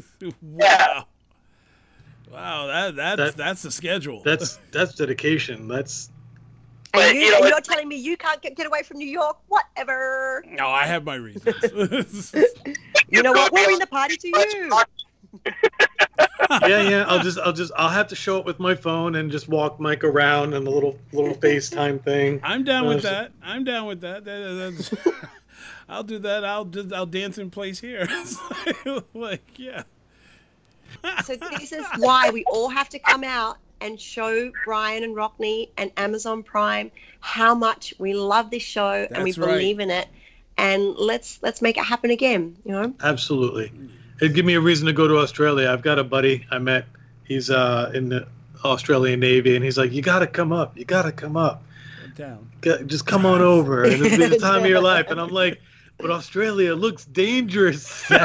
wow. 0.43 1.07
Wow, 2.31 2.67
that, 2.67 2.95
that's 2.97 3.17
That- 3.17 3.38
that's 3.38 3.61
the 3.63 3.71
schedule. 3.71 4.21
That's 4.23 4.59
that's 4.71 4.93
dedication. 4.95 5.67
That's 5.67 6.09
And, 6.93 7.01
But, 7.01 7.15
you, 7.15 7.21
you 7.21 7.31
know, 7.31 7.38
and 7.39 7.47
you're 7.49 7.61
telling 7.61 7.88
me 7.88 7.95
you 7.95 8.17
can't 8.17 8.41
get, 8.41 8.55
get 8.57 8.67
away 8.67 8.83
from 8.83 8.97
New 8.97 9.07
York? 9.07 9.38
Whatever. 9.47 10.43
no, 10.47 10.67
I 10.67 10.85
have 10.85 11.03
my 11.05 11.15
reasons. 11.15 12.33
You 13.09 13.23
know 13.23 13.31
what? 13.31 13.51
We're 13.53 13.59
beyond- 13.67 13.73
in 13.73 13.79
the 13.79 13.88
party 13.88 14.17
to 14.17 14.27
you. 14.27 14.69
yeah, 16.61 16.81
yeah. 16.89 17.05
I'll 17.07 17.19
just 17.23 17.38
I'll 17.39 17.53
just 17.53 17.71
I'll 17.75 17.89
have 17.89 18.07
to 18.09 18.15
show 18.15 18.39
up 18.39 18.45
with 18.45 18.59
my 18.59 18.75
phone 18.75 19.15
and 19.15 19.31
just 19.31 19.47
walk 19.47 19.79
Mike 19.79 20.03
around 20.03 20.53
and 20.53 20.65
the 20.65 20.71
little 20.71 20.97
little 21.11 21.35
FaceTime 21.35 22.03
thing. 22.03 22.39
I'm 22.43 22.63
down 22.63 22.88
with 22.88 23.05
Uh, 23.05 23.09
that. 23.09 23.31
I'm 23.41 23.63
down 23.63 23.85
with 23.88 24.01
that. 24.01 24.25
That- 24.25 24.89
that's- 24.93 25.15
I'll 25.89 26.03
do 26.03 26.19
that. 26.19 26.43
I'll 26.43 26.65
just 26.65 26.91
I'll 26.93 27.05
dance 27.05 27.38
in 27.38 27.49
place 27.49 27.79
here. 27.79 28.07
like 29.13 29.41
yeah. 29.57 29.83
So 31.23 31.35
this 31.35 31.71
is 31.71 31.85
why 31.97 32.29
we 32.31 32.43
all 32.45 32.69
have 32.69 32.89
to 32.89 32.99
come 32.99 33.23
out 33.23 33.57
and 33.81 33.99
show 33.99 34.51
Brian 34.65 35.03
and 35.03 35.15
Rockne 35.15 35.69
and 35.77 35.91
Amazon 35.97 36.43
Prime 36.43 36.91
how 37.19 37.55
much 37.55 37.93
we 37.99 38.13
love 38.13 38.49
this 38.51 38.63
show 38.63 38.91
and 39.11 39.23
we 39.23 39.31
That's 39.31 39.38
right. 39.38 39.51
believe 39.53 39.79
in 39.79 39.89
it. 39.91 40.07
And 40.57 40.95
let's 40.95 41.39
let's 41.43 41.61
make 41.61 41.77
it 41.77 41.83
happen 41.85 42.09
again. 42.11 42.57
You 42.65 42.71
know. 42.71 42.93
Absolutely. 43.01 43.71
It'd 44.20 44.34
give 44.34 44.45
me 44.45 44.55
a 44.55 44.61
reason 44.61 44.88
to 44.88 44.93
go 44.93 45.07
to 45.07 45.18
Australia. 45.18 45.70
I've 45.70 45.82
got 45.82 45.99
a 45.99 46.03
buddy 46.03 46.45
I 46.49 46.57
met. 46.57 46.86
He's 47.24 47.49
uh, 47.49 47.91
in 47.93 48.09
the 48.09 48.28
Australian 48.63 49.20
Navy, 49.20 49.55
and 49.55 49.63
he's 49.63 49.78
like, 49.78 49.91
"You 49.91 50.01
got 50.01 50.20
to 50.20 50.28
come 50.28 50.51
up. 50.51 50.78
You 50.78 50.86
got 50.86 51.03
to 51.03 51.11
come 51.11 51.38
up. 51.38 51.63
Down. 52.15 52.49
Just 52.88 53.05
come 53.05 53.26
on 53.26 53.41
over, 53.41 53.84
and 53.84 53.93
it'll 54.05 54.18
be 54.18 54.26
the 54.26 54.39
time 54.39 54.63
of 54.63 54.70
your 54.70 54.82
life." 54.82 55.07
And 55.09 55.22
I'm 55.22 55.30
like, 55.30 55.61
"But 55.97 56.11
Australia 56.11 56.73
looks 56.75 57.05
dangerous. 57.05 58.03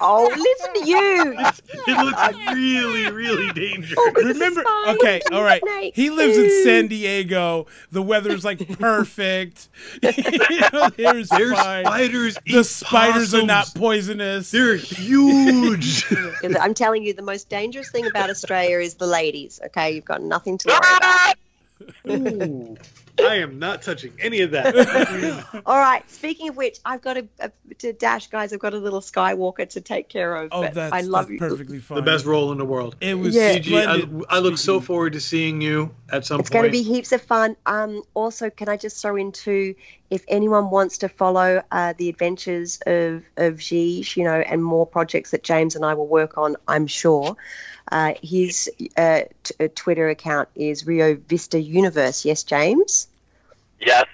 Oh, 0.00 0.26
listen 0.36 0.74
to 0.82 0.88
you. 0.88 1.34
it 1.86 2.04
looks 2.04 2.52
really, 2.52 3.10
really 3.10 3.52
dangerous." 3.52 3.94
Oh, 3.96 4.12
Remember? 4.16 4.62
Okay, 4.88 5.20
all 5.32 5.42
right. 5.42 5.62
He 5.94 6.10
lives 6.10 6.36
in 6.36 6.64
San 6.64 6.88
Diego. 6.88 7.66
The 7.92 8.02
weather's 8.02 8.44
like 8.44 8.78
perfect. 8.78 9.68
you 10.02 10.60
know, 10.72 10.88
there's 10.90 11.28
There's 11.28 11.52
fine. 11.52 11.84
spiders. 11.84 12.34
The 12.46 12.58
eat 12.58 12.66
spiders 12.66 13.34
are 13.34 13.44
not 13.46 13.72
poisonous. 13.74 14.50
They're 14.50 14.76
huge. 14.76 16.04
I'm 16.60 16.74
telling 16.74 17.02
you, 17.04 17.14
the 17.14 17.22
most 17.22 17.48
dangerous 17.48 17.90
thing 17.90 18.06
about 18.06 18.30
Australia 18.30 18.78
is 18.78 18.94
the 18.94 19.06
ladies. 19.06 19.60
Okay, 19.66 19.92
you've 19.94 20.04
got 20.04 20.22
nothing 20.22 20.58
to 20.58 20.68
worry 20.68 20.96
about. 20.96 21.36
Ooh, 22.10 22.76
I 23.20 23.36
am 23.36 23.58
not 23.58 23.82
touching 23.82 24.12
any 24.20 24.40
of 24.40 24.52
that. 24.52 25.62
All 25.66 25.78
right. 25.78 26.08
Speaking 26.10 26.48
of 26.48 26.56
which, 26.56 26.78
I've 26.84 27.00
got 27.00 27.16
a, 27.16 27.28
a 27.38 27.50
to 27.78 27.92
dash, 27.92 28.26
guys. 28.28 28.52
I've 28.52 28.58
got 28.58 28.74
a 28.74 28.78
little 28.78 29.00
Skywalker 29.00 29.68
to 29.70 29.80
take 29.80 30.08
care 30.08 30.34
of. 30.34 30.48
oh, 30.50 30.62
but 30.62 30.74
that's, 30.74 30.92
I 30.92 31.02
love 31.02 31.26
that's 31.28 31.32
you. 31.32 31.38
perfectly 31.38 31.78
fine. 31.78 31.96
the 31.96 32.02
best 32.02 32.24
role 32.24 32.50
in 32.50 32.58
the 32.58 32.64
world. 32.64 32.96
It 33.00 33.14
was 33.14 33.34
Yeah. 33.34 33.54
Gigi, 33.54 33.78
I. 33.78 34.02
I 34.28 34.38
look 34.40 34.58
so 34.58 34.80
forward 34.80 35.12
to 35.12 35.20
seeing 35.20 35.60
you 35.60 35.94
at 36.10 36.26
some 36.26 36.38
point. 36.38 36.46
It's 36.46 36.50
going 36.50 36.64
to 36.64 36.70
be 36.70 36.82
heaps 36.82 37.12
of 37.12 37.22
fun. 37.22 37.56
Um, 37.66 38.02
also, 38.14 38.50
can 38.50 38.68
I 38.68 38.76
just 38.76 39.00
throw 39.00 39.16
into 39.16 39.76
if 40.10 40.24
anyone 40.28 40.70
wants 40.70 40.98
to 40.98 41.08
follow 41.08 41.62
uh, 41.70 41.94
the 41.96 42.08
adventures 42.08 42.80
of 42.86 43.22
of 43.36 43.54
Gige, 43.54 44.16
you 44.16 44.24
know, 44.24 44.40
and 44.40 44.62
more 44.62 44.86
projects 44.86 45.30
that 45.30 45.42
James 45.42 45.76
and 45.76 45.84
I 45.84 45.94
will 45.94 46.08
work 46.08 46.36
on, 46.36 46.56
I'm 46.66 46.86
sure. 46.88 47.36
Uh, 47.90 48.14
his 48.22 48.70
uh, 48.96 49.20
t- 49.42 49.54
uh, 49.60 49.68
Twitter 49.74 50.08
account 50.08 50.48
is 50.54 50.86
Rio 50.86 51.16
Vista 51.16 51.60
Universe. 51.60 52.24
Yes, 52.24 52.42
James. 52.42 53.03
Yes. 53.84 54.04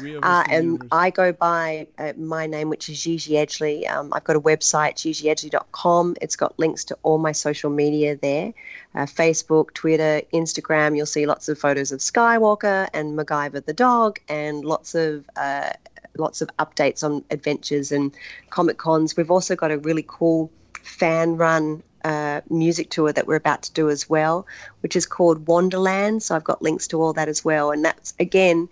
Yeah, 0.00 0.18
Uh, 0.22 0.44
and 0.48 0.86
I 0.92 1.10
go 1.10 1.32
by 1.32 1.88
uh, 1.98 2.12
my 2.16 2.46
name, 2.46 2.68
which 2.68 2.88
is 2.88 3.02
Gigi 3.02 3.32
Edgley. 3.34 3.90
Um, 3.90 4.12
I've 4.12 4.24
got 4.24 4.36
a 4.36 4.40
website, 4.40 4.94
gigiedgley.com. 4.94 6.16
It's 6.20 6.36
got 6.36 6.56
links 6.58 6.84
to 6.86 6.98
all 7.02 7.18
my 7.18 7.32
social 7.32 7.70
media 7.70 8.16
there 8.16 8.52
uh, 8.94 9.06
Facebook, 9.06 9.74
Twitter, 9.74 10.22
Instagram. 10.32 10.96
You'll 10.96 11.06
see 11.06 11.26
lots 11.26 11.48
of 11.48 11.58
photos 11.58 11.92
of 11.92 12.00
Skywalker 12.00 12.88
and 12.94 13.18
MacGyver 13.18 13.64
the 13.64 13.72
dog, 13.72 14.20
and 14.28 14.64
lots 14.64 14.94
of 14.94 15.28
uh, 15.36 15.70
lots 16.16 16.40
of 16.40 16.50
updates 16.58 17.02
on 17.02 17.24
adventures 17.30 17.90
and 17.90 18.14
Comic 18.50 18.78
Cons. 18.78 19.16
We've 19.16 19.30
also 19.30 19.56
got 19.56 19.70
a 19.70 19.78
really 19.78 20.04
cool 20.06 20.50
fan 20.82 21.36
run 21.36 21.82
uh, 22.04 22.42
music 22.50 22.90
tour 22.90 23.12
that 23.12 23.26
we're 23.26 23.34
about 23.36 23.62
to 23.62 23.72
do 23.72 23.90
as 23.90 24.08
well, 24.08 24.46
which 24.80 24.94
is 24.94 25.06
called 25.06 25.46
Wonderland. 25.46 26.22
So 26.22 26.36
I've 26.36 26.44
got 26.44 26.62
links 26.62 26.88
to 26.88 27.00
all 27.00 27.14
that 27.14 27.28
as 27.28 27.44
well. 27.44 27.70
And 27.70 27.84
that's, 27.84 28.14
again, 28.20 28.68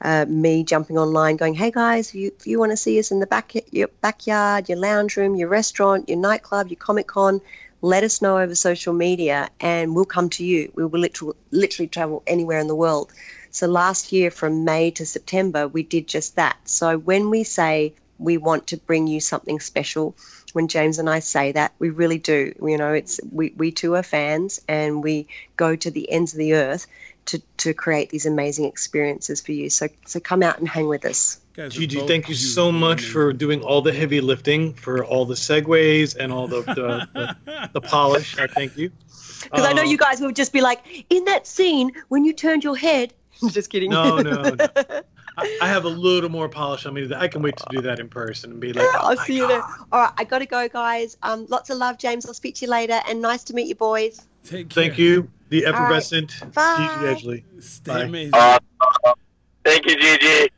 uh, 0.00 0.26
me 0.28 0.62
jumping 0.62 0.98
online 0.98 1.36
going, 1.36 1.54
hey 1.54 1.70
guys, 1.70 2.10
if 2.10 2.14
you, 2.14 2.32
if 2.38 2.46
you 2.46 2.58
want 2.58 2.72
to 2.72 2.76
see 2.76 2.98
us 2.98 3.10
in 3.10 3.20
the 3.20 3.26
back, 3.26 3.54
your 3.72 3.88
backyard, 4.02 4.68
your 4.68 4.78
lounge 4.78 5.16
room, 5.16 5.34
your 5.36 5.48
restaurant, 5.48 6.08
your 6.08 6.18
nightclub, 6.18 6.68
your 6.68 6.76
Comic 6.76 7.06
Con, 7.06 7.40
let 7.80 8.04
us 8.04 8.20
know 8.20 8.38
over 8.38 8.54
social 8.54 8.92
media 8.92 9.48
and 9.60 9.94
we'll 9.94 10.04
come 10.04 10.28
to 10.30 10.44
you. 10.44 10.70
We 10.74 10.84
will 10.84 11.00
literally, 11.00 11.36
literally 11.50 11.88
travel 11.88 12.22
anywhere 12.26 12.58
in 12.58 12.66
the 12.66 12.74
world. 12.74 13.12
So 13.50 13.66
last 13.66 14.12
year 14.12 14.30
from 14.30 14.64
May 14.64 14.90
to 14.92 15.06
September, 15.06 15.66
we 15.66 15.82
did 15.82 16.06
just 16.06 16.36
that. 16.36 16.56
So 16.64 16.98
when 16.98 17.30
we 17.30 17.44
say 17.44 17.94
we 18.18 18.36
want 18.38 18.68
to 18.68 18.76
bring 18.76 19.06
you 19.06 19.20
something 19.20 19.60
special, 19.60 20.14
when 20.52 20.68
James 20.68 20.98
and 20.98 21.08
I 21.08 21.20
say 21.20 21.52
that, 21.52 21.72
we 21.78 21.90
really 21.90 22.18
do. 22.18 22.54
You 22.62 22.78
know, 22.78 22.92
it's 22.92 23.20
we, 23.30 23.52
we 23.56 23.72
too 23.72 23.94
are 23.94 24.02
fans 24.02 24.60
and 24.68 25.02
we 25.02 25.28
go 25.56 25.76
to 25.76 25.90
the 25.90 26.10
ends 26.10 26.32
of 26.32 26.38
the 26.38 26.54
earth 26.54 26.86
to, 27.26 27.42
to 27.58 27.74
create 27.74 28.10
these 28.10 28.26
amazing 28.26 28.66
experiences 28.66 29.40
for 29.40 29.52
you. 29.52 29.70
So 29.70 29.88
so 30.06 30.20
come 30.20 30.42
out 30.42 30.58
and 30.58 30.68
hang 30.68 30.88
with 30.88 31.04
us. 31.04 31.40
Guys 31.54 31.74
Gigi, 31.74 32.06
thank 32.06 32.28
you 32.28 32.34
so 32.34 32.70
much 32.70 33.02
for 33.04 33.32
doing 33.32 33.62
all 33.62 33.80
the 33.80 33.92
heavy 33.92 34.20
lifting, 34.20 34.74
for 34.74 35.04
all 35.04 35.24
the 35.24 35.34
segues 35.34 36.14
and 36.14 36.32
all 36.32 36.48
the 36.48 36.62
the, 36.62 37.08
the, 37.44 37.70
the 37.72 37.80
polish. 37.80 38.38
I 38.38 38.46
thank 38.46 38.76
you. 38.76 38.90
Because 39.42 39.64
I 39.64 39.72
know 39.72 39.82
Um, 39.82 39.88
you 39.88 39.96
guys 39.96 40.20
will 40.20 40.32
just 40.32 40.52
be 40.52 40.60
like, 40.60 41.06
in 41.10 41.24
that 41.24 41.46
scene 41.46 41.92
when 42.08 42.24
you 42.24 42.32
turned 42.32 42.64
your 42.64 42.76
head. 42.76 43.14
just 43.50 43.70
kidding. 43.70 43.90
No, 43.90 44.18
no, 44.18 44.42
no. 44.42 44.66
I, 45.38 45.58
I 45.62 45.68
have 45.68 45.84
a 45.84 45.88
little 45.88 46.30
more 46.30 46.48
polish 46.48 46.86
on 46.86 46.94
me. 46.94 47.08
I 47.14 47.28
can 47.28 47.42
wait 47.42 47.56
to 47.58 47.64
do 47.70 47.80
that 47.82 48.00
in 48.00 48.08
person 48.08 48.52
and 48.52 48.60
be 48.60 48.72
like, 48.72 48.86
oh 48.94 48.98
I'll 49.10 49.16
my 49.16 49.24
see 49.26 49.36
you 49.36 49.46
there. 49.46 49.62
All 49.92 50.00
right, 50.00 50.12
I 50.16 50.24
got 50.24 50.38
to 50.38 50.46
go, 50.46 50.66
guys. 50.68 51.16
Um, 51.22 51.46
lots 51.48 51.68
of 51.70 51.76
love, 51.78 51.98
James. 51.98 52.24
I'll 52.26 52.34
speak 52.34 52.54
to 52.56 52.64
you 52.64 52.70
later, 52.70 53.00
and 53.08 53.20
nice 53.20 53.44
to 53.44 53.54
meet 53.54 53.66
you, 53.66 53.74
boys. 53.74 54.26
Take 54.44 54.70
care. 54.70 54.84
Thank 54.84 54.98
you, 54.98 55.30
the 55.50 55.64
right. 55.64 55.74
effervescent 55.74 56.52
Bye. 56.54 56.96
Gigi 57.00 57.26
Edgley. 57.26 57.62
Stay 57.62 57.92
Bye. 57.92 58.02
amazing. 58.04 58.34
Uh, 58.34 58.58
Thank 59.64 59.84
you, 59.86 60.00
Gigi. 60.00 60.48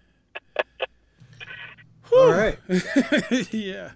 All 2.13 2.31
right. 2.31 2.59
yeah. 3.53 3.91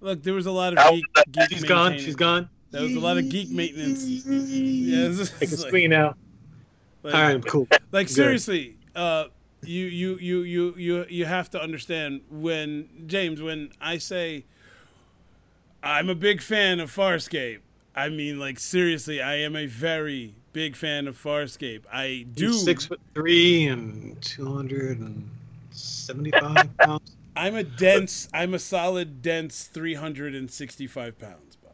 Look, 0.00 0.22
there 0.22 0.34
was 0.34 0.46
a 0.46 0.50
lot 0.50 0.72
of 0.72 0.76
That 0.76 0.92
geek. 0.92 1.04
was- 1.14 1.24
geek 1.32 1.48
She's 1.50 1.64
gone. 1.64 1.98
She's 1.98 2.16
gone. 2.16 2.48
There 2.70 2.82
was 2.82 2.94
a 2.94 3.00
lot 3.00 3.18
of 3.18 3.28
geek 3.28 3.50
maintenance. 3.50 4.04
Yeah, 4.06 5.08
it's 5.08 5.18
just 5.18 5.38
Take 5.38 5.50
a 5.50 5.54
like- 5.56 5.66
screen 5.66 5.90
now. 5.90 6.14
like- 7.02 7.14
All 7.14 7.22
right, 7.22 7.46
cool. 7.46 7.68
like 7.92 8.06
Good. 8.08 8.14
seriously 8.14 8.76
uh 8.94 9.24
you 9.64 9.86
you 9.86 10.16
you 10.16 10.42
you 10.42 10.74
you 10.76 11.06
you 11.08 11.24
have 11.24 11.48
to 11.50 11.60
understand 11.60 12.20
when 12.30 12.88
james 13.06 13.40
when 13.40 13.70
i 13.80 13.96
say 13.98 14.44
i'm 15.82 16.08
a 16.08 16.14
big 16.14 16.42
fan 16.42 16.80
of 16.80 16.90
farscape 16.94 17.58
i 17.94 18.08
mean 18.08 18.38
like 18.38 18.58
seriously 18.58 19.22
i 19.22 19.34
am 19.36 19.54
a 19.54 19.66
very 19.66 20.34
big 20.52 20.74
fan 20.74 21.06
of 21.06 21.16
farscape 21.16 21.82
i 21.92 22.26
do 22.34 22.48
He's 22.48 22.64
six 22.64 22.86
foot 22.86 23.00
three 23.14 23.66
and 23.68 24.20
two 24.20 24.52
hundred 24.52 24.98
and 24.98 25.28
seventy-five 25.70 26.76
pounds. 26.78 27.16
i'm 27.36 27.54
a 27.54 27.62
dense 27.62 28.28
i'm 28.34 28.54
a 28.54 28.58
solid 28.58 29.22
dense 29.22 29.64
365 29.64 31.18
pounds 31.18 31.56
Bo. 31.56 31.68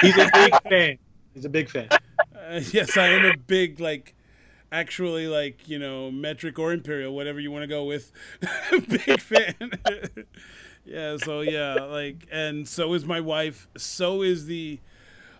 He's 0.00 0.16
a 0.16 0.30
big 0.32 0.52
fan. 0.68 0.98
He's 1.34 1.44
a 1.44 1.48
big 1.48 1.68
fan. 1.68 1.88
Uh, 1.90 2.60
yes 2.72 2.96
i 2.96 3.08
am 3.08 3.24
a 3.24 3.36
big 3.36 3.80
like 3.80 4.13
actually 4.74 5.28
like 5.28 5.68
you 5.68 5.78
know 5.78 6.10
metric 6.10 6.58
or 6.58 6.72
imperial 6.72 7.14
whatever 7.14 7.40
you 7.40 7.50
want 7.50 7.62
to 7.62 7.68
go 7.68 7.84
with. 7.84 8.12
Big 8.88 9.20
fan. 9.20 9.54
Yeah 10.86 11.16
so 11.16 11.40
yeah 11.40 11.76
like 11.76 12.26
and 12.30 12.68
so 12.68 12.92
is 12.92 13.06
my 13.06 13.20
wife. 13.20 13.68
So 13.76 14.20
is 14.22 14.44
the 14.46 14.80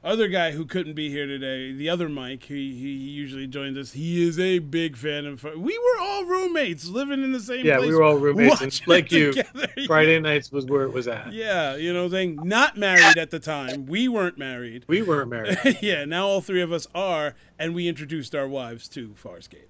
other 0.04 0.28
guy 0.28 0.50
who 0.52 0.64
couldn't 0.66 0.92
be 0.94 1.08
here 1.10 1.26
today 1.26 1.72
the 1.72 1.88
other 1.88 2.08
mike 2.08 2.42
he, 2.44 2.72
he 2.74 2.88
usually 2.90 3.46
joins 3.46 3.76
us 3.78 3.92
he 3.92 4.22
is 4.26 4.38
a 4.38 4.58
big 4.58 4.96
fan 4.96 5.24
of 5.26 5.42
we 5.56 5.76
were 5.78 6.00
all 6.02 6.24
roommates 6.26 6.86
living 6.86 7.24
in 7.24 7.32
the 7.32 7.40
same 7.40 7.56
place. 7.62 7.64
Yeah, 7.64 7.78
place 7.78 7.88
we 7.88 7.94
were 7.96 8.02
all 8.02 8.16
roommates, 8.16 8.60
and 8.60 8.80
like 8.86 9.10
you, 9.10 9.32
together. 9.32 9.66
Friday 9.86 10.20
nights 10.20 10.52
was 10.52 10.66
where 10.66 10.82
it 10.82 10.92
was 10.92 11.08
at. 11.08 11.32
yeah 11.32 11.74
you 11.74 11.92
know 11.92 12.00
what 12.00 12.06
I'm 12.06 12.10
saying 12.12 12.38
not 12.44 12.76
married 12.76 13.16
at 13.16 13.30
the 13.30 13.40
time 13.40 13.86
we 13.86 14.06
weren't 14.08 14.36
married 14.38 14.84
We 14.86 15.00
weren't 15.02 15.30
married. 15.30 15.58
yeah, 15.80 16.04
now 16.04 16.26
all 16.26 16.40
three 16.40 16.60
of 16.62 16.70
us 16.72 16.86
are, 16.94 17.34
and 17.58 17.74
we 17.74 17.88
introduced 17.88 18.34
our 18.34 18.46
wives 18.46 18.88
to 18.88 19.08
Farscape. 19.22 19.68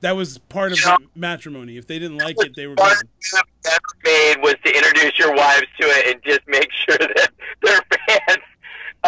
That 0.00 0.14
was 0.14 0.36
part 0.38 0.72
of 0.72 0.78
Yeah. 0.84 0.98
the 0.98 1.06
matrimony. 1.18 1.78
If 1.78 1.86
they 1.86 1.98
didn't 1.98 2.18
like 2.18 2.36
it, 2.40 2.54
they 2.54 2.66
were 2.66 2.74
One 2.74 2.90
gone. 2.90 3.42
ever 3.66 3.80
made 4.04 4.36
was 4.42 4.54
to 4.64 4.76
introduce 4.76 5.18
your 5.18 5.34
wives 5.34 5.66
to 5.80 5.86
it 5.88 6.14
and 6.14 6.22
just 6.22 6.40
make 6.46 6.68
sure 6.72 6.98
that 6.98 7.30
they're 7.62 7.80
fans. 8.06 8.42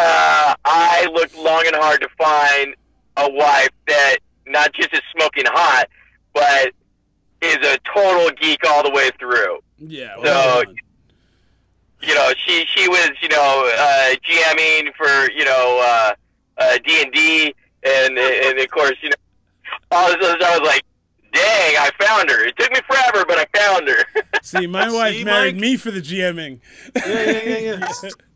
Uh, 0.01 0.55
I 0.65 1.07
looked 1.13 1.35
long 1.37 1.63
and 1.67 1.75
hard 1.75 2.01
to 2.01 2.09
find 2.17 2.75
a 3.17 3.29
wife 3.31 3.69
that 3.87 4.17
not 4.47 4.71
just 4.73 4.93
is 4.93 5.01
smoking 5.15 5.43
hot, 5.47 5.87
but 6.33 6.71
is 7.41 7.57
a 7.57 7.77
total 7.93 8.29
geek 8.41 8.59
all 8.67 8.83
the 8.83 8.91
way 8.91 9.09
through. 9.19 9.59
Yeah. 9.77 10.15
So- 10.15 10.21
well 10.23 10.63
done. 10.63 10.75
you 12.01 12.15
know, 12.15 12.31
she 12.45 12.65
she 12.73 12.87
was 12.87 13.09
you 13.21 13.29
know 13.29 13.69
uh, 13.77 14.15
GMing 14.29 14.93
for 14.95 15.31
you 15.31 15.43
know 15.45 15.79
uh, 15.83 16.13
uh, 16.57 16.77
D 16.85 17.01
and 17.03 17.13
D, 17.13 17.53
and 17.83 18.17
and 18.17 18.59
of 18.59 18.69
course 18.71 18.95
you 19.01 19.09
know 19.09 19.15
all 19.91 20.11
of 20.13 20.19
a 20.19 20.23
sudden 20.23 20.43
I 20.43 20.57
was 20.59 20.67
like, 20.67 20.83
dang, 21.33 21.75
I 21.77 21.89
found 21.99 22.29
her. 22.29 22.45
It 22.45 22.57
took 22.57 22.71
me 22.71 22.79
forever, 22.89 23.25
but 23.27 23.37
I 23.39 23.57
found 23.57 23.87
her. 23.89 24.03
See, 24.43 24.65
my 24.67 24.89
wife 24.93 25.15
See, 25.15 25.23
married 25.25 25.55
Mike? 25.55 25.61
me 25.61 25.77
for 25.77 25.91
the 25.91 26.01
GMing. 26.01 26.59
Yeah, 26.95 27.03
yeah, 27.31 27.57
yeah, 27.57 27.89
yeah. 28.03 28.09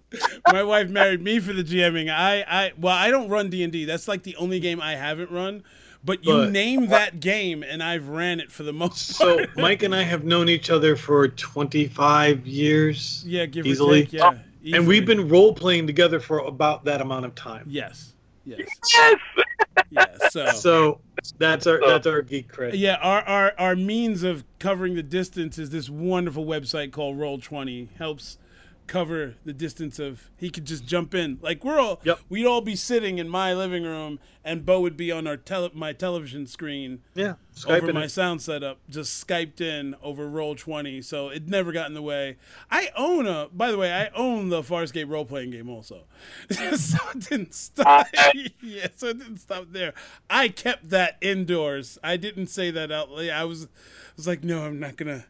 my 0.51 0.63
wife 0.63 0.89
married 0.89 1.21
me 1.21 1.39
for 1.39 1.53
the 1.53 1.63
GMing. 1.63 2.09
I, 2.09 2.43
I, 2.47 2.71
well, 2.77 2.95
I 2.95 3.09
don't 3.09 3.29
run 3.29 3.49
D 3.49 3.63
and 3.63 3.71
D. 3.73 3.85
That's 3.85 4.07
like 4.07 4.23
the 4.23 4.35
only 4.37 4.59
game 4.59 4.81
I 4.81 4.95
haven't 4.95 5.31
run. 5.31 5.63
But 6.05 6.25
you 6.25 6.33
But- 6.33 6.51
name 6.51 6.87
that 6.87 7.19
game, 7.21 7.63
and 7.63 7.81
I've 7.81 8.09
ran 8.09 8.39
it 8.41 8.51
for 8.51 8.63
the 8.63 8.73
most 8.73 8.97
So 9.15 9.37
part. 9.37 9.57
Mike 9.57 9.83
and 9.83 9.95
I 9.95 10.03
have 10.03 10.25
known 10.25 10.49
each 10.49 10.69
other 10.69 10.95
for 10.97 11.29
25 11.29 12.45
years. 12.45 13.23
yeah, 13.25 13.45
give 13.45 13.65
easily. 13.65 14.01
or 14.03 14.05
take. 14.05 14.13
Yeah, 14.61 14.77
And 14.77 14.87
we've 14.87 15.05
been 15.05 15.29
role 15.29 15.53
playing 15.53 15.87
together 15.87 16.19
for 16.19 16.39
about 16.39 16.83
that 16.85 16.99
amount 17.01 17.25
of 17.25 17.35
time. 17.35 17.65
yes, 17.69 18.13
yes, 18.45 18.59
yes. 18.93 19.15
yes. 19.91 20.33
So, 20.33 20.45
So 20.53 20.99
that's 21.37 21.67
our 21.67 21.79
that's 21.85 22.05
our 22.05 22.21
geek 22.21 22.51
cred. 22.51 22.71
Yeah, 22.73 22.95
our, 22.95 23.21
our 23.21 23.53
our 23.57 23.75
means 23.77 24.23
of 24.23 24.43
covering 24.59 24.95
the 24.95 25.03
distance 25.03 25.57
is 25.57 25.69
this 25.69 25.89
wonderful 25.89 26.45
website 26.45 26.91
called 26.91 27.17
Roll 27.17 27.37
Twenty. 27.39 27.89
Helps 27.97 28.37
cover 28.87 29.35
the 29.45 29.53
distance 29.53 29.97
of 29.99 30.29
he 30.37 30.49
could 30.49 30.65
just 30.65 30.85
jump 30.85 31.15
in. 31.15 31.39
Like 31.41 31.63
we're 31.63 31.79
all 31.79 32.01
Yep. 32.03 32.19
we'd 32.29 32.45
all 32.45 32.61
be 32.61 32.75
sitting 32.75 33.17
in 33.17 33.27
my 33.29 33.53
living 33.53 33.83
room 33.83 34.19
and 34.43 34.65
Bo 34.65 34.81
would 34.81 34.97
be 34.97 35.11
on 35.11 35.25
our 35.25 35.37
tele, 35.37 35.71
my 35.73 35.93
television 35.93 36.45
screen 36.47 37.01
Yeah, 37.15 37.35
over 37.65 37.93
my 37.93 38.03
it. 38.05 38.09
sound 38.09 38.41
setup, 38.41 38.79
just 38.89 39.25
Skyped 39.25 39.61
in 39.61 39.95
over 40.03 40.27
Roll 40.27 40.55
Twenty. 40.55 41.01
So 41.01 41.29
it 41.29 41.47
never 41.47 41.71
got 41.71 41.87
in 41.87 41.93
the 41.93 42.01
way. 42.01 42.37
I 42.69 42.89
own 42.97 43.25
a 43.25 43.47
by 43.53 43.71
the 43.71 43.77
way, 43.77 43.91
I 43.93 44.09
own 44.15 44.49
the 44.49 44.61
Farscape 44.61 45.09
role 45.09 45.25
playing 45.25 45.51
game 45.51 45.69
also. 45.69 46.03
so 46.49 46.97
it 47.15 47.29
didn't 47.29 47.53
stop 47.53 48.07
ah. 48.17 48.31
yeah, 48.61 48.87
so 48.95 49.07
it 49.07 49.19
didn't 49.19 49.37
stop 49.37 49.67
there. 49.71 49.93
I 50.29 50.49
kept 50.49 50.89
that 50.89 51.17
indoors. 51.21 51.97
I 52.03 52.17
didn't 52.17 52.47
say 52.47 52.69
that 52.71 52.91
out 52.91 53.09
loud. 53.11 53.29
I 53.29 53.45
was 53.45 53.65
I 53.65 53.67
was 54.17 54.27
like, 54.27 54.43
no, 54.43 54.63
I'm 54.65 54.79
not 54.79 54.97
gonna 54.97 55.25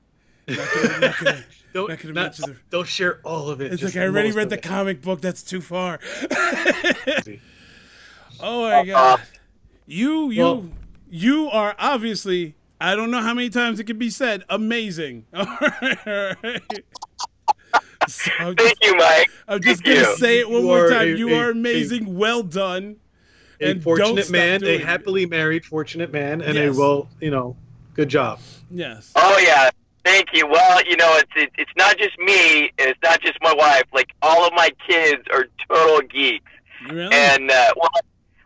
not 0.48 0.68
gonna, 0.74 1.00
not 1.00 1.18
gonna 1.20 1.44
Don't, 1.74 1.90
not 1.90 2.00
gonna 2.00 2.14
not- 2.14 2.24
mention 2.24 2.46
the 2.54 2.56
don't 2.70 2.88
share 2.88 3.20
all 3.24 3.50
of 3.50 3.60
it. 3.62 3.74
it's 3.74 3.82
like 3.84 3.96
I 3.98 4.04
already 4.06 4.32
read 4.32 4.50
the 4.50 4.58
it. 4.58 4.62
comic 4.64 5.02
book. 5.02 5.22
That's 5.22 5.42
too 5.44 5.62
far. 5.62 6.00
oh 8.40 8.70
my 8.70 8.86
god! 8.86 9.20
Uh, 9.20 9.24
you 9.86 10.30
you 10.30 10.42
Well- 10.44 10.66
you 11.10 11.50
are 11.50 11.76
obviously. 11.80 12.56
I 12.82 12.96
don't 12.98 13.12
know 13.12 13.22
how 13.22 13.34
many 13.34 13.50
times 13.50 13.80
it 13.80 13.86
can 13.86 13.98
be 13.98 14.10
said. 14.10 14.44
Amazing. 14.50 15.26
All 15.34 15.46
right. 15.46 16.62
So 18.10 18.54
just, 18.54 18.58
Thank 18.58 18.78
you, 18.84 18.96
Mike. 18.98 19.30
I'm 19.48 19.62
just 19.62 19.84
Thank 19.86 20.00
gonna 20.00 20.10
you. 20.10 20.18
say 20.18 20.40
it 20.40 20.50
one 20.50 20.62
You 20.62 20.68
more 20.68 20.90
time. 20.90 21.08
a- 21.08 21.18
you 21.18 21.30
a- 21.30 21.36
are 21.38 21.48
a- 21.48 21.52
amazing. 21.52 22.18
well 22.18 22.44
done. 22.44 22.98
A 23.62 23.70
and 23.72 23.82
fortunate 23.84 24.30
man, 24.30 24.62
a 24.66 24.78
happily 24.80 25.26
married 25.26 25.64
fortunate 25.66 26.12
man, 26.12 26.42
and 26.42 26.56
Yes. 26.56 26.76
a 26.76 26.80
well, 26.80 27.08
you 27.22 27.32
know, 27.32 27.56
good 27.94 28.10
job. 28.10 28.40
Yes. 28.70 29.12
Oh 29.16 29.38
yeah, 29.42 29.70
thank 30.06 30.28
you. 30.34 30.48
Well, 30.48 30.84
you 30.86 30.96
know, 30.98 31.16
it's 31.18 31.32
it, 31.36 31.52
it's 31.58 31.72
not 31.78 31.98
just 31.98 32.18
me, 32.20 32.72
and 32.80 32.90
it's 32.90 33.00
not 33.04 33.22
just 33.22 33.38
my 33.42 33.54
wife. 33.54 33.84
Like 33.94 34.14
all 34.22 34.46
of 34.46 34.54
my 34.54 34.70
kids 34.88 35.24
are 35.32 35.46
total 35.68 36.02
geeks, 36.08 36.52
Really? 36.90 37.14
and 37.16 37.50
uh, 37.52 37.74
well, 37.78 37.90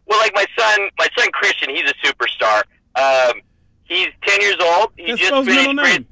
well, 0.07 0.19
like 0.19 0.33
my 0.35 0.45
son, 0.57 0.89
my 0.99 1.07
son 1.17 1.29
Christian, 1.31 1.69
he's 1.69 1.89
a 1.89 1.93
superstar. 2.07 2.63
Um, 2.95 3.41
he's 3.83 4.07
ten 4.25 4.41
years 4.41 4.57
old. 4.61 4.91
He 4.97 5.07
That's 5.07 5.19
just 5.19 5.31
Bo's 5.31 5.45
finished. 5.45 5.67
middle 5.67 5.83
name. 5.83 6.05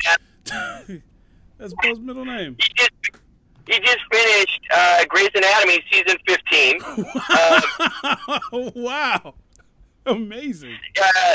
That's 1.57 1.73
Bo's 1.81 1.99
middle 1.99 2.25
name. 2.25 2.57
He 2.59 2.67
just 2.75 2.91
he 3.67 3.79
just 3.79 3.99
finished 4.11 4.61
uh, 4.73 5.05
Grey's 5.09 5.29
Anatomy 5.33 5.83
season 5.91 6.17
fifteen. 6.27 6.79
wow. 8.83 9.33
Amazing. 10.05 10.75
uh, 11.01 11.33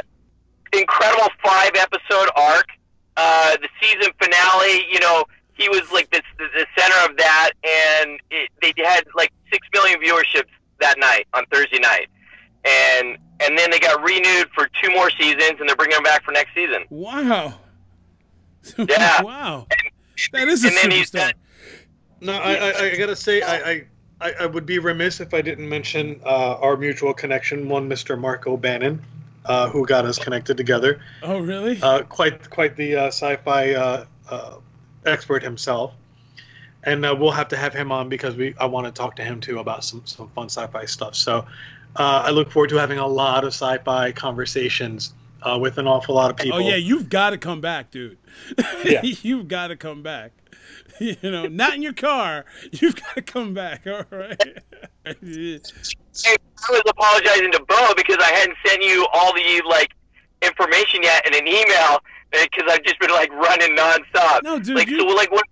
incredible 0.72 1.28
five 1.44 1.72
episode 1.74 2.28
arc. 2.36 2.66
Uh, 3.16 3.56
the 3.60 3.68
season 3.82 4.12
finale, 4.22 4.86
you 4.90 5.00
know, 5.00 5.24
he 5.54 5.68
was 5.68 5.82
like 5.92 6.10
the, 6.10 6.22
the, 6.38 6.44
the 6.54 6.66
center 6.78 7.10
of 7.10 7.16
that, 7.18 7.50
and 7.64 8.18
it, 8.30 8.48
they 8.62 8.72
had 8.82 9.04
like 9.14 9.30
six 9.52 9.66
million 9.74 10.00
viewerships 10.00 10.48
that 10.80 10.98
night 10.98 11.26
on 11.34 11.44
Thursday 11.52 11.78
night, 11.78 12.08
and 12.64 13.18
and 13.40 13.58
then 13.58 13.70
they 13.70 13.78
got 13.78 14.02
renewed 14.02 14.48
for 14.54 14.68
two 14.82 14.90
more 14.92 15.10
seasons, 15.10 15.60
and 15.60 15.68
they're 15.68 15.76
bringing 15.76 15.96
him 15.96 16.02
back 16.02 16.22
for 16.24 16.32
next 16.32 16.54
season. 16.54 16.84
Wow. 16.90 17.54
Yeah. 18.76 19.22
wow. 19.22 19.66
That 20.34 20.48
is 20.48 20.64
a 20.64 20.68
And 20.68 20.76
then 20.76 20.90
he's 20.90 21.10
superstar. 21.10 21.12
done- 21.32 21.32
No, 22.20 22.32
I, 22.34 22.52
I, 22.54 22.90
I 22.92 22.96
gotta 22.96 23.16
say, 23.16 23.40
I, 23.40 23.56
I, 23.70 23.84
I, 24.20 24.32
I 24.40 24.46
would 24.46 24.66
be 24.66 24.78
remiss 24.78 25.20
if 25.20 25.32
I 25.32 25.40
didn't 25.40 25.66
mention 25.66 26.20
uh, 26.26 26.56
our 26.60 26.76
mutual 26.76 27.14
connection, 27.14 27.68
one 27.70 27.88
Mr. 27.88 28.18
Mark 28.20 28.46
O'Bannon, 28.46 29.02
uh, 29.46 29.68
who 29.68 29.86
got 29.86 30.04
us 30.04 30.18
connected 30.18 30.56
together. 30.56 31.00
Oh, 31.22 31.40
really? 31.40 31.80
Uh, 31.80 32.02
quite, 32.02 32.50
quite 32.50 32.76
the 32.76 32.96
uh, 32.96 33.06
sci-fi 33.06 33.74
uh, 33.74 34.04
uh, 34.28 34.56
expert 35.06 35.42
himself, 35.42 35.94
and 36.84 37.04
uh, 37.04 37.16
we'll 37.18 37.30
have 37.30 37.48
to 37.48 37.56
have 37.56 37.74
him 37.74 37.92
on 37.92 38.08
because 38.08 38.36
we, 38.36 38.54
I 38.58 38.66
want 38.66 38.86
to 38.86 38.92
talk 38.92 39.16
to 39.16 39.24
him 39.24 39.40
too 39.40 39.58
about 39.58 39.84
some, 39.84 40.02
some 40.04 40.28
fun 40.30 40.48
sci-fi 40.48 40.84
stuff. 40.84 41.14
So, 41.14 41.46
uh, 41.96 42.22
I 42.26 42.30
look 42.30 42.50
forward 42.50 42.70
to 42.70 42.76
having 42.76 42.98
a 42.98 43.06
lot 43.06 43.44
of 43.44 43.48
sci-fi 43.48 44.12
conversations 44.12 45.12
uh, 45.42 45.58
with 45.60 45.78
an 45.78 45.86
awful 45.86 46.14
lot 46.14 46.30
of 46.30 46.36
people. 46.36 46.58
oh, 46.58 46.60
yeah. 46.60 46.76
You've 46.76 47.08
got 47.08 47.30
to 47.30 47.38
come 47.38 47.60
back, 47.60 47.90
dude. 47.90 48.18
Yeah. 48.84 49.02
you've 49.22 49.48
got 49.48 49.68
to 49.68 49.76
come 49.76 50.02
back. 50.02 50.32
You 51.00 51.16
know, 51.22 51.46
not 51.46 51.74
in 51.74 51.80
your 51.80 51.94
car. 51.94 52.44
You've 52.72 52.94
got 52.94 53.14
to 53.14 53.22
come 53.22 53.54
back. 53.54 53.86
All 53.86 54.04
right. 54.10 54.62
Hey, 56.24 56.34
I 56.68 56.72
was 56.72 56.82
apologizing 56.88 57.52
to 57.52 57.60
Bo 57.68 57.94
because 57.96 58.18
I 58.20 58.30
hadn't 58.32 58.56
sent 58.66 58.82
you 58.82 59.06
all 59.12 59.32
the 59.34 59.62
like 59.68 59.90
information 60.42 61.02
yet 61.02 61.26
in 61.26 61.34
an 61.34 61.46
email 61.46 61.98
eh, 62.32 62.44
because 62.50 62.70
I've 62.70 62.82
just 62.82 62.98
been 63.00 63.10
like 63.10 63.30
running 63.32 63.76
nonstop. 63.76 64.42
No, 64.42 64.58
dude, 64.58 64.76
Like 64.76 64.88
you- 64.88 65.00
so, 65.00 65.06
like 65.06 65.30
what? 65.30 65.44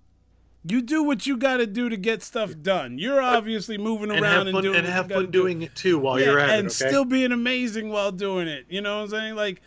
you 0.65 0.83
do 0.83 1.03
what 1.03 1.27
you 1.27 1.37
got 1.37 1.59
to 1.59 1.67
do 1.67 1.89
to 1.89 1.97
get 1.97 2.23
stuff 2.23 2.53
done. 2.63 2.99
You're 2.99 3.23
obviously 3.23 3.79
moving 3.79 4.11
and 4.11 4.21
around 4.21 4.33
have 4.33 4.47
and 4.49 4.53
fun, 4.55 4.63
doing 4.65 4.77
and 4.77 4.87
what 4.87 4.93
have 4.93 5.05
you 5.07 5.09
gotta 5.11 5.21
fun 5.23 5.31
do. 5.31 5.39
doing 5.43 5.63
it 5.63 5.75
too 5.75 5.99
while 5.99 6.19
yeah, 6.19 6.27
you're 6.27 6.39
at 6.41 6.51
and 6.51 6.67
it. 6.67 6.81
Okay. 6.81 6.89
still 6.91 7.05
being 7.05 7.33
amazing 7.33 7.89
while 7.91 8.13
doing 8.13 8.49
it. 8.49 8.67
You 8.69 8.81
know 8.83 8.97
what 8.99 9.05
I'm 9.05 9.09
saying? 9.11 9.35
Like, 9.37 9.63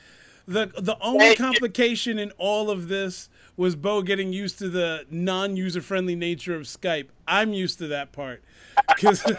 The 0.47 0.71
the 0.77 0.97
only 1.01 1.19
Thank 1.27 1.39
you. 1.39 1.45
complication 1.45 2.19
in 2.19 2.31
all 2.37 2.69
of 2.69 2.87
this 2.87 3.29
was 3.57 3.75
Bo 3.75 4.01
getting 4.01 4.33
used 4.33 4.57
to 4.59 4.69
the 4.69 5.05
non-user 5.09 5.81
friendly 5.81 6.15
nature 6.15 6.55
of 6.55 6.63
Skype. 6.63 7.07
I'm 7.27 7.53
used 7.53 7.77
to 7.79 7.87
that 7.87 8.11
part 8.11 8.43
because 8.87 9.23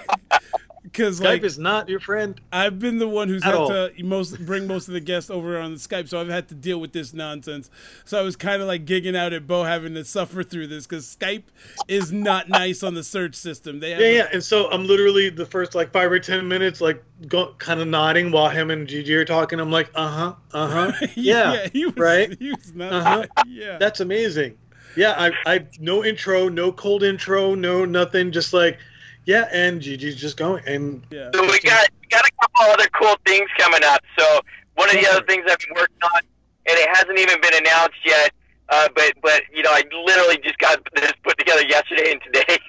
because 0.82 1.20
Skype 1.20 1.24
like 1.24 1.42
is 1.44 1.58
not 1.58 1.88
your 1.88 2.00
friend. 2.00 2.40
I've 2.52 2.78
been 2.78 2.98
the 2.98 3.08
one 3.08 3.28
who's 3.28 3.42
had 3.44 3.54
all. 3.54 3.68
to 3.68 3.92
most 4.02 4.44
bring 4.44 4.66
most 4.66 4.88
of 4.88 4.94
the 4.94 5.00
guests 5.00 5.30
over 5.30 5.58
on 5.58 5.72
the 5.72 5.78
Skype, 5.78 6.08
so 6.08 6.20
I've 6.20 6.28
had 6.28 6.48
to 6.48 6.54
deal 6.54 6.78
with 6.80 6.92
this 6.92 7.14
nonsense. 7.14 7.70
So 8.04 8.18
I 8.18 8.22
was 8.22 8.36
kind 8.36 8.60
of 8.60 8.68
like 8.68 8.84
gigging 8.84 9.16
out 9.16 9.32
at 9.32 9.46
Bo 9.46 9.64
having 9.64 9.94
to 9.94 10.04
suffer 10.04 10.42
through 10.42 10.66
this 10.66 10.86
because 10.86 11.16
Skype 11.16 11.44
is 11.88 12.12
not 12.12 12.48
nice 12.48 12.82
on 12.82 12.94
the 12.94 13.04
search 13.04 13.34
system. 13.34 13.80
They 13.80 13.90
Yeah, 13.90 13.98
a- 13.98 14.14
yeah. 14.16 14.28
And 14.32 14.42
so 14.42 14.70
I'm 14.70 14.86
literally 14.86 15.30
the 15.30 15.46
first 15.46 15.74
like 15.74 15.92
five 15.92 16.10
or 16.10 16.18
ten 16.18 16.46
minutes 16.48 16.80
like 16.80 17.02
go, 17.28 17.54
kind 17.58 17.80
of 17.80 17.88
nodding 17.88 18.32
while 18.32 18.48
him 18.48 18.70
and 18.70 18.86
Gigi 18.88 19.14
are 19.14 19.24
talking. 19.24 19.60
I'm 19.60 19.70
like, 19.70 19.90
uh 19.94 20.08
huh, 20.08 20.34
uh 20.52 20.90
huh. 20.92 21.06
Yeah, 21.14 21.68
he 21.72 21.86
was, 21.86 21.96
right? 21.96 22.36
He 22.38 22.50
was 22.50 22.74
not. 22.74 22.92
Uh-huh. 22.92 23.26
Yeah, 23.46 23.78
That's 23.78 24.00
amazing. 24.00 24.56
Yeah, 24.94 25.14
I, 25.16 25.54
I 25.54 25.66
no 25.80 26.04
intro, 26.04 26.48
no 26.48 26.70
cold 26.72 27.02
intro, 27.02 27.54
no 27.54 27.84
nothing. 27.84 28.30
Just 28.30 28.52
like, 28.52 28.78
yeah, 29.24 29.48
and 29.52 29.80
Gigi's 29.80 30.16
just 30.16 30.36
going. 30.36 30.62
And 30.66 31.02
yeah. 31.10 31.30
So 31.34 31.42
we 31.42 31.58
got 31.60 31.88
we 32.00 32.08
got 32.08 32.24
a 32.26 32.30
couple 32.40 32.72
other 32.72 32.88
cool 32.88 33.16
things 33.26 33.48
coming 33.58 33.82
up. 33.84 34.02
So 34.18 34.40
one 34.74 34.88
of 34.88 34.96
the 34.96 35.08
other 35.08 35.24
things 35.26 35.44
I've 35.48 35.58
been 35.58 35.74
working 35.74 36.02
on, 36.02 36.22
and 36.66 36.78
it 36.78 36.88
hasn't 36.92 37.18
even 37.18 37.40
been 37.40 37.54
announced 37.54 37.98
yet, 38.04 38.32
uh, 38.68 38.88
but 38.94 39.12
but 39.22 39.42
you 39.54 39.62
know 39.62 39.70
I 39.70 39.82
literally 40.04 40.38
just 40.42 40.58
got 40.58 40.80
this 40.94 41.12
put 41.22 41.38
together 41.38 41.62
yesterday 41.62 42.12
and 42.12 42.20
today. 42.22 42.58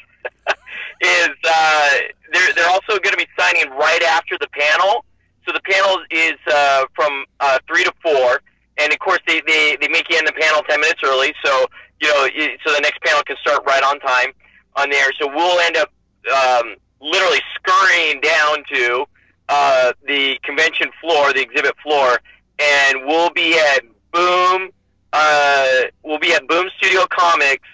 is 1.01 1.30
uh, 1.43 1.89
they're 2.32 2.54
they're 2.54 2.70
also 2.70 2.99
going 2.99 3.12
to 3.12 3.18
be 3.18 3.28
signing 3.38 3.70
right 3.72 4.04
after 4.04 4.38
the 4.39 4.47
panel. 4.47 5.06
So 5.45 5.51
the 5.51 5.62
panel 5.62 5.97
is 6.10 6.39
uh, 6.47 6.86
from 6.95 7.26
uh, 7.39 7.60
three 7.68 7.84
to 7.84 7.93
four, 8.01 8.41
and 8.78 8.93
of 8.93 8.99
course 8.99 9.20
they, 9.28 9.41
they, 9.45 9.78
they 9.82 9.89
make 9.89 10.10
you 10.10 10.18
end 10.18 10.28
the 10.28 10.34
panel 10.34 10.62
ten 10.70 10.80
minutes 10.80 11.01
early. 11.04 11.34
So 11.43 11.66
you 11.99 12.08
know 12.08 12.28
so 12.66 12.74
the 12.74 12.82
next 12.82 13.01
panel 13.01 13.24
can 13.24 13.36
start 13.41 13.64
right 13.66 13.84
on 13.84 13.99
time 13.99 14.32
on 14.76 14.89
there. 14.89 15.12
So 15.20 15.28
we'll 15.28 15.60
end 15.62 15.78
up 15.78 15.91
um, 16.32 16.76
literally 17.02 17.42
scurrying 17.56 18.22
down 18.22 18.64
to 18.74 19.06
uh, 19.50 19.94
the 20.08 20.38
convention 20.44 20.88
floor, 21.02 21.34
the 21.34 21.42
exhibit 21.42 21.76
floor, 21.84 22.20
and 22.60 23.06
we'll 23.06 23.30
be 23.32 23.58
at 23.58 23.82
Boom. 24.12 24.70
Uh, 25.12 25.68
we'll 26.04 26.20
be 26.20 26.34
at 26.34 26.48
Boom 26.48 26.68
Studio 26.78 27.06
Comics. 27.10 27.68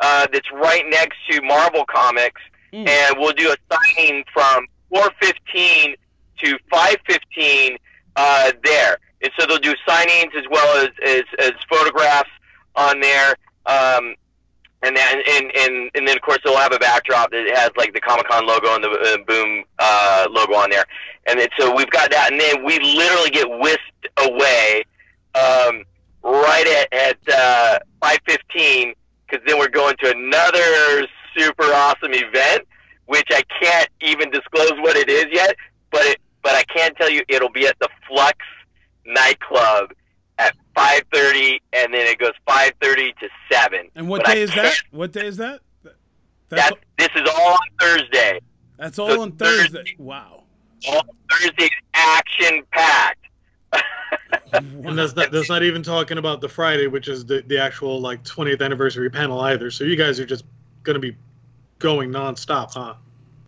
Uh, 0.00 0.26
that's 0.32 0.50
right 0.52 0.84
next 0.88 1.16
to 1.30 1.40
Marvel 1.42 1.84
Comics, 1.86 2.40
Mm. 2.72 2.86
and 2.88 3.16
we'll 3.18 3.32
do 3.32 3.50
a 3.52 3.56
signing 3.72 4.24
from 4.32 4.66
4:15 4.92 5.94
to 6.44 6.58
5:15 6.70 7.78
uh, 8.16 8.52
there. 8.64 8.98
And 9.22 9.30
so 9.38 9.46
they'll 9.46 9.58
do 9.58 9.74
signings 9.88 10.34
as 10.36 10.44
well 10.50 10.76
as 10.84 10.88
as, 11.04 11.22
as 11.38 11.52
photographs 11.70 12.28
on 12.74 13.00
there. 13.00 13.36
Um, 13.66 14.14
and 14.82 14.96
then 14.96 15.22
and, 15.26 15.52
and 15.56 15.90
and 15.94 16.08
then 16.08 16.16
of 16.16 16.22
course 16.22 16.38
they'll 16.44 16.56
have 16.56 16.72
a 16.72 16.78
backdrop 16.78 17.30
that 17.30 17.46
has 17.54 17.70
like 17.76 17.92
the 17.94 18.00
Comic 18.00 18.28
Con 18.28 18.46
logo 18.46 18.74
and 18.74 18.84
the 18.84 18.90
uh, 18.90 19.16
Boom 19.26 19.64
uh, 19.78 20.26
logo 20.30 20.54
on 20.54 20.70
there, 20.70 20.84
and 21.26 21.40
then 21.40 21.48
so 21.58 21.74
we've 21.74 21.90
got 21.90 22.10
that, 22.10 22.32
and 22.32 22.40
then 22.40 22.64
we 22.64 22.78
literally 22.78 23.30
get 23.30 23.48
whisked 23.48 24.08
away 24.18 24.84
um, 25.34 25.84
right 26.22 26.66
at 26.66 26.92
at 26.92 27.18
uh, 27.32 27.78
five 28.00 28.18
fifteen 28.26 28.94
because 29.26 29.44
then 29.46 29.58
we're 29.58 29.68
going 29.68 29.96
to 30.02 30.10
another 30.10 31.06
super 31.36 31.64
awesome 31.64 32.12
event, 32.12 32.66
which 33.06 33.26
I 33.30 33.42
can't 33.60 33.88
even 34.00 34.30
disclose 34.30 34.72
what 34.80 34.96
it 34.96 35.08
is 35.08 35.26
yet, 35.32 35.56
but 35.90 36.02
it 36.04 36.18
but 36.42 36.54
I 36.54 36.62
can 36.64 36.94
tell 36.94 37.10
you 37.10 37.22
it'll 37.28 37.50
be 37.50 37.66
at 37.66 37.78
the 37.80 37.88
Flux 38.06 38.38
nightclub 39.04 39.92
at 40.38 40.54
five 40.74 41.02
thirty, 41.12 41.60
and 41.72 41.92
then 41.92 42.06
it 42.06 42.18
goes 42.18 42.32
five 42.46 42.72
thirty 42.82 43.12
to 43.20 43.28
seven. 43.50 43.88
And 43.94 44.08
what 44.08 44.22
But 44.22 44.30
I 44.30 44.34
day 44.34 44.42
is 44.42 44.50
that? 44.54 44.62
can't- 44.64 44.82
What 44.92 45.12
day 45.12 45.26
is 45.26 45.36
that? 45.38 45.60
That's 46.48 46.70
That's, 46.70 46.76
this 46.98 47.08
is 47.22 47.28
all 47.28 47.52
on 47.52 47.58
Thursday. 47.80 48.40
that's 48.78 48.98
all 48.98 49.08
so 49.10 49.22
on 49.22 49.32
Thursday. 49.32 49.78
Thursday. 49.78 49.94
Wow. 49.98 50.44
All 50.88 51.02
Thursday 51.30 51.68
action 51.94 52.62
packed. 52.70 53.18
and 54.52 54.96
that's 54.96 55.16
not 55.16 55.32
that's 55.32 55.48
not 55.48 55.62
even 55.64 55.82
talking 55.82 56.18
about 56.18 56.40
the 56.40 56.48
Friday, 56.48 56.86
which 56.86 57.08
is 57.08 57.24
the, 57.26 57.42
the 57.48 57.58
actual 57.58 58.00
like 58.00 58.22
20th 58.22 58.62
anniversary 58.62 59.10
panel 59.10 59.40
either. 59.40 59.70
So 59.72 59.82
you 59.84 59.96
guys 59.96 60.20
are 60.20 60.26
just 60.26 60.44
gonna 60.84 60.98
be 61.00 61.16
going 61.80 62.10
nonstop, 62.10 62.72
huh? 62.74 62.94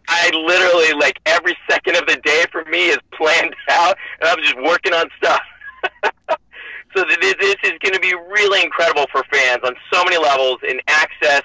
I 0.09 0.31
literally 0.35 0.99
like 0.99 1.21
every 1.27 1.57
second 1.71 1.97
of 1.97 2.07
the 2.07 2.17
day 2.25 2.45
for 2.51 2.65
me 2.65 2.89
is 2.89 2.99
planned 3.13 3.55
out, 3.71 3.97
and 4.21 4.29
I'm 4.29 4.39
just 4.43 4.57
working 4.63 4.93
on 4.93 5.07
stuff. 5.19 5.41
so 6.97 7.05
th- 7.05 7.19
th- 7.21 7.37
this 7.39 7.57
is 7.65 7.73
going 7.83 7.95
to 7.95 8.01
be 8.01 8.15
really 8.15 8.63
incredible 8.63 9.07
for 9.13 9.25
fans 9.33 9.61
on 9.65 9.75
so 9.93 10.05
many 10.05 10.17
levels 10.19 10.59
and 10.69 10.81
access 10.89 11.43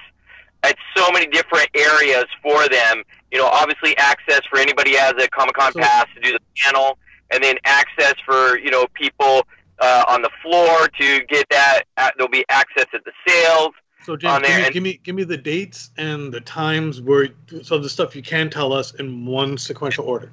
at 0.63 0.75
so 0.95 1.11
many 1.11 1.27
different 1.27 1.67
areas 1.75 2.25
for 2.41 2.67
them. 2.69 3.03
You 3.31 3.39
know, 3.39 3.47
obviously 3.47 3.97
access 3.97 4.41
for 4.49 4.59
anybody 4.59 4.95
has 4.95 5.13
a 5.21 5.27
Comic 5.29 5.55
Con 5.55 5.73
pass 5.73 6.05
to 6.15 6.21
do 6.21 6.31
the 6.33 6.39
panel, 6.57 6.97
and 7.31 7.43
then 7.43 7.55
access 7.65 8.13
for 8.25 8.57
you 8.59 8.69
know 8.71 8.85
people 8.93 9.41
uh, 9.79 10.05
on 10.07 10.21
the 10.21 10.29
floor 10.41 10.87
to 10.99 11.25
get 11.29 11.47
that. 11.49 11.83
Uh, 11.97 12.09
there'll 12.17 12.29
be 12.31 12.45
access 12.49 12.85
at 12.93 13.03
the 13.05 13.11
sales. 13.27 13.71
So 14.05 14.15
James, 14.17 14.33
On 14.35 14.41
give 14.41 14.49
there, 14.49 14.57
me, 14.59 14.65
and- 14.65 14.73
give 14.73 14.83
me 14.83 14.99
give 15.03 15.15
me 15.15 15.23
the 15.23 15.37
dates 15.37 15.91
and 15.97 16.31
the 16.33 16.41
times 16.41 17.01
where 17.01 17.29
so 17.63 17.77
the 17.77 17.89
stuff 17.89 18.15
you 18.15 18.21
can 18.21 18.49
tell 18.49 18.71
us 18.73 18.93
in 18.95 19.25
one 19.25 19.57
sequential 19.57 20.05
order. 20.05 20.31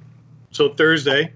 So 0.51 0.69
Thursday, 0.69 1.33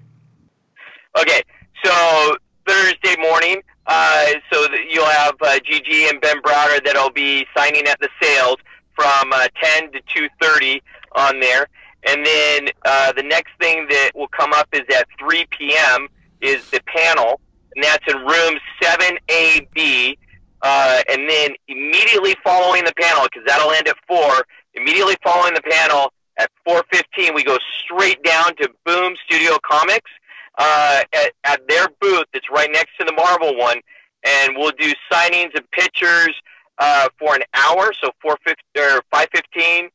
Okay, 1.17 1.41
so 1.83 2.35
Thursday 2.65 3.15
morning, 3.19 3.61
uh, 3.87 4.25
so 4.51 4.63
that 4.63 4.85
you'll 4.89 5.05
have 5.05 5.35
uh, 5.41 5.59
Gigi 5.63 6.07
and 6.07 6.19
Ben 6.21 6.41
Browder 6.41 6.83
that'll 6.83 7.11
be 7.11 7.45
signing 7.55 7.87
at 7.87 7.99
the 7.99 8.09
sales 8.21 8.57
from 8.95 9.31
uh, 9.33 9.47
10 9.61 9.91
to 9.91 10.01
2:30 10.41 10.81
on 11.13 11.39
there, 11.39 11.67
and 12.07 12.25
then 12.25 12.69
uh, 12.85 13.11
the 13.13 13.23
next 13.23 13.51
thing 13.59 13.87
that 13.89 14.11
will 14.15 14.27
come 14.27 14.53
up 14.53 14.67
is 14.73 14.83
at 14.95 15.07
3 15.19 15.45
p.m. 15.51 16.07
is 16.41 16.67
the 16.71 16.81
panel, 16.87 17.39
and 17.75 17.83
that's 17.83 18.03
in 18.11 18.17
room 18.19 18.59
7AB. 18.81 20.17
Uh, 20.61 21.03
and 21.11 21.29
then 21.29 21.51
immediately 21.67 22.35
following 22.43 22.83
the 22.85 22.93
panel, 22.99 23.23
because 23.25 23.43
that'll 23.45 23.71
end 23.71 23.87
at 23.87 23.95
four. 24.07 24.45
Immediately 24.73 25.15
following 25.23 25.53
the 25.53 25.61
panel 25.61 26.11
at 26.37 26.49
4:15, 26.67 27.35
we 27.35 27.43
go 27.43 27.59
straight 27.83 28.23
down 28.23 28.55
to 28.55 28.69
Boom 28.83 29.15
Studio 29.25 29.57
Comics 29.63 30.09
uh, 30.57 31.01
at, 31.13 31.31
at 31.43 31.67
their 31.67 31.87
booth. 31.99 32.25
That's 32.33 32.49
right 32.51 32.69
next 32.71 32.91
to 32.99 33.05
the 33.05 33.13
Marvel 33.13 33.57
one, 33.57 33.79
and 34.23 34.53
we'll 34.57 34.71
do 34.77 34.91
signings 35.11 35.53
and 35.55 35.69
pictures 35.71 36.33
uh, 36.77 37.09
for 37.19 37.35
an 37.35 37.43
hour, 37.53 37.93
so 38.01 38.11
four 38.21 38.37
fifty 38.45 38.61
or 38.77 39.01
five 39.11 39.27
fifteen 39.33 39.89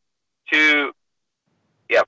to 0.52 0.92
yeah, 1.88 2.02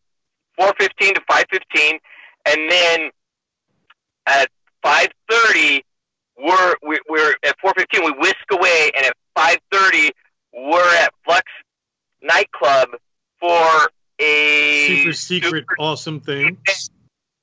four 0.57 0.73
fifteen 0.79 1.15
to 1.15 1.21
five 1.29 1.45
fifteen, 1.51 1.99
and 2.47 2.71
then 2.71 3.11
at 4.27 4.49
five 4.83 5.09
thirty 5.31 5.85
we're 6.39 6.75
we- 6.87 7.01
we're 7.09 7.35
at 7.45 7.55
four 7.61 7.73
fifteen 7.77 8.05
we 8.05 8.13
whisk 8.19 8.37
away, 8.51 8.91
and 8.97 9.07
at 9.07 9.13
five 9.35 9.59
thirty 9.71 10.11
we're 10.55 10.95
at 10.97 11.13
Flux 11.25 11.45
nightclub 12.23 12.89
for 13.41 13.91
a 14.21 14.87
super 14.87 15.13
secret, 15.13 15.51
super- 15.51 15.77
awesome 15.79 16.21
thing. 16.21 16.57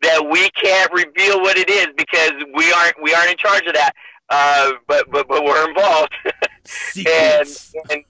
That 0.02 0.30
we 0.30 0.50
can't 0.52 0.91
reveal 0.93 1.41
what 1.41 1.58
it 1.58 1.70
is 1.70 1.88
because 1.97 2.32
we 2.56 2.72
aren't 2.72 3.02
we 3.02 3.14
aren't 3.14 3.32
in 3.32 3.38
charge 3.38 3.66
of 3.66 3.74
that. 3.74 3.93
Uh, 4.30 4.74
but 4.88 5.10
but 5.12 5.28
but 5.28 5.43
we're 5.43 5.68
involved, 5.68 6.14
and 6.95 7.47
and 7.89 8.04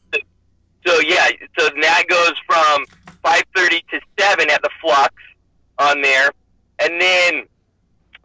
so 0.86 1.00
yeah, 1.00 1.30
so 1.58 1.70
that 1.82 2.04
goes 2.10 2.34
from 2.46 2.86
five 3.24 3.44
thirty 3.56 3.84
to 3.90 4.00
seven 4.20 4.50
at 4.50 4.62
the 4.62 4.70
Flux 4.82 5.14
on 5.78 6.02
there, 6.02 6.30
and 6.80 7.02
then 7.02 7.44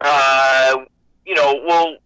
uh, 0.01 0.77
you 1.25 1.33
know 1.33 1.61
we'll 1.65 1.97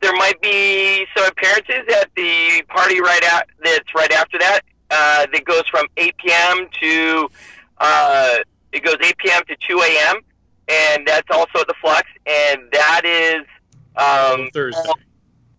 there 0.00 0.12
might 0.14 0.40
be 0.40 1.06
some 1.16 1.26
appearances 1.26 1.94
at 1.94 2.10
the 2.16 2.62
party 2.68 3.00
right 3.00 3.22
out 3.30 3.44
that's 3.62 3.94
right 3.94 4.12
after 4.12 4.38
that. 4.38 4.60
Uh, 4.90 5.26
that 5.32 5.44
goes 5.44 5.62
from 5.70 5.86
8 5.96 6.16
p.m. 6.16 6.68
to 6.80 7.30
uh, 7.78 8.38
it 8.72 8.82
goes 8.82 8.96
8 9.00 9.16
p.m. 9.18 9.42
to 9.46 9.56
2 9.68 9.80
a.m. 9.80 10.20
and 10.70 11.06
that's 11.06 11.28
also 11.30 11.60
at 11.60 11.66
the 11.66 11.74
Flux, 11.80 12.06
and 12.26 12.62
that 12.72 13.02
is 13.04 13.44
um, 13.96 14.50
Thursday. 14.52 14.80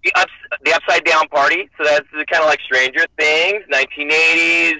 the, 0.03 0.11
ups, 0.15 0.31
the 0.63 0.73
Upside 0.73 1.03
Down 1.03 1.27
Party. 1.27 1.69
So 1.77 1.83
that's 1.83 2.07
kind 2.11 2.43
of 2.43 2.45
like 2.45 2.61
Stranger 2.61 3.05
Things, 3.17 3.63
1980s, 3.71 4.75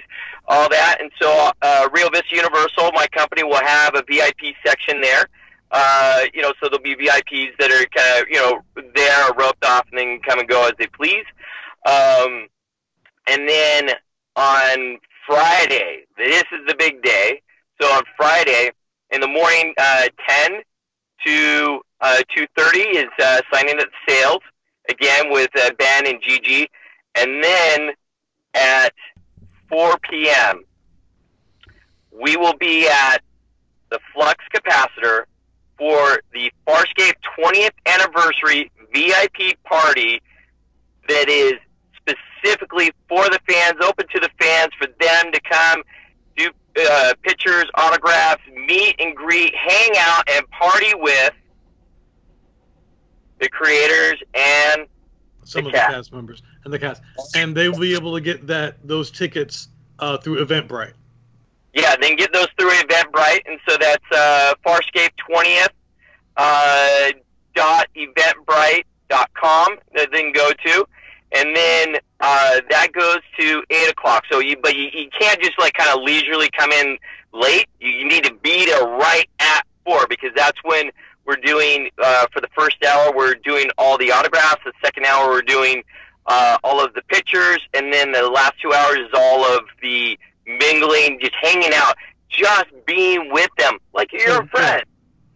all 0.48 0.68
that. 0.70 0.98
And 1.00 1.10
so 1.20 1.50
uh, 1.60 1.88
Rio 1.92 2.08
Vista 2.08 2.34
Universal, 2.34 2.92
my 2.94 3.06
company, 3.08 3.44
will 3.44 3.62
have 3.64 3.94
a 3.94 4.02
VIP 4.08 4.54
section 4.64 5.00
there. 5.00 5.28
Uh, 5.70 6.24
you 6.34 6.42
know, 6.42 6.52
so 6.62 6.68
there'll 6.68 6.82
be 6.82 6.94
VIPs 6.94 7.56
that 7.58 7.70
are 7.70 7.86
kind 7.86 8.22
of, 8.22 8.28
you 8.28 8.36
know, 8.36 8.60
there 8.94 9.26
roped 9.38 9.64
off 9.64 9.86
and 9.90 9.98
then 9.98 10.20
come 10.26 10.38
and 10.38 10.48
go 10.48 10.66
as 10.66 10.72
they 10.78 10.86
please. 10.86 11.24
Um, 11.86 12.46
and 13.26 13.48
then 13.48 13.90
on 14.36 14.98
Friday, 15.26 16.04
this 16.18 16.44
is 16.52 16.66
the 16.66 16.74
big 16.78 17.02
day. 17.02 17.40
So 17.80 17.88
on 17.88 18.02
Friday 18.16 18.70
in 19.12 19.20
the 19.20 19.28
morning, 19.28 19.74
uh, 19.78 20.08
10 20.28 20.62
to 21.26 21.80
uh, 22.00 22.22
2.30 22.36 22.94
is 22.94 23.06
uh, 23.22 23.40
signing 23.52 23.78
at 23.78 23.88
sales. 24.08 24.40
again 24.88 25.30
with 25.30 25.50
uh, 25.56 25.70
Ben 25.78 26.06
and 26.06 26.20
Gigi, 26.20 26.68
and 27.14 27.44
then 27.44 27.90
at 28.54 28.92
4 29.68 29.96
p.m. 30.10 30.64
we 32.10 32.36
will 32.36 32.56
be 32.58 32.88
at 32.88 33.18
the 33.90 34.00
Flux 34.12 34.44
Capacitor 34.52 35.24
for 35.78 36.20
the 36.32 36.50
Farscape 36.66 37.14
20th 37.38 37.70
anniversary 37.86 38.70
VIP 38.92 39.62
party 39.64 40.20
that 41.08 41.28
is 41.28 41.54
specifically 41.96 42.90
for 43.08 43.24
the 43.24 43.38
fans, 43.48 43.74
open 43.82 44.06
to 44.08 44.20
the 44.20 44.30
fans, 44.38 44.70
for 44.78 44.86
them 45.00 45.32
to 45.32 45.40
come 45.40 45.82
uh, 46.78 47.14
pictures, 47.22 47.64
autographs, 47.74 48.42
meet 48.66 48.96
and 48.98 49.14
greet, 49.16 49.54
hang 49.54 49.90
out, 49.98 50.28
and 50.30 50.48
party 50.50 50.94
with 50.94 51.32
the 53.40 53.48
creators 53.48 54.22
and 54.34 54.86
Some 55.44 55.64
The 55.64 55.68
of 55.68 55.72
the 55.72 55.78
cast. 55.78 55.94
cast 55.94 56.12
members 56.12 56.42
and 56.64 56.72
the 56.72 56.78
cast, 56.78 57.02
and 57.34 57.56
they 57.56 57.68
will 57.68 57.78
be 57.78 57.94
able 57.94 58.14
to 58.14 58.20
get 58.20 58.46
that 58.46 58.76
those 58.86 59.10
tickets 59.10 59.68
uh, 59.98 60.16
through 60.18 60.44
Eventbrite. 60.44 60.92
Yeah, 61.74 61.96
then 62.00 62.16
get 62.16 62.32
those 62.32 62.48
through 62.58 62.70
Eventbrite, 62.70 63.40
and 63.46 63.58
so 63.68 63.76
that's 63.80 64.04
uh, 64.12 64.54
Farscape 64.64 65.10
twentieth 65.16 65.72
uh, 66.36 67.10
dot 67.54 67.88
eventbrite 67.96 68.84
dot 69.08 69.30
com. 69.34 69.76
That 69.94 70.10
they 70.12 70.22
can 70.22 70.32
go 70.32 70.50
to, 70.52 70.86
and 71.32 71.56
then 71.56 71.96
uh, 72.22 72.60
that 72.70 72.92
goes 72.92 73.18
to 73.38 73.64
eight 73.68 73.90
o'clock. 73.90 74.24
So 74.30 74.38
you, 74.38 74.56
but 74.62 74.76
you, 74.76 74.88
you 74.94 75.08
can't 75.18 75.40
just 75.40 75.58
like 75.58 75.74
kind 75.74 75.90
of 75.90 76.02
leisurely 76.02 76.48
come 76.56 76.70
in 76.70 76.96
late. 77.34 77.66
You, 77.80 77.90
you 77.90 78.08
need 78.08 78.24
to 78.24 78.34
be 78.34 78.64
there 78.64 78.84
right 78.86 79.28
at 79.40 79.62
four 79.84 80.06
because 80.06 80.30
that's 80.36 80.58
when 80.62 80.90
we're 81.24 81.36
doing 81.36 81.90
uh, 82.02 82.26
for 82.32 82.40
the 82.40 82.48
first 82.56 82.82
hour. 82.84 83.12
We're 83.14 83.34
doing 83.34 83.70
all 83.76 83.98
the 83.98 84.12
autographs. 84.12 84.62
The 84.64 84.72
second 84.84 85.04
hour 85.04 85.30
we're 85.30 85.42
doing 85.42 85.82
uh, 86.26 86.58
all 86.62 86.82
of 86.82 86.94
the 86.94 87.02
pictures, 87.08 87.58
and 87.74 87.92
then 87.92 88.12
the 88.12 88.22
last 88.30 88.54
two 88.62 88.72
hours 88.72 88.98
is 88.98 89.10
all 89.14 89.44
of 89.44 89.62
the 89.82 90.16
mingling, 90.46 91.18
just 91.20 91.34
hanging 91.42 91.72
out, 91.74 91.96
just 92.28 92.66
being 92.86 93.32
with 93.32 93.50
them 93.58 93.78
like 93.92 94.12
you're 94.12 94.42
a 94.42 94.46
friend, 94.46 94.84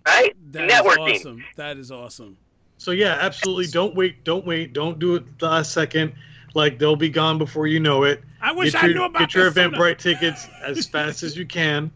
right? 0.07 0.37
That 0.53 0.71
is 0.71 0.73
Networking. 0.73 1.17
awesome. 1.17 1.45
That 1.57 1.79
is 1.79 1.91
awesome. 1.91 2.37
So 2.79 2.93
yeah, 2.93 3.19
absolutely. 3.21 3.67
Don't 3.67 3.97
wait. 3.97 4.23
Don't 4.23 4.47
wait. 4.47 4.73
Don't 4.73 5.01
do 5.01 5.17
it 5.17 5.39
the 5.41 5.47
last 5.47 5.73
second. 5.73 6.15
Like 6.57 6.79
they'll 6.79 6.97
be 6.97 7.11
gone 7.11 7.37
before 7.37 7.67
you 7.67 7.79
know 7.81 8.05
it. 8.05 8.25
I 8.41 8.51
wish 8.51 8.73
get 8.73 8.83
I 8.83 8.87
your, 8.87 8.95
knew 8.97 9.05
about 9.05 9.19
get 9.21 9.35
your. 9.35 9.51
Eventbrite 9.51 9.99
tickets 9.99 10.49
as 10.65 10.87
fast 10.87 11.23
as 11.23 11.37
you 11.37 11.45
can, 11.45 11.91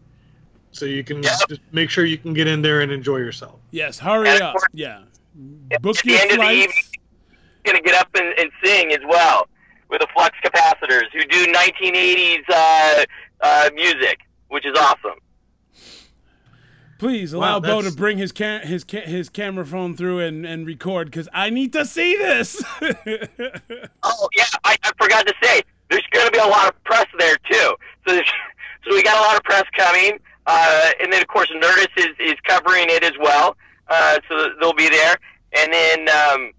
so 0.71 0.85
you 0.85 1.03
can 1.03 1.23
Yep. 1.23 1.33
just 1.49 1.61
make 1.71 1.89
sure 1.89 2.05
you 2.05 2.17
can 2.19 2.33
get 2.35 2.45
in 2.47 2.61
there 2.61 2.81
and 2.81 2.91
enjoy 2.91 3.17
yourself. 3.17 3.59
Yes, 3.71 3.97
hurry 3.97 4.29
And 4.29 4.41
up. 4.43 4.53
course- 4.53 4.65
Yeah. 4.73 5.01
At 5.71 5.81
Book 5.81 5.97
the 5.97 6.11
your 6.11 6.19
end 6.21 6.31
of 6.31 6.37
the 6.37 6.43
flights. 6.43 6.77
evening, 6.77 6.83
going 7.63 7.77
to 7.77 7.81
get 7.83 7.95
up 7.99 8.09
and, 8.13 8.37
and 8.37 8.51
sing 8.63 8.91
as 8.91 8.99
well 9.09 9.47
with 9.89 10.01
the 10.01 10.07
Flux 10.13 10.37
Capacitors 10.45 11.05
who 11.11 11.23
do 11.25 11.47
1980s 11.53 12.43
uh, 12.49 13.05
uh, 13.41 13.69
music, 13.73 14.19
which 14.49 14.65
is 14.67 14.77
awesome. 14.77 15.17
Please 17.01 17.33
allow 17.33 17.53
Wow, 17.59 17.81
Bo 17.81 17.81
to 17.81 17.91
bring 17.91 18.19
his 18.19 18.31
ca- 18.31 18.59
his 18.59 18.83
ca- 18.83 19.01
his 19.07 19.27
camera 19.27 19.65
phone 19.65 19.95
through 19.95 20.19
and, 20.19 20.45
and 20.45 20.67
record 20.67 21.07
because 21.09 21.27
I 21.33 21.49
need 21.49 21.73
to 21.73 21.83
see 21.83 22.15
this. 22.15 22.63
Oh 24.03 24.29
yeah, 24.37 24.45
I, 24.63 24.77
I 24.83 24.91
forgot 25.01 25.25
to 25.25 25.33
say 25.41 25.63
there's 25.89 26.05
going 26.11 26.27
to 26.27 26.31
be 26.31 26.37
a 26.37 26.45
lot 26.45 26.67
of 26.67 26.83
press 26.83 27.07
there 27.17 27.37
too. 27.49 27.75
So 28.07 28.15
so 28.85 28.91
we 28.91 29.01
got 29.01 29.17
a 29.17 29.21
lot 29.21 29.35
of 29.35 29.41
press 29.43 29.63
coming, 29.75 30.19
uh, 30.45 30.91
and 31.01 31.11
then 31.11 31.23
of 31.23 31.27
course 31.27 31.49
Nerdist 31.49 31.89
is, 31.97 32.09
is 32.19 32.35
covering 32.43 32.85
it 32.89 33.03
as 33.03 33.13
well. 33.19 33.57
Uh, 33.87 34.19
so 34.29 34.49
they'll 34.59 34.71
be 34.73 34.87
there, 34.89 35.15
and 35.57 35.73
then 35.73 36.07
um, 36.07 36.51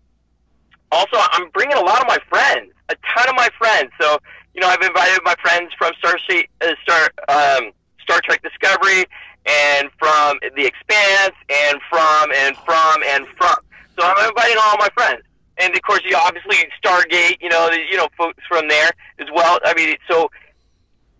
also 0.90 1.18
I'm 1.18 1.51
bringing 1.51 1.76
a 1.76 1.82
lot 1.82 2.01
of 2.01 2.09
my 2.09 2.18
friends, 2.28 2.72
a 2.88 2.97
ton 3.14 3.28
of 3.28 3.36
my 3.36 3.49
friends. 3.59 3.93
So 4.01 4.18
you 4.55 4.61
know 4.61 4.66
I've 4.66 4.82
invited 4.82 5.20
my 5.24 5.36
friends 5.40 5.70
from 5.78 5.93
Star 6.01 6.16
Sea- 6.28 6.49
uh, 6.62 6.72
Star 6.82 7.11
um, 7.28 7.70
Star 8.01 8.20
Trek 8.24 8.43
Discovery, 8.43 9.05
and 9.47 9.90
from 9.99 10.38
The 10.57 10.64
Expanse, 10.64 11.34
and 11.49 11.80
from 11.90 12.32
and 12.34 12.57
from 12.64 13.03
and 13.05 13.26
from. 13.36 13.57
So 13.99 14.05
I'm 14.07 14.28
inviting 14.28 14.57
all 14.61 14.76
my 14.78 14.88
friends 14.95 15.22
and 15.59 15.74
of 15.74 15.82
course, 15.82 16.01
you 16.05 16.16
obviously 16.16 16.57
Stargate, 16.82 17.36
you 17.40 17.49
know, 17.49 17.70
you 17.70 17.97
know, 17.97 18.09
folks 18.16 18.43
from 18.49 18.68
there 18.68 18.90
as 19.18 19.28
well. 19.32 19.59
I 19.64 19.74
mean, 19.74 19.97
so, 20.09 20.30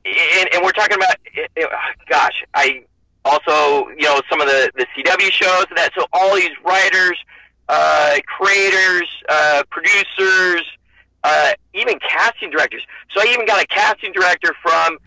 and, 0.05 0.49
and 0.53 0.65
we're 0.65 0.73
talking 0.73 0.97
about, 0.97 1.17
eh, 1.37 1.47
eh, 1.57 1.67
gosh, 2.09 2.43
I 2.55 2.85
also, 3.25 3.89
you 3.91 4.03
know, 4.03 4.21
some 4.29 4.41
of 4.41 4.49
the 4.49 4.73
the 4.75 4.87
CW 4.97 5.31
shows 5.31 5.67
and 5.69 5.79
that. 5.79 5.93
So 5.97 6.07
all 6.13 6.35
these 6.35 6.51
writers, 6.65 7.19
uh, 7.69 8.19
creators, 8.27 9.09
uh, 9.29 9.63
producers, 9.71 10.63
uh, 11.23 11.53
even 11.75 11.99
casting 12.01 12.51
directors. 12.51 12.83
So 13.13 13.21
I 13.21 13.33
even 13.33 13.47
got 13.47 13.63
a 13.63 13.67
casting 13.67 14.13
director 14.13 14.55
from 14.63 14.99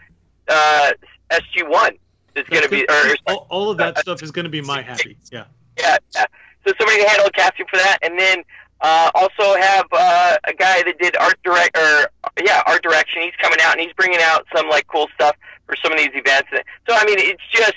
uh, 0.48 0.92
SG 1.32 1.68
One 1.68 1.98
that's 2.36 2.50
going 2.50 2.64
to 2.64 2.70
be, 2.70 2.86
or 2.90 3.16
all, 3.28 3.48
all 3.50 3.72
of 3.72 3.78
that 3.78 3.98
stuff 3.98 4.22
is 4.22 4.32
going 4.32 4.44
to 4.44 4.50
be 4.50 4.62
my 4.62 4.82
happy. 4.82 5.18
Yeah. 5.32 5.46
yeah, 5.80 5.98
yeah. 6.14 6.26
So 6.68 6.74
somebody 6.78 7.02
to 7.02 7.10
handle 7.10 7.30
casting 7.34 7.66
for 7.70 7.78
that, 7.78 8.00
and 8.02 8.20
then 8.20 8.44
uh, 8.82 9.12
also 9.16 9.60
have 9.60 9.86
uh, 9.92 10.38
a 10.46 10.54
guy 10.54 10.84
that 10.84 10.96
did 11.00 11.16
art 11.18 11.38
direct 11.44 11.78
or 11.78 12.10
yeah, 12.44 12.62
art 12.68 12.84
direction. 12.84 13.22
He's 13.24 13.36
coming 13.42 13.60
out 13.62 13.74
and 13.74 13.82
he's 13.82 13.94
bringing 13.94 14.20
out 14.22 14.46
some 14.56 14.70
like 14.70 14.88
cool 14.88 15.08
stuff 15.16 15.36
for 15.66 15.76
some 15.82 15.92
of 15.92 15.98
these 15.98 16.12
events. 16.14 16.50
So 16.88 16.96
I 16.96 17.06
mean, 17.06 17.18
it's 17.20 17.44
just 17.52 17.76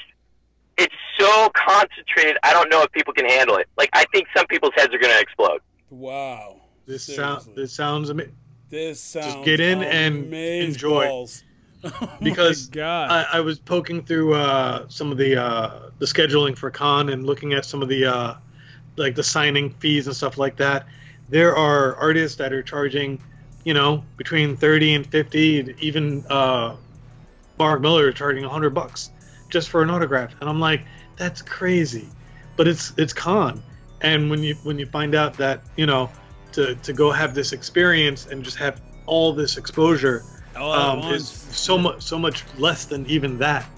it's 0.77 0.95
so 1.19 1.51
concentrated. 1.55 2.37
I 2.43 2.53
don't 2.53 2.71
know 2.71 2.83
if 2.83 2.93
people 2.93 3.13
can 3.13 3.27
handle 3.27 3.57
it. 3.57 3.69
Like 3.77 3.91
I 3.93 4.05
think 4.13 4.27
some 4.37 4.47
people's 4.47 4.73
heads 4.77 4.95
are 4.95 4.99
going 4.99 5.15
to 5.15 5.21
explode. 5.21 5.61
wow. 5.91 6.57
This 6.87 7.05
sound. 7.05 7.43
Seriously. 7.43 7.53
This 7.55 7.73
sounds 7.75 8.09
amazing. 8.09 8.35
This 8.71 8.99
sounds 8.99 9.35
Just 9.35 9.45
get 9.45 9.61
in 9.61 9.83
and 9.83 10.33
enjoy. 10.33 11.07
balls. 11.07 11.45
Oh 11.85 12.11
Because 12.21 12.67
God. 12.67 13.11
I, 13.11 13.39
I 13.39 13.41
was 13.41 13.59
poking 13.59 14.03
through 14.03 14.35
uh, 14.35 14.87
some 14.89 15.13
of 15.13 15.19
the 15.19 15.37
uh, 15.41 15.91
the 15.99 16.07
scheduling 16.07 16.57
for 16.57 16.71
con 16.71 17.11
and 17.11 17.25
looking 17.25 17.53
at 17.53 17.65
some 17.65 17.83
of 17.83 17.89
the 17.89 18.07
uh, 18.07 18.35
like 18.97 19.15
the 19.15 19.23
signing 19.23 19.71
fees 19.71 20.07
and 20.07 20.17
stuff 20.17 20.39
like 20.39 20.57
that. 20.57 20.87
There 21.29 21.55
are 21.57 21.95
artists 21.97 22.37
that 22.39 22.53
are 22.53 22.63
charging, 22.63 23.21
you 23.65 23.75
know, 23.75 24.03
between 24.17 24.57
thirty 24.57 24.95
and 24.95 25.07
fifty. 25.07 25.75
Even 25.81 26.25
uh, 26.29 26.77
Mark 27.59 27.81
Millar 27.81 28.09
is 28.09 28.15
charging 28.17 28.45
hundred 28.45 28.71
bucks 28.71 29.11
just 29.49 29.69
for 29.69 29.83
an 29.83 29.91
autograph, 29.91 30.35
and 30.41 30.49
I'm 30.51 30.61
like, 30.61 30.83
that's 31.17 31.43
crazy. 31.43 32.09
But 32.57 32.67
it's 32.67 32.93
it's 32.97 33.13
con, 33.13 33.63
and 34.01 34.29
when 34.31 34.43
you 34.43 34.57
when 34.65 34.79
you 34.79 34.87
find 34.87 35.15
out 35.15 35.35
that 35.35 35.63
you 35.77 35.87
know 35.87 36.11
to 36.53 36.75
to 36.75 36.93
go 36.93 37.13
have 37.13 37.35
this 37.35 37.53
experience 37.53 38.27
and 38.27 38.43
just 38.43 38.57
have 38.57 38.81
all 39.07 39.33
this 39.33 39.57
exposure 39.57 40.25
um, 40.63 41.01
once. 41.01 41.23
is 41.23 41.29
so 41.57 41.79
much 41.79 42.03
so 42.03 42.19
much 42.19 42.45
less 42.59 42.85
than 42.85 43.07
even 43.07 43.39
that 43.39 43.69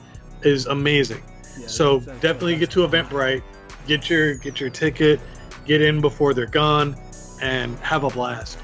is 0.43 0.67
amazing. 0.67 1.23
Yeah, 1.59 1.67
so 1.67 1.99
that's- 1.99 2.07
that's- 2.07 2.23
definitely 2.23 2.57
get 2.57 2.71
to 2.73 2.87
Eventbrite, 2.87 3.43
get 3.87 4.09
your 4.11 4.35
get 4.35 4.61
your 4.61 4.71
ticket, 4.71 5.21
get 5.67 5.83
in 5.83 6.01
before 6.01 6.35
they're 6.35 6.47
gone, 6.47 6.97
and 7.43 7.77
have 7.81 8.05
a 8.05 8.11
blast. 8.11 8.59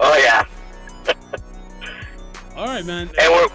Oh 0.00 0.16
yeah, 0.16 0.44
All 2.56 2.66
right, 2.66 2.84
man. 2.84 3.10
and 3.20 3.32
we're 3.32 3.48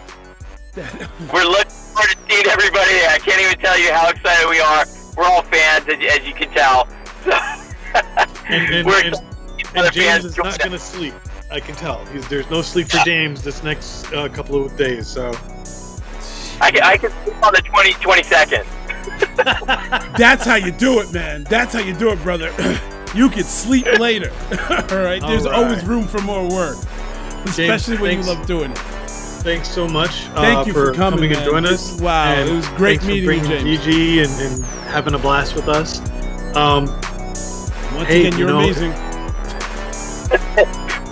we're 1.34 1.46
looking 1.46 1.70
forward 1.70 2.10
to 2.10 2.18
seeing 2.30 2.48
everybody. 2.48 2.92
there. 2.92 3.10
I 3.12 3.20
can't 3.20 3.42
even 3.42 3.60
tell 3.60 3.78
you 3.80 3.92
how 3.94 4.10
excited 4.10 4.50
we 4.50 4.60
are. 4.60 4.86
We're 5.16 5.26
all 5.26 5.44
fans, 5.44 5.86
as, 5.88 6.20
as 6.20 6.28
you 6.28 6.34
can 6.34 6.50
tell. 6.52 6.88
And, 8.50 8.74
and, 8.74 8.88
we're 8.88 9.00
and, 9.00 9.08
excited 9.10 9.30
to 9.30 9.66
see 9.66 9.78
other 9.78 9.88
and 9.88 9.94
James 9.94 10.26
is 10.26 10.38
not 10.38 10.60
going 10.60 10.72
to 10.72 10.80
sleep. 10.80 11.14
I 11.54 11.60
can 11.60 11.76
tell. 11.76 12.04
He's, 12.08 12.28
there's 12.28 12.50
no 12.50 12.62
sleep 12.64 12.88
for 12.90 12.98
James 13.06 13.44
this 13.44 13.62
next 13.64 14.12
uh, 14.12 14.28
couple 14.28 14.66
of 14.66 14.76
days. 14.76 15.08
So 15.08 15.30
I 16.60 16.72
can, 16.72 16.82
I 16.84 16.98
can 16.98 17.12
sleep 17.24 17.46
on 17.46 17.54
the 17.54 17.62
20, 17.62 17.92
22nd. 17.94 18.66
That's 20.18 20.44
how 20.46 20.56
you 20.56 20.72
do 20.72 21.00
it, 21.00 21.14
man. 21.14 21.44
That's 21.44 21.74
how 21.74 21.80
you 21.82 21.94
do 21.94 22.10
it, 22.12 22.22
brother. 22.24 22.50
you 23.16 23.30
can 23.30 23.44
sleep 23.44 23.86
later. 24.00 24.32
All 24.70 24.98
right. 24.98 25.22
There's 25.22 25.46
All 25.46 25.52
right. 25.52 25.64
always 25.64 25.86
room 25.86 26.08
for 26.08 26.22
more 26.22 26.50
work, 26.50 26.78
especially 27.46 27.98
when 27.98 28.12
thanks. 28.16 28.28
you 28.28 28.34
love 28.34 28.48
doing 28.48 28.72
it. 28.72 28.78
thanks 29.44 29.68
so 29.70 29.88
much 29.88 30.26
uh, 30.30 30.42
Thank 30.42 30.66
you 30.68 30.74
for 30.74 30.92
coming, 30.94 31.32
and 31.32 31.46
joining 31.46 31.72
us. 31.72 32.00
wow, 32.02 32.34
And 32.34 32.50
it 32.50 32.54
was 32.56 32.68
great 32.70 33.02
thanks 33.02 33.04
for 33.04 33.10
meeting 33.12 33.24
you, 33.24 33.28
bringing 33.42 33.46
James. 33.66 33.84
Gigi 33.86 34.20
and, 34.22 34.32
and 34.42 34.64
having 34.90 35.14
a 35.14 35.20
blast 35.20 35.54
with 35.56 35.68
us. 35.68 36.00
Um, 36.56 36.86
Once 36.86 38.08
Hey, 38.08 38.26
again, 38.26 38.32
you 38.34 38.40
you're 38.40 38.48
know- 38.48 38.60
amazing. 38.62 38.94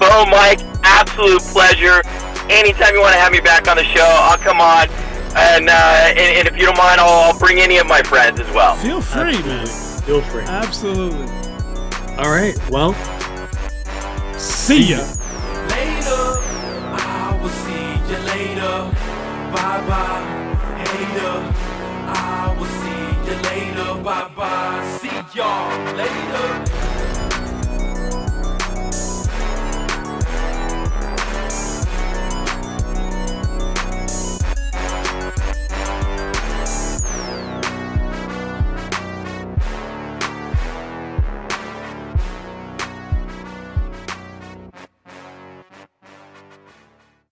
Bo, 0.01 0.25
Mike, 0.25 0.59
absolute 0.83 1.41
pleasure. 1.53 2.01
Anytime 2.49 2.95
you 2.95 3.01
want 3.01 3.13
to 3.13 3.19
have 3.21 3.31
me 3.31 3.39
back 3.39 3.67
on 3.67 3.77
the 3.77 3.83
show, 3.85 4.03
I'll 4.03 4.37
come 4.37 4.59
on. 4.59 4.89
And, 5.37 5.69
uh, 5.69 6.09
and, 6.09 6.19
and 6.19 6.47
if 6.47 6.57
you 6.57 6.65
don't 6.65 6.77
mind, 6.77 6.99
I'll, 6.99 7.31
I'll 7.31 7.39
bring 7.39 7.59
any 7.59 7.77
of 7.77 7.85
my 7.87 8.01
friends 8.01 8.39
as 8.39 8.51
well. 8.51 8.75
Feel 8.77 8.99
free, 8.99 9.35
absolutely. 9.35 9.49
man. 9.53 10.01
Feel 10.01 10.21
free. 10.23 10.43
Absolutely. 10.43 11.27
All 12.17 12.31
right. 12.31 12.57
Well, 12.69 12.93
See 14.41 14.91
ya. 14.91 14.97
Later, 15.69 16.23
I 16.97 17.37
will 17.39 17.49
see 17.49 17.93
you 18.09 18.17
later. 18.25 18.89
Bye 19.53 19.81
bye, 19.87 20.23
hater. 20.81 21.37
I 22.07 22.55
will 22.57 22.65
see 22.65 23.29
you 23.29 23.35
later. 23.49 24.01
Bye 24.03 24.31
bye, 24.35 24.97
see 24.99 25.37
y'all 25.37 25.69
later. 25.95 26.70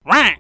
Right. 0.05 0.38